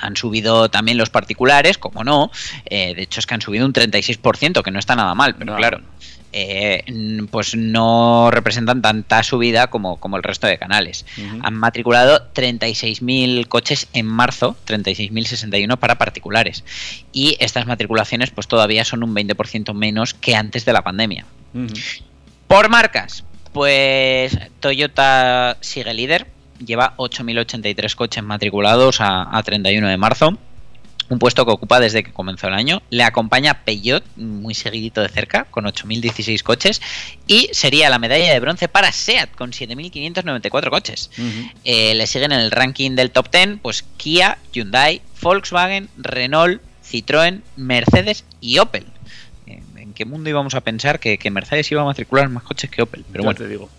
Han 0.02 0.16
subido 0.16 0.70
también 0.70 0.98
los 0.98 1.10
particulares, 1.10 1.78
como 1.78 2.04
no. 2.04 2.32
eh, 2.66 2.94
de 2.96 3.04
hecho, 3.04 3.20
es 3.20 3.26
que 3.26 3.34
han 3.34 3.42
subido 3.42 3.66
un 3.66 3.74
36%, 3.74 4.62
que 4.64 4.72
no 4.72 4.80
está 4.80 4.96
nada 4.96 5.16
mal, 5.16 5.36
pero 5.36 5.56
claro. 5.56 5.82
eh, 6.34 6.84
pues 7.30 7.56
no 7.56 8.32
representan 8.32 8.82
tanta 8.82 9.22
subida 9.24 9.68
como, 9.68 9.98
como 9.98 10.18
el 10.18 10.24
resto 10.24 10.48
de 10.48 10.58
canales. 10.58 11.06
Han 11.42 11.54
matriculado 11.54 12.32
36.000 12.34 13.48
coches 13.48 13.88
en 13.94 14.06
marzo, 14.06 14.56
36.061 14.68 15.78
para 15.78 15.98
particulares. 15.98 16.64
Y 17.12 17.38
estas 17.40 17.66
matriculaciones 17.68 18.32
pues 18.32 18.48
todavía 18.48 18.86
son 18.86 19.04
un 19.04 19.14
20% 19.16 19.74
menos 19.74 20.14
que 20.14 20.36
antes 20.36 20.66
de 20.66 20.74
la 20.74 20.82
pandemia. 20.84 21.26
Por 22.48 22.70
marcas, 22.70 23.24
pues 23.54 24.38
Toyota 24.60 25.58
sigue 25.60 25.94
líder, 25.94 26.28
lleva 26.66 26.96
8.083 26.98 27.96
coches 27.96 28.24
matriculados 28.24 29.02
a, 29.02 29.36
a 29.38 29.44
31 29.44 29.88
de 29.88 29.98
marzo, 29.98 30.38
un 31.10 31.20
puesto 31.20 31.46
que 31.46 31.52
ocupa 31.52 31.82
desde 31.82 32.04
que 32.04 32.14
comenzó 32.14 32.48
el 32.48 32.54
año. 32.54 32.82
Le 32.90 33.04
acompaña 33.04 33.66
Peugeot, 33.66 34.04
muy 34.16 34.54
seguidito 34.54 35.02
de 35.02 35.10
cerca, 35.10 35.44
con 35.52 35.66
8.016 35.66 36.42
coches, 36.42 36.82
y 37.28 37.50
sería 37.52 37.90
la 37.90 38.00
medalla 38.00 38.32
de 38.32 38.40
bronce 38.40 38.70
para 38.70 38.92
SEAT, 38.94 39.32
con 39.36 39.52
7.594 39.52 40.70
coches. 40.70 41.12
Eh, 41.66 41.94
le 41.96 42.08
siguen 42.08 42.32
en 42.32 42.40
el 42.40 42.52
ranking 42.52 42.92
del 42.96 43.12
top 43.12 43.30
10, 43.30 43.60
pues 43.62 43.84
Kia, 43.98 44.38
Hyundai, 44.54 45.02
Volkswagen, 45.22 45.90
Renault, 45.98 46.62
Citroën, 46.90 47.42
Mercedes 47.58 48.24
y 48.40 48.60
Opel. 48.60 48.86
Eh, 49.48 49.62
¿En 49.76 49.94
qué 49.94 50.06
mundo 50.06 50.30
íbamos 50.30 50.56
a 50.56 50.62
pensar 50.62 51.00
que, 51.02 51.18
que 51.18 51.30
Mercedes 51.30 51.70
iba 51.72 51.82
a 51.82 51.86
matricular 51.86 52.30
más 52.30 52.44
coches 52.44 52.70
que 52.70 52.82
Opel? 52.84 53.04
Pero 53.12 53.24
Ya 53.24 53.26
bueno. 53.26 53.38
te 53.38 53.48
digo. 53.50 53.70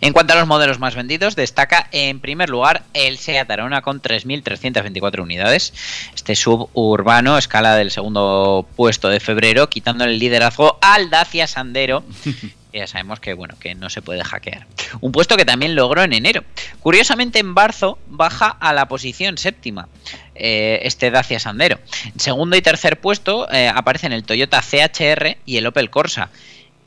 En 0.00 0.12
cuanto 0.12 0.32
a 0.32 0.36
los 0.36 0.46
modelos 0.46 0.78
más 0.78 0.94
vendidos, 0.94 1.36
destaca 1.36 1.88
en 1.92 2.20
primer 2.20 2.48
lugar 2.48 2.84
el 2.94 3.18
Seat 3.18 3.50
Arona 3.50 3.82
con 3.82 4.00
3.324 4.00 5.20
unidades. 5.22 5.74
Este 6.14 6.34
suburbano 6.34 7.38
escala 7.38 7.76
del 7.76 7.90
segundo 7.90 8.66
puesto 8.76 9.08
de 9.08 9.20
febrero, 9.20 9.68
quitando 9.68 10.04
el 10.04 10.18
liderazgo 10.18 10.78
al 10.80 11.10
Dacia 11.10 11.46
Sandero. 11.46 12.04
Ya 12.70 12.86
sabemos 12.86 13.18
que 13.18 13.32
bueno 13.32 13.54
que 13.58 13.74
no 13.74 13.88
se 13.88 14.02
puede 14.02 14.22
hackear. 14.22 14.66
Un 15.00 15.10
puesto 15.10 15.36
que 15.36 15.44
también 15.44 15.74
logró 15.74 16.02
en 16.02 16.12
enero. 16.12 16.44
Curiosamente 16.80 17.38
en 17.38 17.46
marzo 17.46 17.98
baja 18.06 18.48
a 18.48 18.72
la 18.72 18.88
posición 18.88 19.38
séptima 19.38 19.88
eh, 20.34 20.80
este 20.82 21.10
Dacia 21.10 21.40
Sandero. 21.40 21.78
En 22.04 22.20
segundo 22.20 22.56
y 22.56 22.62
tercer 22.62 23.00
puesto 23.00 23.50
eh, 23.50 23.68
aparecen 23.68 24.12
el 24.12 24.24
Toyota 24.24 24.60
CHR 24.60 25.38
y 25.46 25.56
el 25.56 25.66
Opel 25.66 25.88
Corsa. 25.90 26.30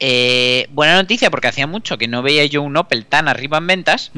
Eh, 0.04 0.68
buena 0.72 0.96
noticia 0.96 1.30
porque 1.30 1.48
hacía 1.48 1.68
mucho 1.68 2.00
que 2.00 2.08
no 2.08 2.24
veía 2.24 2.44
yo 2.46 2.64
un 2.64 2.76
Opel 2.76 3.06
tan 3.06 3.28
arriba 3.28 3.60
en 3.60 3.68
ventas. 3.68 4.10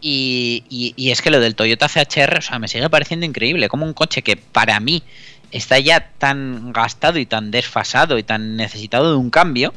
Y, 0.00 0.64
y- 0.70 0.94
y 0.96 1.10
es 1.10 1.20
que 1.20 1.30
lo 1.30 1.38
del 1.38 1.54
Toyota 1.54 1.86
CHR, 1.88 2.38
o 2.38 2.40
sea, 2.40 2.58
me 2.58 2.66
sigue 2.68 2.88
pareciendo 2.88 3.26
increíble. 3.26 3.68
Como 3.68 3.84
un 3.84 3.92
coche 3.92 4.22
que 4.22 4.36
para 4.36 4.80
mí 4.80 5.02
está 5.52 5.78
ya 5.78 6.10
tan 6.18 6.72
gastado 6.72 7.18
y 7.18 7.26
tan 7.26 7.50
desfasado 7.50 8.16
y 8.16 8.22
tan 8.22 8.56
necesitado 8.56 9.10
de 9.10 9.16
un 9.18 9.28
cambio. 9.30 9.74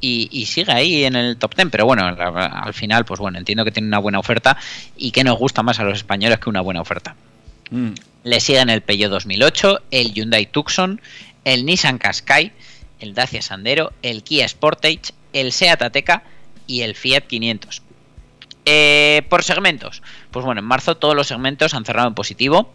Y, 0.00 0.28
y 0.30 0.46
sigue 0.46 0.72
ahí 0.72 1.04
en 1.04 1.14
el 1.16 1.36
top 1.36 1.56
10. 1.56 1.68
Pero 1.70 1.84
bueno, 1.84 2.04
al 2.06 2.72
final, 2.74 3.04
pues 3.04 3.20
bueno, 3.20 3.36
entiendo 3.38 3.64
que 3.66 3.72
tiene 3.72 3.88
una 3.88 3.98
buena 3.98 4.18
oferta 4.18 4.56
y 4.96 5.10
que 5.10 5.24
nos 5.24 5.36
gusta 5.38 5.62
más 5.62 5.78
a 5.78 5.84
los 5.84 5.98
españoles 5.98 6.38
que 6.38 6.48
una 6.48 6.62
buena 6.62 6.80
oferta. 6.80 7.14
Le 8.24 8.40
siguen 8.40 8.70
el 8.70 8.80
Peugeot 8.82 9.10
2008, 9.10 9.80
el 9.90 10.12
Hyundai 10.14 10.46
Tucson, 10.46 11.00
el 11.44 11.64
Nissan 11.66 11.98
Qashqai, 11.98 12.52
el 13.00 13.14
Dacia 13.14 13.42
Sandero, 13.42 13.92
el 14.02 14.22
Kia 14.22 14.48
Sportage, 14.48 15.12
el 15.32 15.52
Seat 15.52 15.82
Ateca 15.82 16.22
y 16.66 16.82
el 16.82 16.94
Fiat 16.94 17.24
500. 17.24 17.82
Eh, 18.64 19.22
por 19.28 19.44
segmentos, 19.44 20.02
pues 20.32 20.44
bueno, 20.44 20.60
en 20.60 20.64
marzo 20.64 20.96
todos 20.96 21.14
los 21.14 21.28
segmentos 21.28 21.74
han 21.74 21.84
cerrado 21.84 22.08
en 22.08 22.14
positivo. 22.14 22.72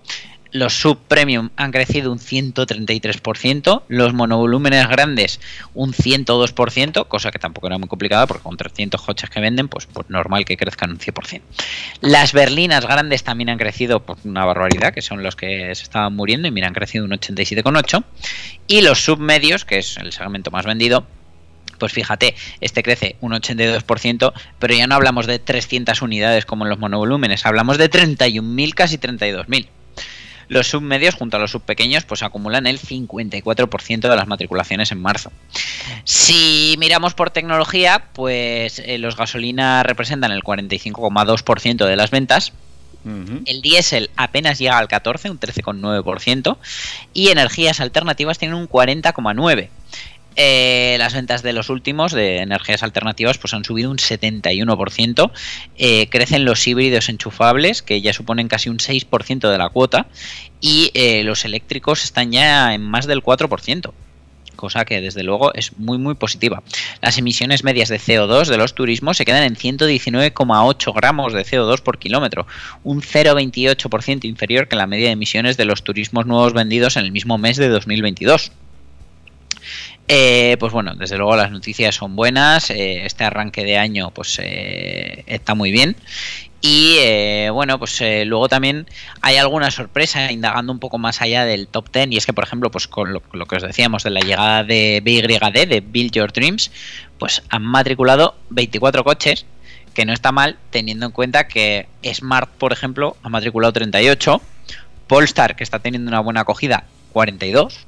Los 0.52 0.74
sub-premium 0.74 1.50
han 1.56 1.72
crecido 1.72 2.12
un 2.12 2.20
133%, 2.20 3.84
los 3.88 4.14
monovolúmenes 4.14 4.88
grandes 4.90 5.40
un 5.74 5.94
102%, 5.94 7.08
cosa 7.08 7.32
que 7.32 7.40
tampoco 7.40 7.68
era 7.68 7.78
muy 7.78 7.88
complicada 7.88 8.28
porque 8.28 8.44
con 8.44 8.58
300 8.58 9.02
coches 9.02 9.30
que 9.30 9.40
venden, 9.40 9.70
pues, 9.70 9.86
pues 9.86 10.10
normal 10.10 10.44
que 10.44 10.58
crezcan 10.58 10.92
un 10.92 11.00
100%. 11.00 11.42
Las 12.02 12.34
berlinas 12.34 12.86
grandes 12.86 13.24
también 13.24 13.50
han 13.50 13.58
crecido 13.58 14.02
por 14.02 14.18
una 14.26 14.44
barbaridad, 14.44 14.94
que 14.94 15.02
son 15.02 15.24
los 15.24 15.36
que 15.36 15.74
se 15.74 15.84
estaban 15.84 16.16
muriendo 16.16 16.48
y 16.48 16.52
mira, 16.52 16.68
han 16.68 16.74
crecido 16.74 17.06
un 17.06 17.12
87,8%. 17.12 18.04
Y 18.68 18.82
los 18.82 19.04
submedios, 19.04 19.66
que 19.66 19.80
es 19.80 19.98
el 19.98 20.12
segmento 20.12 20.52
más 20.52 20.66
vendido, 20.66 21.06
pues 21.82 21.94
fíjate, 21.94 22.36
este 22.60 22.84
crece 22.84 23.16
un 23.22 23.32
82%, 23.32 24.34
pero 24.60 24.74
ya 24.76 24.86
no 24.86 24.96
hablamos 24.96 25.26
de 25.26 25.40
300 25.40 26.02
unidades 26.02 26.46
como 26.46 26.66
en 26.66 26.70
los 26.70 26.78
monovolúmenes, 26.78 27.46
hablamos 27.46 27.78
de 27.78 27.90
31.000, 27.90 28.74
casi 28.76 28.98
32.000. 28.98 29.68
Los 30.52 30.68
submedios 30.68 31.16
junto 31.16 31.38
a 31.38 31.40
los 31.40 31.52
subpequeños 31.52 32.04
pues 32.04 32.24
acumulan 32.24 32.68
el 32.68 32.78
54% 32.78 34.02
de 34.02 34.16
las 34.18 34.28
matriculaciones 34.28 34.92
en 34.92 35.02
marzo. 35.02 35.32
Si 36.04 36.76
miramos 36.78 37.14
por 37.14 37.30
tecnología, 37.30 38.04
pues 38.12 38.80
eh, 38.80 38.98
los 38.98 39.16
gasolinas 39.16 39.86
representan 39.86 40.34
el 40.34 40.44
45,2% 40.44 41.86
de 41.86 41.96
las 41.96 42.12
ventas, 42.12 42.52
el 43.46 43.62
diésel 43.62 44.10
apenas 44.18 44.60
llega 44.60 44.78
al 44.78 44.90
14, 44.90 45.32
un 45.32 45.40
13,9%, 45.40 46.58
y 47.14 47.30
energías 47.30 47.80
alternativas 47.80 48.38
tienen 48.38 48.58
un 48.58 48.68
40,9%. 48.68 49.70
Eh, 50.36 50.96
las 50.98 51.14
ventas 51.14 51.44
de 51.44 51.54
los 51.54 51.70
últimos 51.70 52.14
de 52.14 52.38
energías 52.38 52.84
alternativas 52.84 53.38
pues 53.38 53.54
han 53.54 53.64
subido 53.64 53.92
un 53.92 53.98
71%. 53.98 55.32
Eh, 55.78 56.08
crecen 56.10 56.46
los 56.46 56.66
híbridos 56.66 57.10
enchufables, 57.10 57.82
que 57.82 58.02
ya 58.02 58.14
suponen 58.14 58.48
casi 58.48 58.70
un 58.70 58.78
6% 58.78 59.50
de 59.50 59.58
la 59.58 59.70
cuota, 59.70 60.08
y 60.62 60.92
eh, 60.94 61.24
los 61.24 61.46
eléctricos 61.46 62.04
están 62.04 62.32
ya 62.32 62.74
en 62.74 62.82
más 62.82 63.08
del 63.08 63.22
4% 63.24 63.92
cosa 64.62 64.86
que 64.86 65.02
desde 65.02 65.24
luego 65.24 65.54
es 65.56 65.78
muy 65.80 65.98
muy 65.98 66.14
positiva. 66.14 66.62
Las 67.02 67.18
emisiones 67.18 67.64
medias 67.64 67.90
de 67.90 68.00
CO2 68.00 68.46
de 68.46 68.58
los 68.58 68.76
turismos 68.76 69.18
se 69.18 69.26
quedan 69.26 69.44
en 69.44 69.56
119,8 69.56 70.94
gramos 70.94 71.34
de 71.34 71.44
CO2 71.44 71.82
por 71.82 71.98
kilómetro, 71.98 72.46
un 72.84 73.02
0,28% 73.02 74.26
inferior 74.26 74.68
que 74.68 74.76
la 74.76 74.86
media 74.86 75.08
de 75.08 75.14
emisiones 75.14 75.58
de 75.58 75.66
los 75.66 75.84
turismos 75.84 76.28
nuevos 76.28 76.54
vendidos 76.54 76.96
en 76.96 77.06
el 77.06 77.12
mismo 77.12 77.40
mes 77.40 77.58
de 77.58 77.70
2022. 77.70 78.52
Eh, 80.14 80.58
pues 80.60 80.74
bueno, 80.74 80.94
desde 80.96 81.16
luego 81.18 81.38
las 81.38 81.52
noticias 81.52 81.96
son 81.96 82.18
buenas. 82.18 82.70
eh, 82.70 83.06
este 83.06 83.24
arranque 83.24 83.64
de 83.64 83.78
año, 83.78 84.12
pues 84.12 84.40
eh, 84.44 85.24
está 85.26 85.56
muy 85.56 85.72
bien. 85.72 85.96
Y 86.60 86.98
eh, 87.00 87.50
bueno, 87.50 87.80
pues 87.80 88.02
eh, 88.02 88.26
luego 88.26 88.50
también 88.50 88.88
hay 89.22 89.38
alguna 89.38 89.72
sorpresa 89.72 90.30
indagando 90.30 90.74
un 90.74 90.80
poco 90.80 90.98
más 90.98 91.22
allá 91.22 91.46
del 91.46 91.70
top 91.70 91.90
10. 91.94 92.12
Y 92.12 92.18
es 92.18 92.26
que, 92.26 92.34
por 92.34 92.44
ejemplo, 92.44 92.70
pues 92.70 92.90
con 92.90 93.14
lo, 93.14 93.24
lo 93.32 93.46
que 93.46 93.56
os 93.56 93.64
decíamos 93.64 94.04
de 94.04 94.10
la 94.10 94.20
llegada 94.20 94.66
de 94.66 95.02
BYD, 95.02 95.70
de 95.70 95.80
Build 95.80 96.12
Your 96.12 96.34
Dreams, 96.34 96.72
pues 97.18 97.42
han 97.48 97.64
matriculado 97.64 98.36
24 98.50 99.06
coches, 99.06 99.46
que 99.94 100.06
no 100.06 100.12
está 100.12 100.34
mal, 100.34 100.58
teniendo 100.72 101.06
en 101.06 101.14
cuenta 101.14 101.48
que 101.48 101.88
Smart, 102.04 102.50
por 102.50 102.74
ejemplo, 102.74 103.16
ha 103.24 103.30
matriculado 103.30 103.72
38, 103.72 104.42
Polestar, 105.08 105.56
que 105.56 105.64
está 105.64 105.80
teniendo 105.80 106.10
una 106.10 106.20
buena 106.20 106.42
acogida, 106.42 106.84
42 107.14 107.88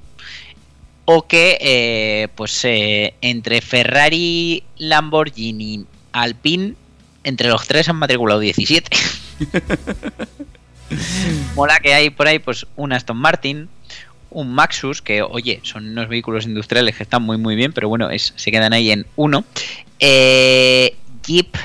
o 1.05 1.27
que 1.27 1.57
eh, 1.59 2.27
pues 2.35 2.63
eh, 2.65 3.13
entre 3.21 3.61
Ferrari, 3.61 4.63
Lamborghini, 4.77 5.85
Alpine, 6.11 6.75
entre 7.23 7.49
los 7.49 7.67
tres 7.67 7.89
han 7.89 7.97
matriculado 7.97 8.39
17. 8.39 8.89
Mola 11.55 11.79
que 11.79 11.93
hay 11.93 12.09
por 12.09 12.27
ahí 12.27 12.39
pues 12.39 12.65
un 12.75 12.93
Aston 12.93 13.17
Martin, 13.17 13.69
un 14.29 14.53
Maxus, 14.53 15.01
que 15.01 15.21
oye, 15.21 15.59
son 15.63 15.89
unos 15.89 16.07
vehículos 16.07 16.45
industriales 16.45 16.95
que 16.95 17.03
están 17.03 17.23
muy 17.23 17.37
muy 17.37 17.55
bien, 17.55 17.73
pero 17.73 17.89
bueno, 17.89 18.09
es, 18.09 18.33
se 18.35 18.51
quedan 18.51 18.73
ahí 18.73 18.91
en 18.91 19.05
uno. 19.15 19.43
Eh, 19.99 20.95
Jeep 21.25 21.55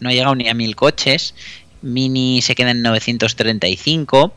no 0.00 0.08
ha 0.08 0.12
llegado 0.12 0.34
ni 0.34 0.48
a 0.48 0.54
mil 0.54 0.76
coches, 0.76 1.34
Mini 1.82 2.42
se 2.42 2.54
queda 2.54 2.70
en 2.70 2.82
935. 2.82 4.34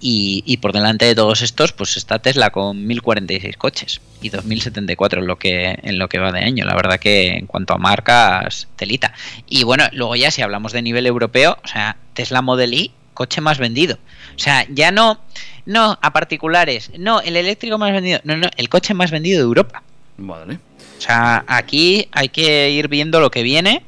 Y, 0.00 0.44
y 0.46 0.58
por 0.58 0.72
delante 0.72 1.04
de 1.06 1.14
todos 1.14 1.42
estos, 1.42 1.72
pues 1.72 1.96
está 1.96 2.18
Tesla 2.20 2.50
con 2.50 2.86
1046 2.86 3.56
coches 3.56 4.00
y 4.20 4.30
2074 4.30 5.20
en 5.20 5.26
lo 5.26 5.36
que 5.36 5.78
en 5.82 5.98
lo 5.98 6.08
que 6.08 6.18
va 6.18 6.32
de 6.32 6.40
año. 6.40 6.64
La 6.64 6.74
verdad 6.74 6.98
que 6.98 7.36
en 7.36 7.46
cuanto 7.46 7.74
a 7.74 7.78
marcas, 7.78 8.68
telita. 8.76 9.12
Y 9.48 9.64
bueno, 9.64 9.84
luego 9.92 10.16
ya 10.16 10.30
si 10.30 10.42
hablamos 10.42 10.72
de 10.72 10.82
nivel 10.82 11.06
europeo, 11.06 11.58
o 11.62 11.68
sea, 11.68 11.96
Tesla 12.14 12.42
Model 12.42 12.74
Y, 12.74 12.92
coche 13.14 13.40
más 13.40 13.58
vendido. 13.58 13.98
O 14.36 14.38
sea, 14.38 14.64
ya 14.68 14.92
no, 14.92 15.18
no 15.66 15.98
a 16.00 16.12
particulares, 16.12 16.92
no, 16.98 17.20
el 17.20 17.36
eléctrico 17.36 17.78
más 17.78 17.92
vendido, 17.92 18.20
no, 18.24 18.36
no, 18.36 18.48
el 18.56 18.68
coche 18.68 18.94
más 18.94 19.10
vendido 19.10 19.38
de 19.38 19.44
Europa. 19.44 19.82
Vale. 20.16 20.60
O 20.96 21.00
sea, 21.00 21.44
aquí 21.46 22.08
hay 22.12 22.28
que 22.28 22.70
ir 22.70 22.88
viendo 22.88 23.20
lo 23.20 23.30
que 23.30 23.42
viene 23.42 23.82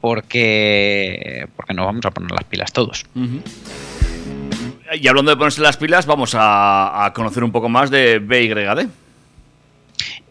porque 0.00 1.46
porque 1.54 1.74
nos 1.74 1.86
vamos 1.86 2.04
a 2.04 2.10
poner 2.10 2.32
las 2.32 2.44
pilas 2.44 2.72
todos. 2.72 3.06
Y 4.94 5.08
hablando 5.08 5.30
de 5.30 5.36
ponerse 5.36 5.60
las 5.60 5.76
pilas, 5.76 6.06
vamos 6.06 6.34
a, 6.34 7.04
a 7.04 7.12
conocer 7.12 7.42
un 7.44 7.52
poco 7.52 7.68
más 7.68 7.90
de 7.90 8.18
BYD. 8.18 8.86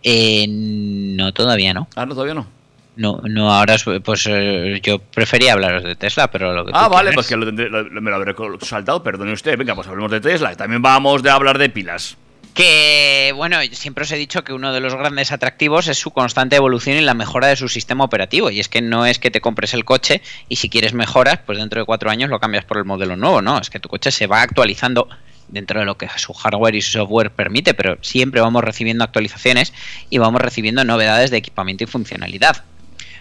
Eh, 0.04 0.46
no, 0.50 1.32
todavía 1.34 1.74
no. 1.74 1.88
Ah, 1.96 2.06
no, 2.06 2.14
todavía 2.14 2.34
no. 2.34 2.48
No, 2.96 3.22
no, 3.24 3.52
ahora 3.54 3.76
es- 3.76 3.86
pues 4.04 4.28
eh, 4.30 4.80
yo 4.84 5.00
prefería 5.00 5.54
hablaros 5.54 5.84
de 5.84 5.96
Tesla, 5.96 6.30
pero 6.30 6.54
lo 6.54 6.66
que 6.66 6.72
tú 6.72 6.78
Ah, 6.78 6.90
vale, 6.90 7.14
pues 7.14 7.28
que 7.28 7.38
lo 7.38 7.46
tendré- 7.48 7.70
lo- 7.70 7.86
me 8.02 8.10
lo 8.10 8.16
habré 8.18 8.36
saltado, 8.62 9.02
perdone 9.02 9.32
usted. 9.34 9.58
Venga, 9.58 9.74
pues 9.76 9.88
hablemos 9.88 10.12
de 10.12 10.20
Tesla. 10.22 10.56
También 10.56 10.82
vamos 10.82 11.24
de 11.24 11.30
hablar 11.30 11.58
de 11.58 11.70
pilas. 11.70 12.18
Que, 12.54 13.32
bueno, 13.36 13.58
siempre 13.72 14.04
os 14.04 14.12
he 14.12 14.18
dicho 14.18 14.44
que 14.44 14.52
uno 14.52 14.74
de 14.74 14.82
los 14.82 14.94
grandes 14.94 15.32
atractivos 15.32 15.88
es 15.88 15.98
su 15.98 16.12
constante 16.12 16.58
evolución 16.58 16.98
y 16.98 17.02
la 17.02 17.14
mejora 17.14 17.48
de 17.48 17.56
su 17.56 17.70
sistema 17.70 18.04
operativo. 18.04 18.50
Y 18.50 18.60
es 18.60 18.68
que 18.68 18.82
no 18.82 19.06
es 19.06 19.20
que 19.20 19.32
te 19.32 19.40
compres 19.40 19.74
el 19.74 19.86
coche 19.86 20.22
y 20.50 20.58
si 20.58 20.70
quieres 20.70 20.94
mejoras, 20.94 21.40
pues 21.46 21.58
dentro 21.58 21.80
de 21.80 21.86
cuatro 21.86 22.10
años 22.10 22.30
lo 22.30 22.40
cambias 22.40 22.66
por 22.66 22.78
el 22.78 22.86
modelo 22.86 23.16
nuevo, 23.16 23.42
¿no? 23.42 23.60
Es 23.60 23.70
que 23.70 23.80
tu 23.80 23.88
coche 23.88 24.12
se 24.12 24.28
va 24.28 24.42
actualizando 24.42 25.08
dentro 25.48 25.80
de 25.80 25.86
lo 25.86 25.98
que 25.98 26.10
su 26.18 26.34
hardware 26.34 26.76
y 26.76 26.82
su 26.82 26.92
software 26.92 27.32
permite, 27.32 27.74
pero 27.74 27.98
siempre 28.02 28.42
vamos 28.42 28.64
recibiendo 28.64 29.04
actualizaciones 29.04 29.74
y 30.10 30.18
vamos 30.18 30.42
recibiendo 30.42 30.84
novedades 30.84 31.32
de 31.32 31.38
equipamiento 31.38 31.84
y 31.84 31.88
funcionalidad. 31.88 32.64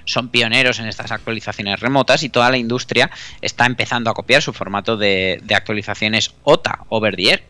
Son 0.07 0.29
pioneros 0.29 0.79
en 0.79 0.87
estas 0.87 1.13
actualizaciones 1.13 1.79
remotas 1.79 2.23
y 2.23 2.31
toda 2.31 2.51
la 2.51 2.57
industria 2.57 3.11
está 3.43 3.67
empezando 3.67 4.11
a 4.11 4.15
copiar 4.15 4.43
su 4.43 4.53
formato 4.53 4.97
de, 4.97 5.41
de 5.43 5.55
actualizaciones 5.55 6.35
OTA, 6.43 6.81
over 6.89 7.15
the 7.15 7.31
air. 7.31 7.50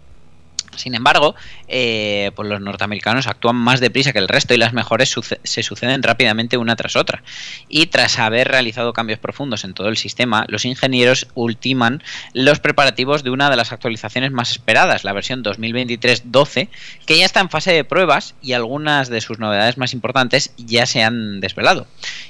Sin 0.76 0.94
embargo, 0.94 1.34
eh, 1.68 2.30
pues 2.34 2.48
los 2.48 2.60
norteamericanos 2.60 3.26
actúan 3.26 3.56
más 3.56 3.80
deprisa 3.80 4.12
que 4.12 4.18
el 4.18 4.28
resto 4.28 4.54
y 4.54 4.56
las 4.56 4.72
mejores 4.72 5.14
se 5.42 5.62
suceden 5.62 6.02
rápidamente 6.02 6.56
una 6.56 6.76
tras 6.76 6.96
otra. 6.96 7.22
Y 7.68 7.86
tras 7.86 8.18
haber 8.18 8.48
realizado 8.48 8.92
cambios 8.92 9.18
profundos 9.18 9.64
en 9.64 9.74
todo 9.74 9.88
el 9.88 9.96
sistema, 9.96 10.44
los 10.48 10.64
ingenieros 10.64 11.28
ultiman 11.34 12.02
los 12.32 12.60
preparativos 12.60 13.22
de 13.22 13.30
una 13.30 13.50
de 13.50 13.56
las 13.56 13.72
actualizaciones 13.72 14.32
más 14.32 14.50
esperadas, 14.50 15.04
la 15.04 15.12
versión 15.12 15.42
2023-12, 15.42 16.68
que 17.06 17.18
ya 17.18 17.24
está 17.24 17.40
en 17.40 17.50
fase 17.50 17.72
de 17.72 17.84
pruebas 17.84 18.34
y 18.42 18.52
algunas 18.52 19.08
de 19.08 19.20
sus 19.20 19.38
novedades 19.38 19.78
más 19.78 19.92
importantes 19.92 20.52
ya 20.56 20.86
se 20.86 21.02
han 21.02 21.40
desvelado. 21.40 21.86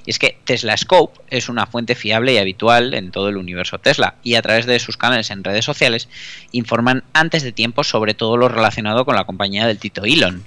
Y 0.07 0.11
es 0.11 0.19
que 0.19 0.39
Tesla 0.45 0.77
Scope 0.77 1.21
es 1.29 1.49
una 1.49 1.67
fuente 1.67 1.95
fiable 1.95 2.35
y 2.35 2.39
habitual 2.39 2.95
en 2.95 3.11
todo 3.11 3.29
el 3.29 3.37
universo 3.37 3.79
Tesla 3.79 4.17
y 4.23 4.35
a 4.35 4.43
través 4.43 4.67
de 4.67 4.79
sus 4.79 4.97
canales 4.97 5.31
en 5.31 5.45
redes 5.45 5.65
sociales 5.65 6.09
informan 6.53 7.05
antes 7.13 7.43
de 7.43 7.53
tiempo 7.53 7.85
sobre 7.85 8.15
todo 8.15 8.30
lo 8.37 8.49
relacionado 8.49 9.05
con 9.05 9.15
la 9.15 9.25
compañía 9.25 9.67
del 9.67 9.79
Tito 9.79 10.05
Elon. 10.05 10.45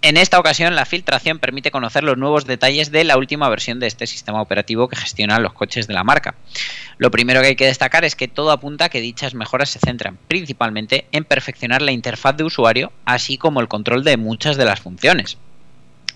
En 0.00 0.16
esta 0.16 0.38
ocasión, 0.38 0.76
la 0.76 0.84
filtración 0.84 1.38
permite 1.38 1.70
conocer 1.70 2.04
los 2.04 2.16
nuevos 2.16 2.46
detalles 2.46 2.92
de 2.92 3.02
la 3.04 3.16
última 3.16 3.48
versión 3.48 3.80
de 3.80 3.88
este 3.88 4.06
sistema 4.06 4.40
operativo 4.40 4.88
que 4.88 4.96
gestiona 4.96 5.40
los 5.40 5.52
coches 5.52 5.88
de 5.88 5.94
la 5.94 6.04
marca. 6.04 6.36
Lo 6.98 7.10
primero 7.10 7.40
que 7.40 7.48
hay 7.48 7.56
que 7.56 7.66
destacar 7.66 8.04
es 8.04 8.14
que 8.14 8.28
todo 8.28 8.52
apunta 8.52 8.86
a 8.86 8.88
que 8.88 9.00
dichas 9.00 9.34
mejoras 9.34 9.70
se 9.70 9.80
centran 9.80 10.18
principalmente 10.28 11.06
en 11.12 11.24
perfeccionar 11.24 11.82
la 11.82 11.92
interfaz 11.92 12.36
de 12.36 12.44
usuario, 12.44 12.92
así 13.04 13.38
como 13.38 13.60
el 13.60 13.68
control 13.68 14.04
de 14.04 14.16
muchas 14.16 14.56
de 14.56 14.64
las 14.64 14.80
funciones. 14.80 15.38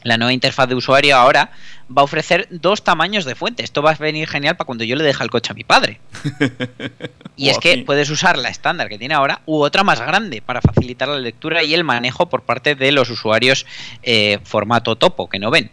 La 0.03 0.17
nueva 0.17 0.33
interfaz 0.33 0.69
de 0.69 0.75
usuario 0.75 1.17
ahora 1.17 1.53
va 1.97 2.03
a 2.03 2.05
ofrecer 2.05 2.49
dos 2.51 2.85
tamaños 2.85 3.25
de 3.25 3.35
fuente. 3.35 3.63
Esto 3.63 3.83
va 3.83 3.93
a 3.93 3.95
venir 3.95 4.29
genial 4.29 4.57
para 4.57 4.67
cuando 4.67 4.85
yo 4.85 4.97
le 4.97 5.05
deje 5.05 5.23
el 5.23 5.31
coche 5.31 5.53
a 5.53 5.55
mi 5.55 5.65
padre. 5.65 6.01
Y 7.35 7.49
es 7.49 7.59
que 7.59 7.79
puedes 7.79 8.11
usar 8.11 8.37
la 8.37 8.51
estándar 8.51 8.91
que 8.91 8.99
tiene 8.99 9.15
ahora 9.15 9.41
u 9.47 9.63
otra 9.63 9.83
más 9.83 10.01
grande 10.01 10.43
para 10.43 10.61
facilitar 10.61 11.09
la 11.09 11.19
lectura 11.19 11.63
y 11.63 11.73
el 11.73 11.83
manejo 11.83 12.29
por 12.29 12.43
parte 12.43 12.75
de 12.75 12.93
los 12.93 13.09
usuarios 13.09 13.67
eh, 14.03 14.39
formato 14.45 14.97
topo 14.97 15.31
que 15.31 15.39
no 15.39 15.51
ven. 15.51 15.71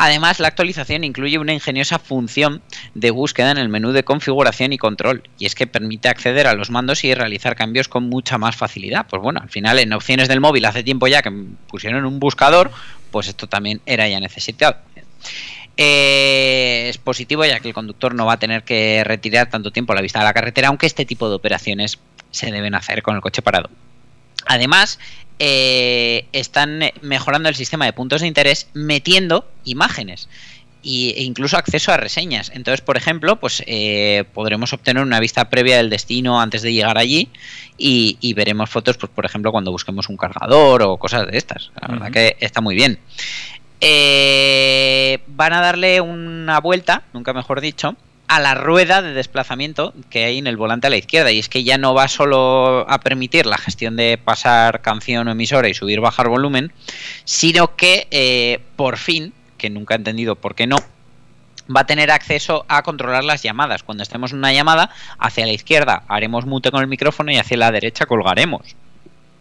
Además, 0.00 0.38
la 0.38 0.46
actualización 0.46 1.02
incluye 1.02 1.38
una 1.38 1.52
ingeniosa 1.52 1.98
función 1.98 2.62
de 2.94 3.10
búsqueda 3.10 3.50
en 3.50 3.58
el 3.58 3.68
menú 3.68 3.90
de 3.90 4.04
configuración 4.04 4.72
y 4.72 4.78
control, 4.78 5.24
y 5.40 5.46
es 5.46 5.56
que 5.56 5.66
permite 5.66 6.08
acceder 6.08 6.46
a 6.46 6.54
los 6.54 6.70
mandos 6.70 7.02
y 7.02 7.12
realizar 7.14 7.56
cambios 7.56 7.88
con 7.88 8.08
mucha 8.08 8.38
más 8.38 8.54
facilidad. 8.54 9.06
Pues 9.10 9.20
bueno, 9.20 9.40
al 9.42 9.48
final 9.48 9.80
en 9.80 9.92
opciones 9.92 10.28
del 10.28 10.40
móvil 10.40 10.64
hace 10.66 10.84
tiempo 10.84 11.08
ya 11.08 11.20
que 11.20 11.32
pusieron 11.66 12.04
un 12.04 12.20
buscador, 12.20 12.70
pues 13.10 13.26
esto 13.26 13.48
también 13.48 13.80
era 13.86 14.06
ya 14.06 14.20
necesitado. 14.20 14.76
Eh, 15.76 16.86
es 16.90 16.98
positivo 16.98 17.44
ya 17.44 17.58
que 17.58 17.66
el 17.66 17.74
conductor 17.74 18.14
no 18.14 18.24
va 18.24 18.34
a 18.34 18.38
tener 18.38 18.62
que 18.62 19.02
retirar 19.02 19.50
tanto 19.50 19.72
tiempo 19.72 19.94
la 19.94 20.00
vista 20.00 20.20
de 20.20 20.26
la 20.26 20.32
carretera, 20.32 20.68
aunque 20.68 20.86
este 20.86 21.06
tipo 21.06 21.28
de 21.28 21.34
operaciones 21.34 21.98
se 22.30 22.52
deben 22.52 22.76
hacer 22.76 23.02
con 23.02 23.16
el 23.16 23.20
coche 23.20 23.42
parado. 23.42 23.68
Además, 24.46 25.00
eh, 25.38 26.26
están 26.32 26.80
mejorando 27.00 27.48
el 27.48 27.54
sistema 27.54 27.84
de 27.84 27.92
puntos 27.92 28.20
de 28.20 28.26
interés 28.26 28.68
metiendo 28.74 29.48
imágenes 29.64 30.28
e 30.84 31.22
incluso 31.22 31.56
acceso 31.56 31.92
a 31.92 31.96
reseñas. 31.96 32.50
Entonces, 32.54 32.80
por 32.80 32.96
ejemplo, 32.96 33.36
pues 33.36 33.62
eh, 33.66 34.24
podremos 34.32 34.72
obtener 34.72 35.02
una 35.02 35.20
vista 35.20 35.50
previa 35.50 35.76
del 35.76 35.90
destino 35.90 36.40
antes 36.40 36.62
de 36.62 36.72
llegar 36.72 36.98
allí 36.98 37.28
y, 37.76 38.16
y 38.20 38.32
veremos 38.32 38.70
fotos, 38.70 38.96
pues 38.96 39.10
por 39.12 39.26
ejemplo, 39.26 39.52
cuando 39.52 39.70
busquemos 39.70 40.08
un 40.08 40.16
cargador 40.16 40.82
o 40.82 40.96
cosas 40.96 41.26
de 41.26 41.36
estas. 41.36 41.72
La 41.80 41.88
verdad 41.88 42.10
que 42.10 42.36
está 42.40 42.60
muy 42.60 42.74
bien. 42.74 42.98
Eh, 43.80 45.20
van 45.28 45.52
a 45.52 45.60
darle 45.60 46.00
una 46.00 46.60
vuelta, 46.60 47.02
nunca 47.12 47.32
mejor 47.32 47.60
dicho, 47.60 47.96
a 48.28 48.40
la 48.40 48.54
rueda 48.54 49.00
de 49.00 49.14
desplazamiento 49.14 49.94
que 50.10 50.24
hay 50.24 50.38
en 50.38 50.46
el 50.46 50.56
volante 50.56 50.86
a 50.86 50.90
la 50.90 50.96
izquierda. 50.96 51.32
Y 51.32 51.38
es 51.38 51.48
que 51.48 51.64
ya 51.64 51.78
no 51.78 51.94
va 51.94 52.08
solo 52.08 52.86
a 52.88 53.00
permitir 53.00 53.46
la 53.46 53.58
gestión 53.58 53.96
de 53.96 54.18
pasar 54.22 54.82
canción 54.82 55.26
o 55.28 55.32
emisora 55.32 55.68
y 55.68 55.74
subir 55.74 56.00
bajar 56.00 56.28
volumen, 56.28 56.72
sino 57.24 57.74
que 57.74 58.06
eh, 58.10 58.60
por 58.76 58.98
fin, 58.98 59.32
que 59.56 59.70
nunca 59.70 59.94
he 59.94 59.96
entendido 59.96 60.36
por 60.36 60.54
qué 60.54 60.66
no, 60.66 60.76
va 61.74 61.80
a 61.80 61.86
tener 61.86 62.10
acceso 62.10 62.64
a 62.68 62.82
controlar 62.82 63.24
las 63.24 63.42
llamadas. 63.42 63.82
Cuando 63.82 64.02
estemos 64.02 64.32
en 64.32 64.38
una 64.38 64.52
llamada, 64.52 64.90
hacia 65.18 65.46
la 65.46 65.52
izquierda 65.52 66.04
haremos 66.08 66.44
mute 66.44 66.70
con 66.70 66.82
el 66.82 66.86
micrófono 66.86 67.32
y 67.32 67.38
hacia 67.38 67.56
la 67.56 67.72
derecha 67.72 68.06
colgaremos. 68.06 68.76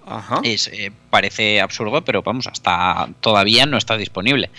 Ajá. 0.06 0.40
Es, 0.44 0.70
eh, 0.70 0.92
parece 1.10 1.60
absurdo, 1.60 2.04
pero 2.06 2.24
vamos, 2.24 2.48
hasta 2.48 3.10
todavía 3.20 3.66
no 3.66 3.78
está 3.78 3.98
disponible. 3.98 4.50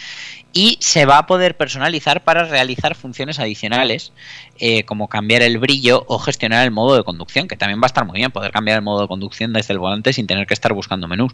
Y 0.53 0.79
se 0.81 1.05
va 1.05 1.19
a 1.19 1.27
poder 1.27 1.57
personalizar 1.57 2.25
para 2.25 2.45
realizar 2.45 2.95
funciones 2.95 3.39
adicionales, 3.39 4.13
eh, 4.59 4.85
como 4.85 5.09
cambiar 5.09 5.43
el 5.43 5.59
brillo 5.59 6.05
o 6.09 6.19
gestionar 6.19 6.65
el 6.65 6.71
modo 6.71 6.97
de 6.97 7.05
conducción, 7.05 7.49
que 7.49 7.57
también 7.57 7.81
va 7.81 7.85
a 7.85 7.89
estar 7.89 8.07
muy 8.07 8.19
bien 8.19 8.31
poder 8.31 8.51
cambiar 8.51 8.79
el 8.79 8.85
modo 8.85 9.03
de 9.03 9.09
conducción 9.09 9.53
desde 9.53 9.75
el 9.75 9.79
volante 9.79 10.13
sin 10.13 10.27
tener 10.27 10.47
que 10.47 10.55
estar 10.55 10.73
buscando 10.73 11.07
menús. 11.07 11.33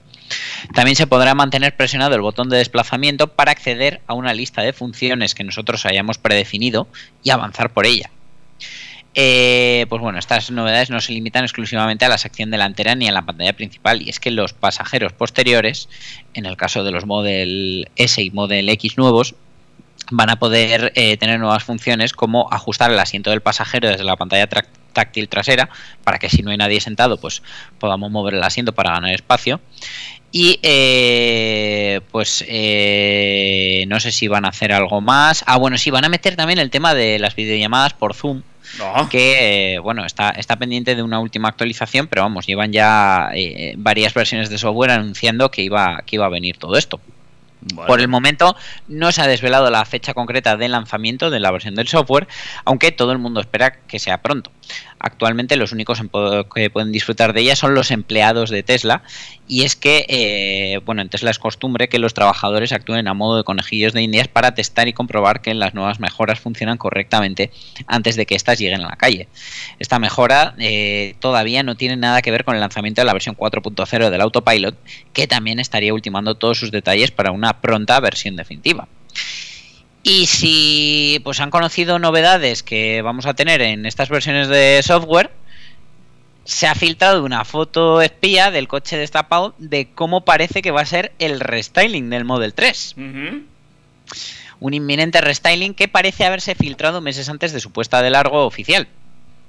También 0.74 0.96
se 0.96 1.06
podrá 1.06 1.34
mantener 1.34 1.76
presionado 1.76 2.14
el 2.14 2.22
botón 2.22 2.48
de 2.48 2.58
desplazamiento 2.58 3.28
para 3.28 3.52
acceder 3.52 4.00
a 4.06 4.14
una 4.14 4.34
lista 4.34 4.62
de 4.62 4.72
funciones 4.72 5.34
que 5.34 5.44
nosotros 5.44 5.86
hayamos 5.86 6.18
predefinido 6.18 6.88
y 7.22 7.30
avanzar 7.30 7.72
por 7.72 7.86
ella. 7.86 8.10
Eh, 9.16 9.86
pues 9.88 10.02
bueno, 10.02 10.18
estas 10.18 10.50
novedades 10.50 10.90
no 10.90 11.00
se 11.00 11.12
limitan 11.12 11.44
exclusivamente 11.44 12.04
a 12.04 12.08
la 12.08 12.18
sección 12.18 12.50
delantera 12.50 12.96
ni 12.96 13.06
a 13.06 13.12
la 13.12 13.22
pantalla 13.22 13.52
principal, 13.52 14.02
y 14.02 14.10
es 14.10 14.18
que 14.18 14.32
los 14.32 14.52
pasajeros 14.52 15.12
posteriores, 15.12 15.88
en 16.34 16.46
el 16.46 16.56
caso 16.56 16.82
de 16.82 16.90
los 16.90 17.06
Model 17.06 17.88
S 17.94 18.20
y 18.20 18.30
Model 18.30 18.68
X 18.70 18.98
nuevos, 18.98 19.36
van 20.10 20.30
a 20.30 20.36
poder 20.36 20.92
eh, 20.96 21.16
tener 21.16 21.38
nuevas 21.38 21.62
funciones 21.62 22.12
como 22.12 22.48
ajustar 22.50 22.90
el 22.90 22.98
asiento 22.98 23.30
del 23.30 23.40
pasajero 23.40 23.88
desde 23.88 24.04
la 24.04 24.16
pantalla 24.16 24.48
táctil 24.92 25.28
trasera 25.28 25.70
para 26.02 26.18
que 26.18 26.28
si 26.28 26.42
no 26.42 26.50
hay 26.50 26.56
nadie 26.56 26.80
sentado 26.80 27.16
pues 27.16 27.42
podamos 27.78 28.10
mover 28.10 28.34
el 28.34 28.42
asiento 28.42 28.72
para 28.72 28.90
ganar 28.90 29.14
espacio. 29.14 29.60
Y 30.30 30.58
eh, 30.62 32.00
pues 32.10 32.42
no 32.42 34.00
sé 34.00 34.10
si 34.10 34.28
van 34.28 34.44
a 34.44 34.48
hacer 34.48 34.72
algo 34.72 35.00
más. 35.00 35.44
Ah 35.46 35.56
bueno 35.56 35.78
sí 35.78 35.90
van 35.90 36.04
a 36.04 36.08
meter 36.08 36.36
también 36.36 36.58
el 36.58 36.70
tema 36.70 36.92
de 36.92 37.18
las 37.18 37.34
videollamadas 37.34 37.94
por 37.94 38.12
Zoom 38.12 38.42
No. 38.79 39.09
que 39.09 39.75
eh, 39.75 39.79
bueno 39.79 40.05
está 40.05 40.31
está 40.31 40.57
pendiente 40.57 40.95
de 40.95 41.03
una 41.03 41.20
última 41.20 41.49
actualización 41.49 42.07
pero 42.07 42.22
vamos 42.22 42.47
llevan 42.47 42.72
ya 42.72 43.31
eh, 43.35 43.75
varias 43.77 44.14
versiones 44.14 44.51
de 44.51 44.59
software 44.59 44.91
anunciando 44.91 45.51
que 45.51 45.62
iba 45.62 46.03
que 46.07 46.16
iba 46.16 46.27
a 46.27 46.31
venir 46.31 46.57
todo 46.57 46.77
esto 46.77 47.01
Vale. 47.72 47.87
por 47.87 48.01
el 48.01 48.09
momento 48.09 48.57
no 48.89 49.11
se 49.12 49.22
ha 49.22 49.27
desvelado 49.27 49.70
la 49.70 49.85
fecha 49.85 50.12
concreta 50.12 50.57
de 50.57 50.68
lanzamiento 50.68 51.31
de 51.31 51.41
la 51.41 51.51
versión 51.51 51.75
del 51.75 51.89
software, 51.89 52.29
aunque 52.66 52.93
todo 52.93 53.12
el 53.12 53.18
mundo 53.18 53.41
espera 53.41 53.79
que 53.87 53.99
sea 53.99 54.20
pronto. 54.20 54.51
Actualmente 55.07 55.57
los 55.57 55.72
únicos 55.72 56.00
que 56.55 56.70
pueden 56.70 56.90
disfrutar 56.90 57.34
de 57.34 57.42
ella 57.42 57.57
son 57.57 57.74
los 57.74 57.90
empleados 57.90 58.48
de 58.48 58.62
Tesla 58.62 59.02
y 59.46 59.64
es 59.64 59.76
que, 59.76 60.07
eh, 60.09 60.80
bueno, 60.86 61.02
en 61.02 61.11
Tesla 61.11 61.30
es 61.30 61.38
costumbre 61.38 61.90
que 61.90 61.98
los 61.98 62.14
trabajadores 62.14 62.72
actúen 62.72 63.07
a 63.07 63.12
modo 63.12 63.36
de 63.36 63.44
conejillos 63.44 63.92
de 63.92 64.00
indias 64.00 64.28
para 64.28 64.55
testar 64.55 64.88
y 64.88 64.94
comprobar 64.94 65.42
que 65.42 65.52
las 65.52 65.74
nuevas 65.74 66.00
mejoras 66.00 66.40
funcionan 66.40 66.78
correctamente 66.78 67.50
antes 67.86 68.16
de 68.16 68.24
que 68.24 68.34
éstas 68.34 68.59
lleguen 68.59 68.80
a 68.80 68.88
la 68.88 68.96
calle. 68.96 69.28
Esta 69.78 69.98
mejora 69.98 70.55
eh, 70.59 71.16
todavía 71.20 71.62
no 71.62 71.74
tiene 71.74 71.98
nada 71.98 72.22
que 72.22 72.30
ver 72.30 72.44
con 72.44 72.55
el 72.55 72.62
lanzamiento 72.62 73.02
de 73.02 73.05
la 73.05 73.12
versión 73.12 73.36
4.0 73.36 74.09
del 74.09 74.20
autopilot, 74.22 74.74
que 75.12 75.26
también 75.26 75.59
estaría 75.59 75.92
ultimando 75.92 76.36
todos 76.36 76.59
sus 76.59 76.70
detalles 76.70 77.11
para 77.11 77.30
una 77.30 77.61
pronta 77.61 78.00
versión 78.00 78.36
definitiva. 78.36 78.88
Y 80.07 80.26
si 80.26 81.18
pues 81.24 81.40
han 81.40 81.50
conocido 81.50 81.98
novedades 81.98 82.62
que 82.62 83.00
vamos 83.00 83.24
a 83.24 83.32
tener 83.32 83.62
en 83.62 83.86
estas 83.86 84.11
versiones 84.11 84.48
de 84.48 84.82
software, 84.82 85.30
se 86.44 86.66
ha 86.66 86.74
filtrado 86.74 87.24
una 87.24 87.46
foto 87.46 88.02
espía 88.02 88.50
del 88.50 88.68
coche 88.68 88.98
destapado 88.98 89.55
de 89.57 89.88
cómo 89.94 90.26
parece 90.26 90.61
que 90.61 90.70
va 90.70 90.82
a 90.82 90.86
ser 90.86 91.12
el 91.18 91.40
restyling 91.40 92.11
del 92.11 92.26
Model 92.26 92.52
3. 92.52 92.96
Un 94.61 94.74
inminente 94.74 95.22
restyling 95.22 95.72
que 95.72 95.88
parece 95.88 96.26
haberse 96.26 96.55
filtrado 96.55 97.00
meses 97.00 97.30
antes 97.30 97.55
de 97.55 97.61
su 97.61 97.72
puesta 97.72 98.02
de 98.02 98.11
largo 98.11 98.44
oficial. 98.44 98.88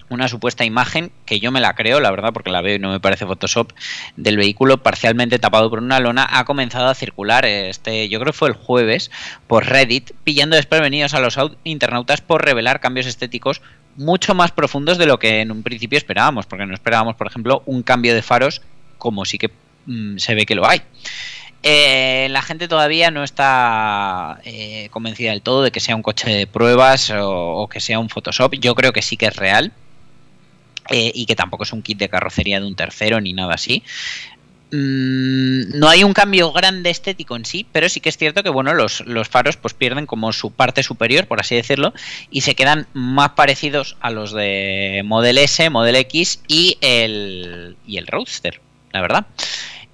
Una 0.08 0.28
supuesta 0.28 0.64
imagen 0.66 1.12
que 1.26 1.40
yo 1.40 1.52
me 1.52 1.60
la 1.62 1.74
creo, 1.74 2.00
la 2.00 2.12
verdad, 2.12 2.32
porque 2.32 2.52
la 2.52 2.62
veo 2.62 2.76
y 2.76 2.80
no 2.80 2.92
me 2.92 3.00
parece 3.00 3.26
Photoshop, 3.26 3.72
del 4.16 4.38
vehículo 4.38 4.78
parcialmente 4.84 5.40
tapado 5.40 5.70
por 5.70 5.80
una 5.80 6.00
lona, 6.00 6.28
ha 6.30 6.46
comenzado 6.46 6.88
a 6.90 6.94
circular 6.94 7.44
este, 7.46 8.08
yo 8.08 8.20
creo 8.20 8.32
que 8.32 8.38
fue 8.38 8.50
el 8.50 8.56
jueves, 8.56 9.10
por 9.48 9.66
Reddit, 9.66 10.12
pillando 10.24 10.56
desprevenidos 10.58 11.16
a 11.16 11.20
los 11.20 11.38
au- 11.40 11.56
internautas 11.64 12.22
por 12.22 12.46
revelar 12.46 12.80
cambios 12.82 13.08
estéticos 13.08 13.62
mucho 13.96 14.36
más 14.36 14.52
profundos 14.52 14.98
de 15.00 15.08
lo 15.08 15.18
que 15.18 15.42
en 15.42 15.52
un 15.52 15.64
principio 15.64 15.98
esperábamos, 15.98 16.46
porque 16.46 16.66
no 16.68 16.74
esperábamos, 16.76 17.16
por 17.16 17.26
ejemplo, 17.26 17.64
un 17.66 17.82
cambio 17.82 18.14
de 18.14 18.22
faros 18.22 18.62
como 19.00 19.26
sí 19.26 19.40
que 19.40 19.50
mm, 19.88 20.18
se 20.18 20.36
ve 20.36 20.46
que 20.46 20.54
lo 20.54 20.68
hay. 20.70 20.82
Eh, 21.64 22.28
la 22.30 22.44
gente 22.44 22.68
todavía 22.68 23.10
no 23.10 23.24
está 23.24 24.40
eh, 24.44 24.90
convencida 24.92 25.32
del 25.32 25.42
todo 25.42 25.64
de 25.64 25.72
que 25.72 25.80
sea 25.80 25.96
un 25.96 26.04
coche 26.04 26.30
de 26.30 26.46
pruebas 26.46 27.12
o 27.16 27.68
que 27.72 27.80
sea 27.80 27.98
un 27.98 28.10
Photoshop. 28.10 28.54
Yo 28.60 28.76
creo 28.76 28.94
que 28.94 29.02
sí 29.02 29.18
que 29.18 29.26
es 29.26 29.36
real 29.36 29.72
eh, 30.90 31.12
y 31.14 31.26
que 31.26 31.36
tampoco 31.36 31.64
es 31.64 31.74
un 31.74 31.82
kit 31.82 31.98
de 31.98 32.10
carrocería 32.10 32.60
de 32.60 32.68
un 32.68 32.76
tercero 32.76 33.20
ni 33.22 33.34
nada 33.34 33.56
así. 33.56 33.84
Mm, 34.72 35.78
no 35.78 35.88
hay 35.88 36.04
un 36.04 36.14
cambio 36.14 36.52
grande 36.52 36.90
estético 36.90 37.36
en 37.36 37.46
sí, 37.46 37.66
pero 37.72 37.88
sí 37.88 38.02
que 38.02 38.10
es 38.10 38.18
cierto 38.18 38.44
que 38.44 38.50
bueno, 38.50 38.74
los, 38.74 39.02
los 39.06 39.30
faros 39.30 39.58
pues 39.58 39.74
pierden 39.74 40.06
como 40.06 40.34
su 40.34 40.52
parte 40.52 40.84
superior, 40.84 41.28
por 41.28 41.40
así 41.40 41.56
decirlo, 41.56 41.94
y 42.32 42.42
se 42.42 42.56
quedan 42.56 42.88
más 42.94 43.30
parecidos 43.32 43.96
a 44.02 44.10
los 44.10 44.34
de 44.34 45.04
Model 45.06 45.38
S, 45.38 45.70
Model 45.70 45.96
X 45.96 46.42
y 46.48 46.78
el, 46.82 47.78
y 47.86 47.98
el 47.98 48.08
Roadster, 48.08 48.60
la 48.92 49.02
verdad. 49.02 49.28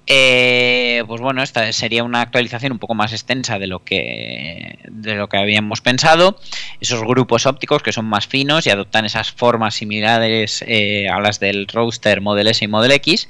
Eh, 0.06 1.04
pues 1.06 1.20
bueno, 1.20 1.42
esta 1.42 1.72
sería 1.72 2.02
una 2.02 2.22
actualización 2.22 2.72
un 2.72 2.78
poco 2.80 2.94
más 2.94 3.12
extensa 3.12 3.58
de 3.58 3.68
lo 3.68 3.84
que 3.84 4.78
de 4.88 5.14
lo 5.14 5.28
que 5.28 5.36
habíamos 5.36 5.80
pensado. 5.80 6.38
Esos 6.80 7.02
grupos 7.02 7.46
ópticos 7.46 7.82
que 7.82 7.92
son 7.92 8.06
más 8.06 8.26
finos 8.26 8.66
y 8.66 8.70
adoptan 8.70 9.04
esas 9.04 9.30
formas 9.30 9.74
similares 9.74 10.64
eh, 10.66 11.08
a 11.08 11.20
las 11.20 11.38
del 11.38 11.68
Roadster 11.68 12.20
Model 12.20 12.48
S 12.48 12.64
y 12.64 12.68
Model 12.68 12.92
X. 12.92 13.28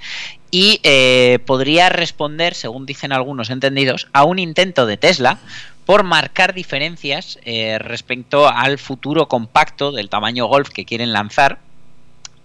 Y 0.51 0.81
eh, 0.83 1.39
podría 1.47 1.89
responder, 1.89 2.55
según 2.55 2.87
dicen 2.87 3.13
algunos 3.13 3.51
entendidos, 3.51 4.09
a 4.13 4.25
un 4.25 4.39
intento 4.39 4.87
de 4.87 4.97
Tesla 4.97 5.39
por 5.87 6.05
marcar 6.05 6.55
diferencias 6.55 7.41
respecto 7.79 8.49
al 8.49 8.79
futuro 8.79 9.27
compacto 9.27 9.91
del 9.91 10.09
tamaño 10.09 10.47
Golf 10.47 10.69
que 10.69 10.85
quieren 10.85 11.13
lanzar 11.13 11.59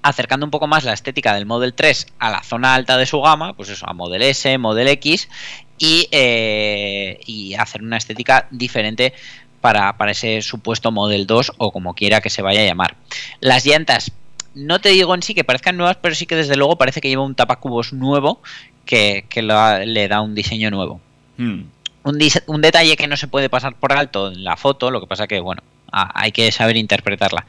acercando 0.08 0.46
un 0.46 0.52
poco 0.52 0.68
más 0.68 0.84
la 0.84 0.94
estética 0.94 1.34
del 1.34 1.46
Model 1.46 1.74
3 1.74 2.08
a 2.20 2.30
la 2.30 2.44
zona 2.44 2.74
alta 2.74 2.98
de 2.98 3.06
su 3.06 3.22
gama, 3.22 3.54
pues 3.54 3.70
eso, 3.70 3.88
a 3.88 3.94
Model 3.94 4.22
S, 4.24 4.58
Model 4.58 4.88
X, 4.90 5.30
y, 5.78 6.08
eh, 6.12 7.20
y 7.26 7.54
hacer 7.56 7.82
una 7.82 7.98
estética 7.98 8.48
diferente 8.52 9.14
para, 9.62 9.98
para 9.98 10.12
ese 10.12 10.42
supuesto 10.42 10.92
Model 10.92 11.28
2 11.28 11.54
o 11.58 11.72
como 11.72 11.94
quiera 11.94 12.22
que 12.22 12.30
se 12.30 12.42
vaya 12.42 12.62
a 12.62 12.66
llamar. 12.66 12.96
Las 13.40 13.66
llantas, 13.66 14.12
no 14.56 14.80
te 14.80 14.90
digo 14.90 15.14
en 15.14 15.22
sí 15.24 15.34
que 15.34 15.44
parezcan 15.44 15.78
nuevas, 15.78 15.98
pero 16.02 16.16
sí 16.16 16.26
que 16.26 16.36
desde 16.36 16.56
luego 16.56 16.78
parece 16.78 17.02
que 17.02 17.10
lleva 17.10 17.24
un 17.24 17.36
tapacubos 17.36 17.94
nuevo 17.94 18.42
que, 18.86 19.26
que 19.30 19.42
lo- 19.42 19.80
le 19.86 20.08
da 20.08 20.22
un 20.22 20.34
diseño 20.36 20.72
nuevo. 20.72 21.00
Hmm. 21.38 21.64
Un, 22.04 22.20
un 22.48 22.62
detalle 22.62 22.96
que 22.96 23.08
no 23.08 23.18
se 23.18 23.28
puede 23.28 23.50
pasar 23.50 23.76
por 23.76 23.92
alto 23.94 24.32
en 24.32 24.44
la 24.44 24.56
foto, 24.56 24.90
lo 24.92 25.02
que 25.02 25.08
pasa 25.08 25.28
que, 25.28 25.40
bueno, 25.42 25.62
a- 25.92 26.12
hay 26.22 26.32
que 26.32 26.52
saber 26.52 26.78
interpretarla, 26.78 27.46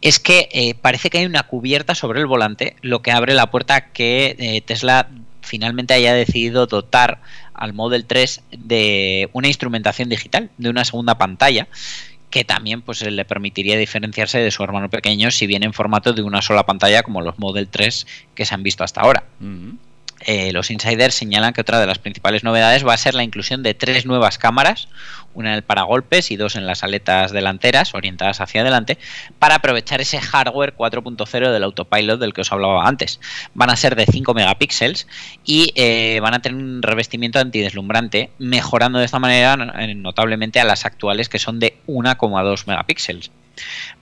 es 0.00 0.18
que 0.18 0.48
eh, 0.52 0.74
parece 0.74 1.10
que 1.10 1.18
hay 1.18 1.26
una 1.26 1.42
cubierta 1.44 1.94
sobre 1.94 2.20
el 2.20 2.26
volante, 2.26 2.76
lo 2.82 3.02
que 3.02 3.12
abre 3.12 3.34
la 3.34 3.50
puerta 3.50 3.92
que 3.92 4.36
eh, 4.38 4.60
Tesla 4.62 5.08
finalmente 5.42 5.94
haya 5.94 6.14
decidido 6.14 6.66
dotar 6.66 7.20
al 7.54 7.72
Model 7.72 8.04
3 8.06 8.42
de 8.52 9.28
una 9.32 9.48
instrumentación 9.48 10.08
digital, 10.08 10.50
de 10.58 10.70
una 10.70 10.84
segunda 10.84 11.18
pantalla, 11.18 11.66
que 12.30 12.44
también 12.44 12.80
pues 12.82 13.02
le 13.02 13.24
permitiría 13.24 13.76
diferenciarse 13.76 14.38
de 14.38 14.50
su 14.52 14.62
hermano 14.62 14.88
pequeño 14.88 15.30
si 15.32 15.46
viene 15.48 15.66
en 15.66 15.72
formato 15.72 16.12
de 16.12 16.22
una 16.22 16.42
sola 16.42 16.64
pantalla 16.64 17.02
como 17.02 17.20
los 17.22 17.38
Model 17.40 17.66
3 17.68 18.06
que 18.34 18.44
se 18.44 18.54
han 18.54 18.62
visto 18.62 18.84
hasta 18.84 19.00
ahora. 19.00 19.24
Eh, 20.26 20.52
los 20.52 20.70
insiders 20.70 21.14
señalan 21.14 21.52
que 21.54 21.62
otra 21.62 21.80
de 21.80 21.86
las 21.86 21.98
principales 21.98 22.44
novedades 22.44 22.86
va 22.86 22.92
a 22.92 22.98
ser 22.98 23.14
la 23.14 23.24
inclusión 23.24 23.62
de 23.62 23.72
tres 23.74 24.04
nuevas 24.04 24.36
cámaras, 24.38 24.88
una 25.34 25.50
en 25.50 25.56
el 25.56 25.62
paragolpes 25.62 26.30
y 26.30 26.36
dos 26.36 26.56
en 26.56 26.66
las 26.66 26.82
aletas 26.84 27.32
delanteras, 27.32 27.94
orientadas 27.94 28.40
hacia 28.40 28.62
adelante, 28.62 28.98
para 29.38 29.56
aprovechar 29.56 30.00
ese 30.00 30.20
hardware 30.20 30.74
4.0 30.76 31.52
del 31.52 31.64
autopilot 31.64 32.20
del 32.20 32.32
que 32.32 32.40
os 32.42 32.52
hablaba 32.52 32.86
antes. 32.86 33.20
Van 33.54 33.70
a 33.70 33.76
ser 33.76 33.96
de 33.96 34.06
5 34.06 34.34
megapíxeles 34.34 35.06
y 35.44 35.72
eh, 35.74 36.20
van 36.20 36.34
a 36.34 36.42
tener 36.42 36.62
un 36.62 36.82
revestimiento 36.82 37.38
antideslumbrante, 37.38 38.30
mejorando 38.38 38.98
de 38.98 39.04
esta 39.04 39.18
manera 39.18 39.56
eh, 39.78 39.94
notablemente 39.94 40.60
a 40.60 40.64
las 40.64 40.84
actuales 40.84 41.28
que 41.28 41.38
son 41.38 41.58
de 41.58 41.78
1,2 41.86 42.66
megapíxeles. 42.66 43.30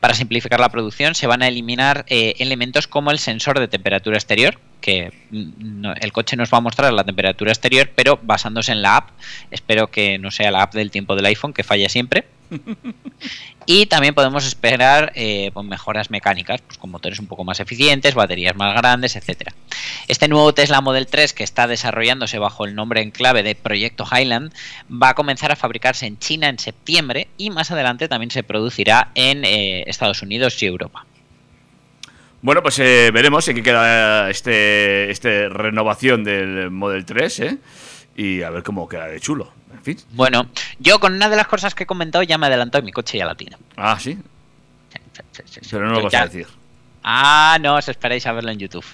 Para 0.00 0.14
simplificar 0.14 0.60
la 0.60 0.68
producción 0.68 1.14
se 1.14 1.26
van 1.26 1.42
a 1.42 1.48
eliminar 1.48 2.04
eh, 2.08 2.34
elementos 2.38 2.86
como 2.86 3.10
el 3.10 3.18
sensor 3.18 3.58
de 3.58 3.68
temperatura 3.68 4.16
exterior, 4.16 4.58
que 4.80 5.12
mm, 5.30 5.80
no- 5.80 5.94
el 5.94 6.12
coche 6.12 6.36
nos 6.36 6.52
va 6.52 6.58
a 6.58 6.62
mostrar 6.62 6.92
la 6.92 7.04
temperatura 7.04 7.52
exterior, 7.52 7.90
pero 7.94 8.18
basándose 8.22 8.72
en 8.72 8.82
la 8.82 8.96
app. 8.96 9.10
Espero 9.50 9.90
que 9.90 10.18
no 10.18 10.30
sea 10.30 10.50
la 10.50 10.62
app 10.62 10.74
del 10.74 10.90
tiempo 10.90 11.16
del 11.16 11.26
iPhone, 11.26 11.52
que 11.52 11.64
falla 11.64 11.88
siempre. 11.88 12.24
Y 13.70 13.84
también 13.84 14.14
podemos 14.14 14.46
esperar 14.46 15.12
eh, 15.14 15.50
pues, 15.52 15.66
mejoras 15.66 16.10
mecánicas, 16.10 16.62
pues 16.62 16.78
con 16.78 16.90
motores 16.90 17.18
un 17.18 17.26
poco 17.26 17.44
más 17.44 17.60
eficientes, 17.60 18.14
baterías 18.14 18.56
más 18.56 18.74
grandes, 18.74 19.14
etcétera. 19.14 19.52
Este 20.06 20.26
nuevo 20.26 20.54
Tesla 20.54 20.80
Model 20.80 21.06
3 21.06 21.34
que 21.34 21.44
está 21.44 21.66
desarrollándose 21.66 22.38
bajo 22.38 22.64
el 22.64 22.74
nombre 22.74 23.02
en 23.02 23.10
clave 23.10 23.42
de 23.42 23.54
Proyecto 23.54 24.06
Highland 24.10 24.54
va 24.90 25.10
a 25.10 25.14
comenzar 25.14 25.52
a 25.52 25.56
fabricarse 25.56 26.06
en 26.06 26.18
China 26.18 26.48
en 26.48 26.58
septiembre 26.58 27.28
y 27.36 27.50
más 27.50 27.70
adelante 27.70 28.08
también 28.08 28.30
se 28.30 28.42
producirá 28.42 29.10
en 29.14 29.44
eh, 29.44 29.84
Estados 29.86 30.22
Unidos 30.22 30.62
y 30.62 30.66
Europa. 30.66 31.04
Bueno, 32.40 32.62
pues 32.62 32.78
eh, 32.78 33.10
veremos 33.12 33.46
en 33.48 33.56
qué 33.56 33.62
queda 33.62 34.30
este, 34.30 35.10
este 35.10 35.48
renovación 35.48 36.22
del 36.24 36.70
Model 36.70 37.04
3, 37.04 37.40
¿eh? 37.40 37.58
Y 38.16 38.42
a 38.42 38.50
ver 38.50 38.62
cómo 38.62 38.88
queda 38.88 39.06
de 39.06 39.20
chulo. 39.20 39.52
En 39.72 39.82
fin. 39.82 39.98
Bueno, 40.12 40.48
yo 40.78 40.98
con 41.00 41.14
una 41.14 41.28
de 41.28 41.36
las 41.36 41.46
cosas 41.48 41.74
que 41.74 41.84
he 41.84 41.86
comentado 41.86 42.22
ya 42.22 42.38
me 42.38 42.46
he 42.46 42.48
adelantado 42.48 42.82
y 42.82 42.86
mi 42.86 42.92
coche 42.92 43.18
ya 43.18 43.26
la 43.26 43.34
tiene. 43.34 43.56
Ah, 43.76 43.98
sí. 44.00 44.18
Pero 45.70 45.86
no 45.86 45.94
lo 45.94 46.02
vas 46.04 46.12
Ya- 46.12 46.22
a 46.22 46.26
decir. 46.26 46.46
Ah, 47.02 47.58
no, 47.60 47.76
os 47.76 47.88
esperáis 47.88 48.26
a 48.26 48.32
verlo 48.32 48.50
en 48.50 48.58
YouTube. 48.58 48.84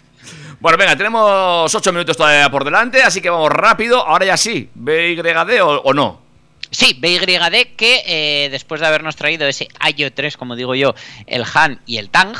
Bueno, 0.60 0.78
venga, 0.78 0.96
tenemos 0.96 1.74
8 1.74 1.92
minutos 1.92 2.16
todavía 2.16 2.50
por 2.50 2.64
delante, 2.64 3.02
así 3.02 3.20
que 3.20 3.28
vamos 3.30 3.50
rápido. 3.50 4.06
Ahora 4.06 4.24
ya 4.26 4.36
sí, 4.36 4.70
BYD 4.74 5.60
o, 5.62 5.80
o 5.82 5.92
no. 5.92 6.22
Sí, 6.70 6.96
BYD 6.98 7.76
que 7.76 8.02
eh, 8.06 8.48
después 8.50 8.80
de 8.80 8.86
habernos 8.86 9.16
traído 9.16 9.46
ese 9.46 9.68
Ayo 9.80 10.12
3, 10.12 10.36
como 10.36 10.56
digo 10.56 10.74
yo, 10.74 10.94
el 11.26 11.44
Han 11.54 11.80
y 11.86 11.98
el 11.98 12.10
Tang, 12.10 12.34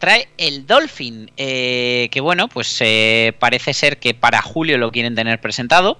trae 0.00 0.28
el 0.38 0.66
Dolphin, 0.66 1.30
eh, 1.36 2.08
que 2.10 2.20
bueno, 2.20 2.48
pues 2.48 2.78
eh, 2.80 3.34
parece 3.38 3.72
ser 3.74 3.98
que 3.98 4.14
para 4.14 4.42
julio 4.42 4.78
lo 4.78 4.90
quieren 4.90 5.14
tener 5.14 5.40
presentado. 5.40 5.98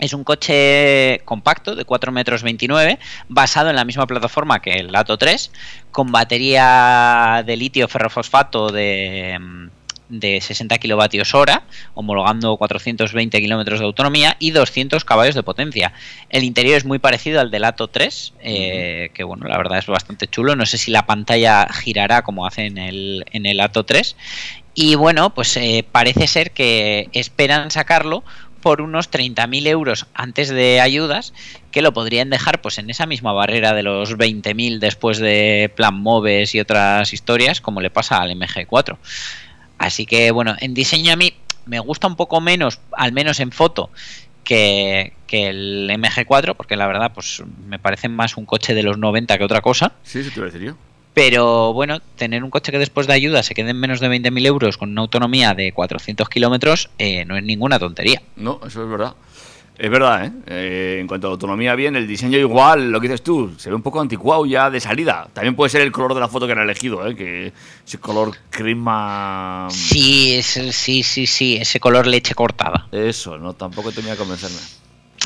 Es 0.00 0.12
un 0.12 0.24
coche 0.24 1.20
compacto 1.24 1.76
de 1.76 1.84
4 1.84 2.10
metros 2.10 2.42
29, 2.42 2.98
basado 3.28 3.70
en 3.70 3.76
la 3.76 3.84
misma 3.84 4.06
plataforma 4.06 4.60
que 4.62 4.70
el 4.72 4.92
Lato 4.92 5.18
3, 5.18 5.52
con 5.90 6.10
batería 6.10 7.42
de 7.44 7.56
litio 7.56 7.86
ferrofosfato 7.88 8.70
de, 8.70 9.36
mm, 9.38 9.68
de 10.08 10.40
60 10.40 10.78
kilovatios 10.78 11.34
hora, 11.34 11.64
homologando 11.94 12.56
420 12.56 13.40
kilómetros 13.40 13.80
de 13.80 13.86
autonomía 13.86 14.36
y 14.38 14.50
200 14.50 15.04
caballos 15.04 15.34
de 15.34 15.42
potencia. 15.42 15.92
El 16.30 16.44
interior 16.44 16.76
es 16.76 16.84
muy 16.84 16.98
parecido 16.98 17.40
al 17.40 17.50
del 17.50 17.62
Lato 17.62 17.88
3, 17.88 18.34
eh, 18.40 19.10
que 19.14 19.24
bueno, 19.24 19.46
la 19.46 19.56
verdad 19.58 19.78
es 19.78 19.86
bastante 19.86 20.26
chulo. 20.26 20.56
No 20.56 20.66
sé 20.66 20.78
si 20.78 20.90
la 20.90 21.06
pantalla 21.06 21.66
girará 21.72 22.22
como 22.22 22.46
hace 22.46 22.66
en 22.66 22.78
el, 22.78 23.24
en 23.32 23.46
el 23.46 23.58
Lato 23.58 23.84
3. 23.84 24.16
Y 24.74 24.94
bueno, 24.94 25.34
pues 25.34 25.56
eh, 25.56 25.84
parece 25.90 26.26
ser 26.26 26.52
que 26.52 27.08
esperan 27.12 27.70
sacarlo 27.70 28.22
por 28.60 28.80
unos 28.80 29.10
30.000 29.10 29.66
euros 29.66 30.06
antes 30.14 30.48
de 30.48 30.80
ayudas, 30.80 31.32
que 31.70 31.82
lo 31.82 31.92
podrían 31.92 32.30
dejar 32.30 32.60
pues 32.60 32.78
en 32.78 32.90
esa 32.90 33.06
misma 33.06 33.32
barrera 33.32 33.72
de 33.72 33.82
los 33.82 34.16
20.000 34.16 34.78
después 34.78 35.18
de 35.18 35.72
Plan 35.74 35.94
Moves 35.94 36.54
y 36.54 36.60
otras 36.60 37.12
historias, 37.12 37.60
como 37.60 37.80
le 37.80 37.90
pasa 37.90 38.18
al 38.18 38.30
MG4. 38.30 38.96
Así 39.78 40.06
que 40.06 40.30
bueno, 40.30 40.54
en 40.60 40.74
diseño 40.74 41.12
a 41.12 41.16
mí 41.16 41.32
me 41.66 41.80
gusta 41.80 42.06
un 42.06 42.16
poco 42.16 42.40
menos, 42.40 42.80
al 42.92 43.12
menos 43.12 43.40
en 43.40 43.52
foto, 43.52 43.90
que, 44.44 45.12
que 45.26 45.48
el 45.48 45.90
MG4, 45.90 46.56
porque 46.56 46.76
la 46.76 46.86
verdad 46.86 47.12
pues 47.14 47.42
me 47.66 47.78
parece 47.78 48.08
más 48.08 48.36
un 48.36 48.46
coche 48.46 48.74
de 48.74 48.82
los 48.82 48.98
90 48.98 49.38
que 49.38 49.44
otra 49.44 49.60
cosa. 49.60 49.92
Sí, 50.02 50.24
sí, 50.24 50.30
te 50.30 50.40
iba 50.40 50.48
a 50.48 50.50
decir 50.50 50.66
yo. 50.68 50.76
Pero 51.14 51.72
bueno, 51.72 52.00
tener 52.16 52.44
un 52.44 52.50
coche 52.50 52.70
que 52.70 52.78
después 52.78 53.06
de 53.08 53.12
ayuda 53.12 53.42
se 53.42 53.54
quede 53.54 53.70
en 53.70 53.80
menos 53.80 53.98
de 53.98 54.08
20.000 54.08 54.46
euros 54.46 54.78
con 54.78 54.90
una 54.90 55.00
autonomía 55.00 55.52
de 55.52 55.72
400 55.72 56.28
kilómetros 56.28 56.90
eh, 56.98 57.24
no 57.24 57.36
es 57.36 57.42
ninguna 57.42 57.78
tontería. 57.78 58.22
No, 58.36 58.60
eso 58.64 58.84
es 58.84 58.88
verdad. 58.88 59.14
Es 59.78 59.90
verdad, 59.90 60.24
¿eh? 60.26 60.32
Eh, 60.48 60.98
En 61.00 61.06
cuanto 61.06 61.28
a 61.28 61.30
autonomía, 61.30 61.74
bien, 61.76 61.94
el 61.94 62.08
diseño 62.08 62.36
igual, 62.36 62.90
lo 62.90 63.00
que 63.00 63.06
dices 63.06 63.22
tú, 63.22 63.54
se 63.58 63.70
ve 63.70 63.76
un 63.76 63.82
poco 63.82 64.00
anticuado 64.00 64.44
ya 64.44 64.70
de 64.70 64.80
salida. 64.80 65.28
También 65.32 65.54
puede 65.54 65.70
ser 65.70 65.82
el 65.82 65.92
color 65.92 66.14
de 66.14 66.20
la 66.20 66.26
foto 66.28 66.46
que 66.46 66.52
han 66.52 66.58
elegido, 66.58 67.06
¿eh? 67.06 67.14
Que 67.14 67.52
ese 67.86 67.98
color 67.98 68.36
crema... 68.50 69.68
Sí, 69.70 70.34
es- 70.34 70.74
sí, 70.76 71.02
sí, 71.04 71.26
sí, 71.28 71.56
ese 71.60 71.78
color 71.78 72.08
leche 72.08 72.34
cortada. 72.34 72.88
Eso, 72.90 73.38
no, 73.38 73.52
tampoco 73.54 73.92
tenía 73.92 74.12
que 74.12 74.18
convencerme. 74.18 74.56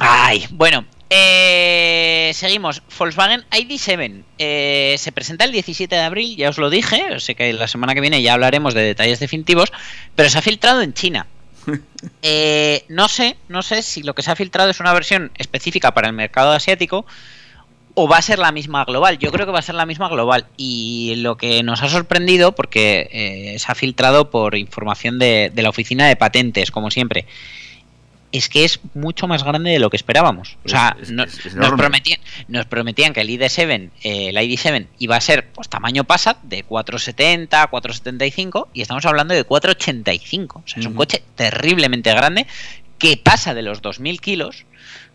Ay, 0.01 0.45
bueno, 0.51 0.85
eh, 1.09 2.31
seguimos. 2.35 2.83
Volkswagen 2.99 3.45
ID7 3.51 4.23
eh, 4.39 4.97
se 4.99 5.13
presenta 5.13 5.45
el 5.47 5.53
17 5.53 5.95
de 5.95 6.01
abril, 6.03 6.37
ya 6.37 6.51
os 6.51 6.59
lo 6.59 6.69
dije. 6.71 7.21
Sé 7.21 7.35
que 7.35 7.53
la 7.55 7.69
semana 7.69 7.95
que 7.95 8.01
viene 8.01 8.21
ya 8.23 8.35
hablaremos 8.35 8.75
de 8.75 8.83
detalles 8.83 9.19
definitivos, 9.21 9.73
pero 10.15 10.29
se 10.29 10.39
ha 10.39 10.43
filtrado 10.43 10.83
en 10.83 10.93
China. 10.93 11.27
Eh, 12.25 12.85
no 12.89 13.09
sé, 13.09 13.37
no 13.49 13.63
sé 13.63 13.83
si 13.83 14.03
lo 14.03 14.15
que 14.15 14.23
se 14.23 14.31
ha 14.31 14.37
filtrado 14.37 14.71
es 14.71 14.81
una 14.81 14.93
versión 14.93 15.31
específica 15.39 15.95
para 15.95 16.09
el 16.09 16.13
mercado 16.13 16.51
asiático 16.51 17.07
o 17.95 18.09
va 18.09 18.17
a 18.19 18.23
ser 18.23 18.39
la 18.39 18.53
misma 18.53 18.85
global. 18.85 19.19
Yo 19.19 19.31
creo 19.31 19.47
que 19.47 19.53
va 19.53 19.59
a 19.59 19.63
ser 19.63 19.75
la 19.75 19.87
misma 19.87 20.09
global. 20.09 20.47
Y 20.57 21.15
lo 21.17 21.37
que 21.37 21.63
nos 21.63 21.83
ha 21.83 21.89
sorprendido, 21.89 22.53
porque 22.55 23.09
eh, 23.13 23.59
se 23.59 23.71
ha 23.71 23.75
filtrado 23.75 24.31
por 24.31 24.57
información 24.57 25.19
de, 25.19 25.51
de 25.55 25.63
la 25.63 25.69
oficina 25.69 26.09
de 26.09 26.17
patentes, 26.17 26.71
como 26.71 26.91
siempre, 26.91 27.27
es 28.33 28.49
que 28.49 28.65
es 28.65 28.81
mucho 28.95 29.29
más 29.29 29.45
grande 29.45 29.71
de 29.71 29.79
lo 29.79 29.91
que 29.91 29.97
esperábamos. 29.97 30.57
O 30.65 30.69
sea, 30.69 30.97
Es- 31.01 31.09
es- 31.09 31.11
no- 31.15 31.25
es- 31.25 31.47
es 31.47 31.55
nos, 31.55 31.73
prometían, 31.73 32.19
nos 32.49 32.67
prometían 32.67 33.13
que 33.13 33.21
el 33.21 33.29
ID7, 33.31 33.91
eh, 34.03 34.29
el 34.31 34.37
ID7 34.37 34.87
iba 34.99 35.17
a 35.17 35.21
ser 35.21 35.49
pues 35.53 35.69
tamaño 35.69 36.05
Passat 36.05 36.43
de 36.43 36.63
470, 36.65 37.67
475 37.69 38.69
y 38.73 38.81
estamos 38.83 39.05
hablando 39.07 39.35
de 39.35 39.45
485. 39.45 40.63
O 40.65 40.69
sea, 40.69 40.81
es 40.81 40.87
un 40.87 40.95
coche 40.95 41.23
terriblemente 41.37 42.11
grande 42.15 42.47
que 42.99 43.17
pasa 43.17 43.55
de 43.55 43.63
los 43.63 43.83
2000 43.83 44.21
kilos. 44.21 44.65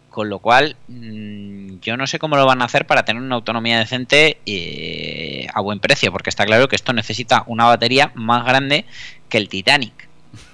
Con 0.09 0.30
lo 0.30 0.39
cual, 0.39 0.76
mm, 0.88 1.80
yo 1.82 1.95
no 1.95 2.07
sé 2.07 2.18
cómo 2.18 2.38
lo 2.38 2.45
van 2.47 2.63
a 2.63 2.65
hacer 2.65 2.88
para 2.88 3.05
tener 3.05 3.22
una 3.22 3.36
autonomía 3.36 3.78
decente 3.78 4.39
eh, 4.47 5.47
a 5.53 5.61
buen 5.61 5.80
precio, 5.80 6.11
porque 6.11 6.30
está 6.32 6.43
claro 6.45 6.68
que 6.68 6.76
esto 6.76 6.91
necesita 6.91 7.43
una 7.45 7.65
batería 7.65 8.11
más 8.15 8.43
grande 8.43 8.86
que 9.30 9.38
el 9.38 9.47
Titanic. 9.47 10.07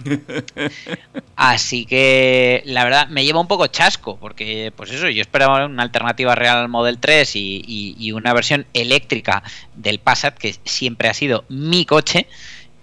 Así 1.35 1.85
que 1.85 2.61
la 2.65 2.83
verdad 2.83 3.07
me 3.09 3.25
lleva 3.25 3.39
un 3.39 3.47
poco 3.47 3.67
chasco, 3.67 4.17
porque 4.19 4.71
pues 4.75 4.91
eso, 4.91 5.09
yo 5.09 5.21
esperaba 5.21 5.65
una 5.65 5.83
alternativa 5.83 6.35
real 6.35 6.57
al 6.59 6.69
Model 6.69 6.99
3 6.99 7.35
y, 7.35 7.63
y- 7.97 8.11
una 8.11 8.33
versión 8.33 8.67
eléctrica 8.73 9.43
del 9.75 9.99
Passat, 9.99 10.37
que 10.37 10.55
siempre 10.65 11.09
ha 11.09 11.13
sido 11.13 11.45
mi 11.49 11.85
coche, 11.85 12.27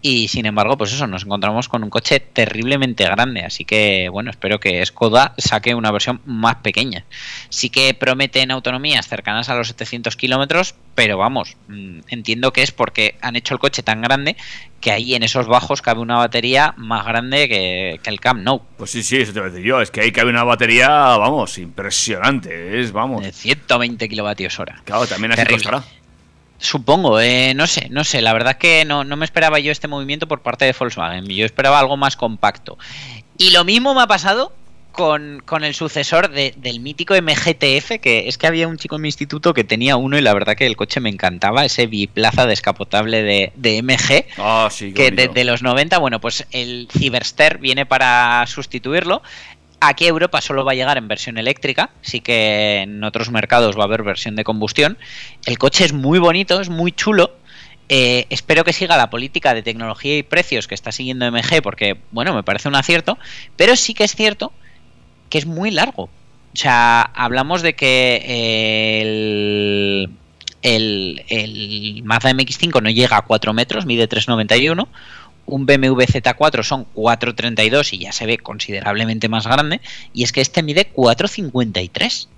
y 0.02 0.28
sin 0.28 0.46
embargo, 0.46 0.78
pues 0.78 0.92
eso, 0.92 1.06
nos 1.06 1.24
encontramos 1.24 1.68
con 1.68 1.84
un 1.84 1.90
coche 1.90 2.20
terriblemente 2.20 3.04
grande, 3.04 3.42
así 3.42 3.64
que 3.64 4.08
bueno, 4.08 4.30
espero 4.30 4.58
que 4.58 4.84
Skoda 4.86 5.34
saque 5.36 5.74
una 5.74 5.90
versión 5.90 6.20
más 6.24 6.56
pequeña. 6.56 7.04
Sí 7.50 7.68
que 7.68 7.92
prometen 7.92 8.50
autonomías 8.50 9.06
cercanas 9.08 9.48
a 9.48 9.54
los 9.54 9.68
700 9.68 10.16
kilómetros, 10.16 10.74
pero 10.94 11.18
vamos, 11.18 11.56
mm, 11.68 12.00
entiendo 12.08 12.52
que 12.52 12.62
es 12.62 12.72
porque 12.72 13.16
han 13.20 13.36
hecho 13.36 13.54
el 13.54 13.60
coche 13.60 13.82
tan 13.82 14.00
grande 14.00 14.36
que 14.80 14.90
ahí 14.90 15.14
en 15.14 15.22
esos 15.22 15.46
bajos 15.46 15.82
cabe 15.82 16.00
una 16.00 16.16
batería 16.16 16.72
más 16.78 17.04
grande 17.04 17.48
que, 17.48 18.00
que 18.02 18.10
el 18.10 18.20
Camp 18.20 18.42
Nou. 18.42 18.62
Pues 18.78 18.90
sí, 18.90 19.02
sí, 19.02 19.18
eso 19.18 19.32
te 19.32 19.40
voy 19.40 19.50
a 19.50 19.52
decir 19.52 19.66
yo. 19.66 19.80
Es 19.80 19.90
que 19.90 20.00
ahí 20.00 20.12
cabe 20.12 20.30
una 20.30 20.44
batería, 20.44 20.88
vamos, 20.88 21.58
impresionante. 21.58 22.80
Es, 22.80 22.92
vamos. 22.92 23.22
De 23.22 23.32
120 23.32 24.08
kilovatios 24.08 24.58
hora. 24.58 24.80
Claro, 24.84 25.06
también 25.06 25.32
así 25.32 25.42
Terrible. 25.42 25.64
costará. 25.64 25.99
Supongo, 26.60 27.20
eh, 27.20 27.54
no 27.54 27.66
sé, 27.66 27.88
no 27.90 28.04
sé. 28.04 28.20
La 28.20 28.32
verdad 28.32 28.56
que 28.58 28.84
no, 28.84 29.02
no 29.04 29.16
me 29.16 29.24
esperaba 29.24 29.58
yo 29.58 29.72
este 29.72 29.88
movimiento 29.88 30.28
por 30.28 30.42
parte 30.42 30.64
de 30.66 30.74
Volkswagen. 30.78 31.26
Yo 31.26 31.46
esperaba 31.46 31.78
algo 31.80 31.96
más 31.96 32.16
compacto. 32.16 32.78
Y 33.38 33.50
lo 33.50 33.64
mismo 33.64 33.94
me 33.94 34.02
ha 34.02 34.06
pasado 34.06 34.52
con, 34.92 35.40
con 35.46 35.64
el 35.64 35.74
sucesor 35.74 36.30
de- 36.30 36.52
del 36.58 36.80
mítico 36.80 37.14
MGTF, 37.14 38.00
que 38.02 38.28
es 38.28 38.36
que 38.36 38.46
había 38.46 38.68
un 38.68 38.76
chico 38.76 38.96
en 38.96 39.02
mi 39.02 39.08
instituto 39.08 39.54
que 39.54 39.64
tenía 39.64 39.96
uno 39.96 40.18
y 40.18 40.20
la 40.20 40.34
verdad 40.34 40.56
que 40.56 40.66
el 40.66 40.76
coche 40.76 41.00
me 41.00 41.08
encantaba, 41.08 41.64
ese 41.64 41.86
biplaza 41.86 42.44
descapotable 42.46 43.22
de, 43.22 43.52
de 43.56 43.82
MG. 43.82 44.26
Ah, 44.36 44.68
sí, 44.70 44.92
que 44.92 45.10
desde 45.12 45.44
los 45.44 45.62
90, 45.62 45.96
bueno, 45.98 46.20
pues 46.20 46.44
el 46.50 46.88
Cyberster 46.92 47.56
viene 47.58 47.86
para 47.86 48.44
sustituirlo. 48.46 49.22
Aquí 49.80 50.04
a 50.04 50.08
Europa 50.08 50.42
solo 50.42 50.64
va 50.64 50.72
a 50.72 50.74
llegar 50.74 50.98
en 50.98 51.08
versión 51.08 51.38
eléctrica, 51.38 51.90
sí 52.02 52.20
que 52.20 52.82
en 52.82 53.02
otros 53.02 53.30
mercados 53.30 53.78
va 53.78 53.82
a 53.82 53.86
haber 53.86 54.02
versión 54.02 54.36
de 54.36 54.44
combustión. 54.44 54.98
El 55.46 55.58
coche 55.58 55.84
es 55.84 55.94
muy 55.94 56.18
bonito, 56.18 56.60
es 56.60 56.68
muy 56.68 56.92
chulo. 56.92 57.36
Eh, 57.88 58.26
espero 58.28 58.62
que 58.62 58.72
siga 58.72 58.96
la 58.96 59.10
política 59.10 59.54
de 59.54 59.62
tecnología 59.62 60.18
y 60.18 60.22
precios 60.22 60.68
que 60.68 60.74
está 60.74 60.92
siguiendo 60.92 61.30
MG, 61.32 61.62
porque, 61.62 61.96
bueno, 62.10 62.34
me 62.34 62.42
parece 62.42 62.68
un 62.68 62.76
acierto, 62.76 63.18
pero 63.56 63.74
sí 63.74 63.94
que 63.94 64.04
es 64.04 64.14
cierto 64.14 64.52
que 65.30 65.38
es 65.38 65.46
muy 65.46 65.70
largo. 65.70 66.04
O 66.52 66.56
sea, 66.56 67.02
hablamos 67.02 67.62
de 67.62 67.74
que 67.74 68.22
eh, 68.24 69.00
el, 70.62 71.24
el, 71.28 72.02
Mazda 72.04 72.32
MX5 72.32 72.82
no 72.82 72.90
llega 72.90 73.16
a 73.16 73.22
4 73.22 73.52
metros, 73.54 73.86
mide 73.86 74.08
3,91. 74.08 74.88
Un 75.50 75.66
BMW 75.66 76.02
Z4 76.02 76.62
son 76.62 76.86
4,32 76.94 77.92
y 77.92 77.98
ya 77.98 78.12
se 78.12 78.26
ve 78.26 78.38
considerablemente 78.38 79.28
más 79.28 79.46
grande. 79.46 79.80
Y 80.12 80.22
es 80.22 80.32
que 80.32 80.40
este 80.40 80.62
mide 80.62 80.92
4,53. 80.94 82.28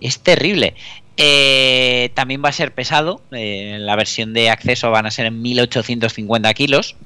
Es 0.00 0.20
terrible. 0.20 0.74
Eh, 1.16 2.10
también 2.14 2.42
va 2.44 2.48
a 2.48 2.52
ser 2.52 2.72
pesado. 2.72 3.20
eh, 3.32 3.76
la 3.80 3.96
versión 3.96 4.32
de 4.32 4.50
acceso 4.50 4.90
van 4.90 5.06
a 5.06 5.10
ser 5.10 5.26
en 5.26 5.42
1850 5.42 6.54
kilos. 6.54 6.96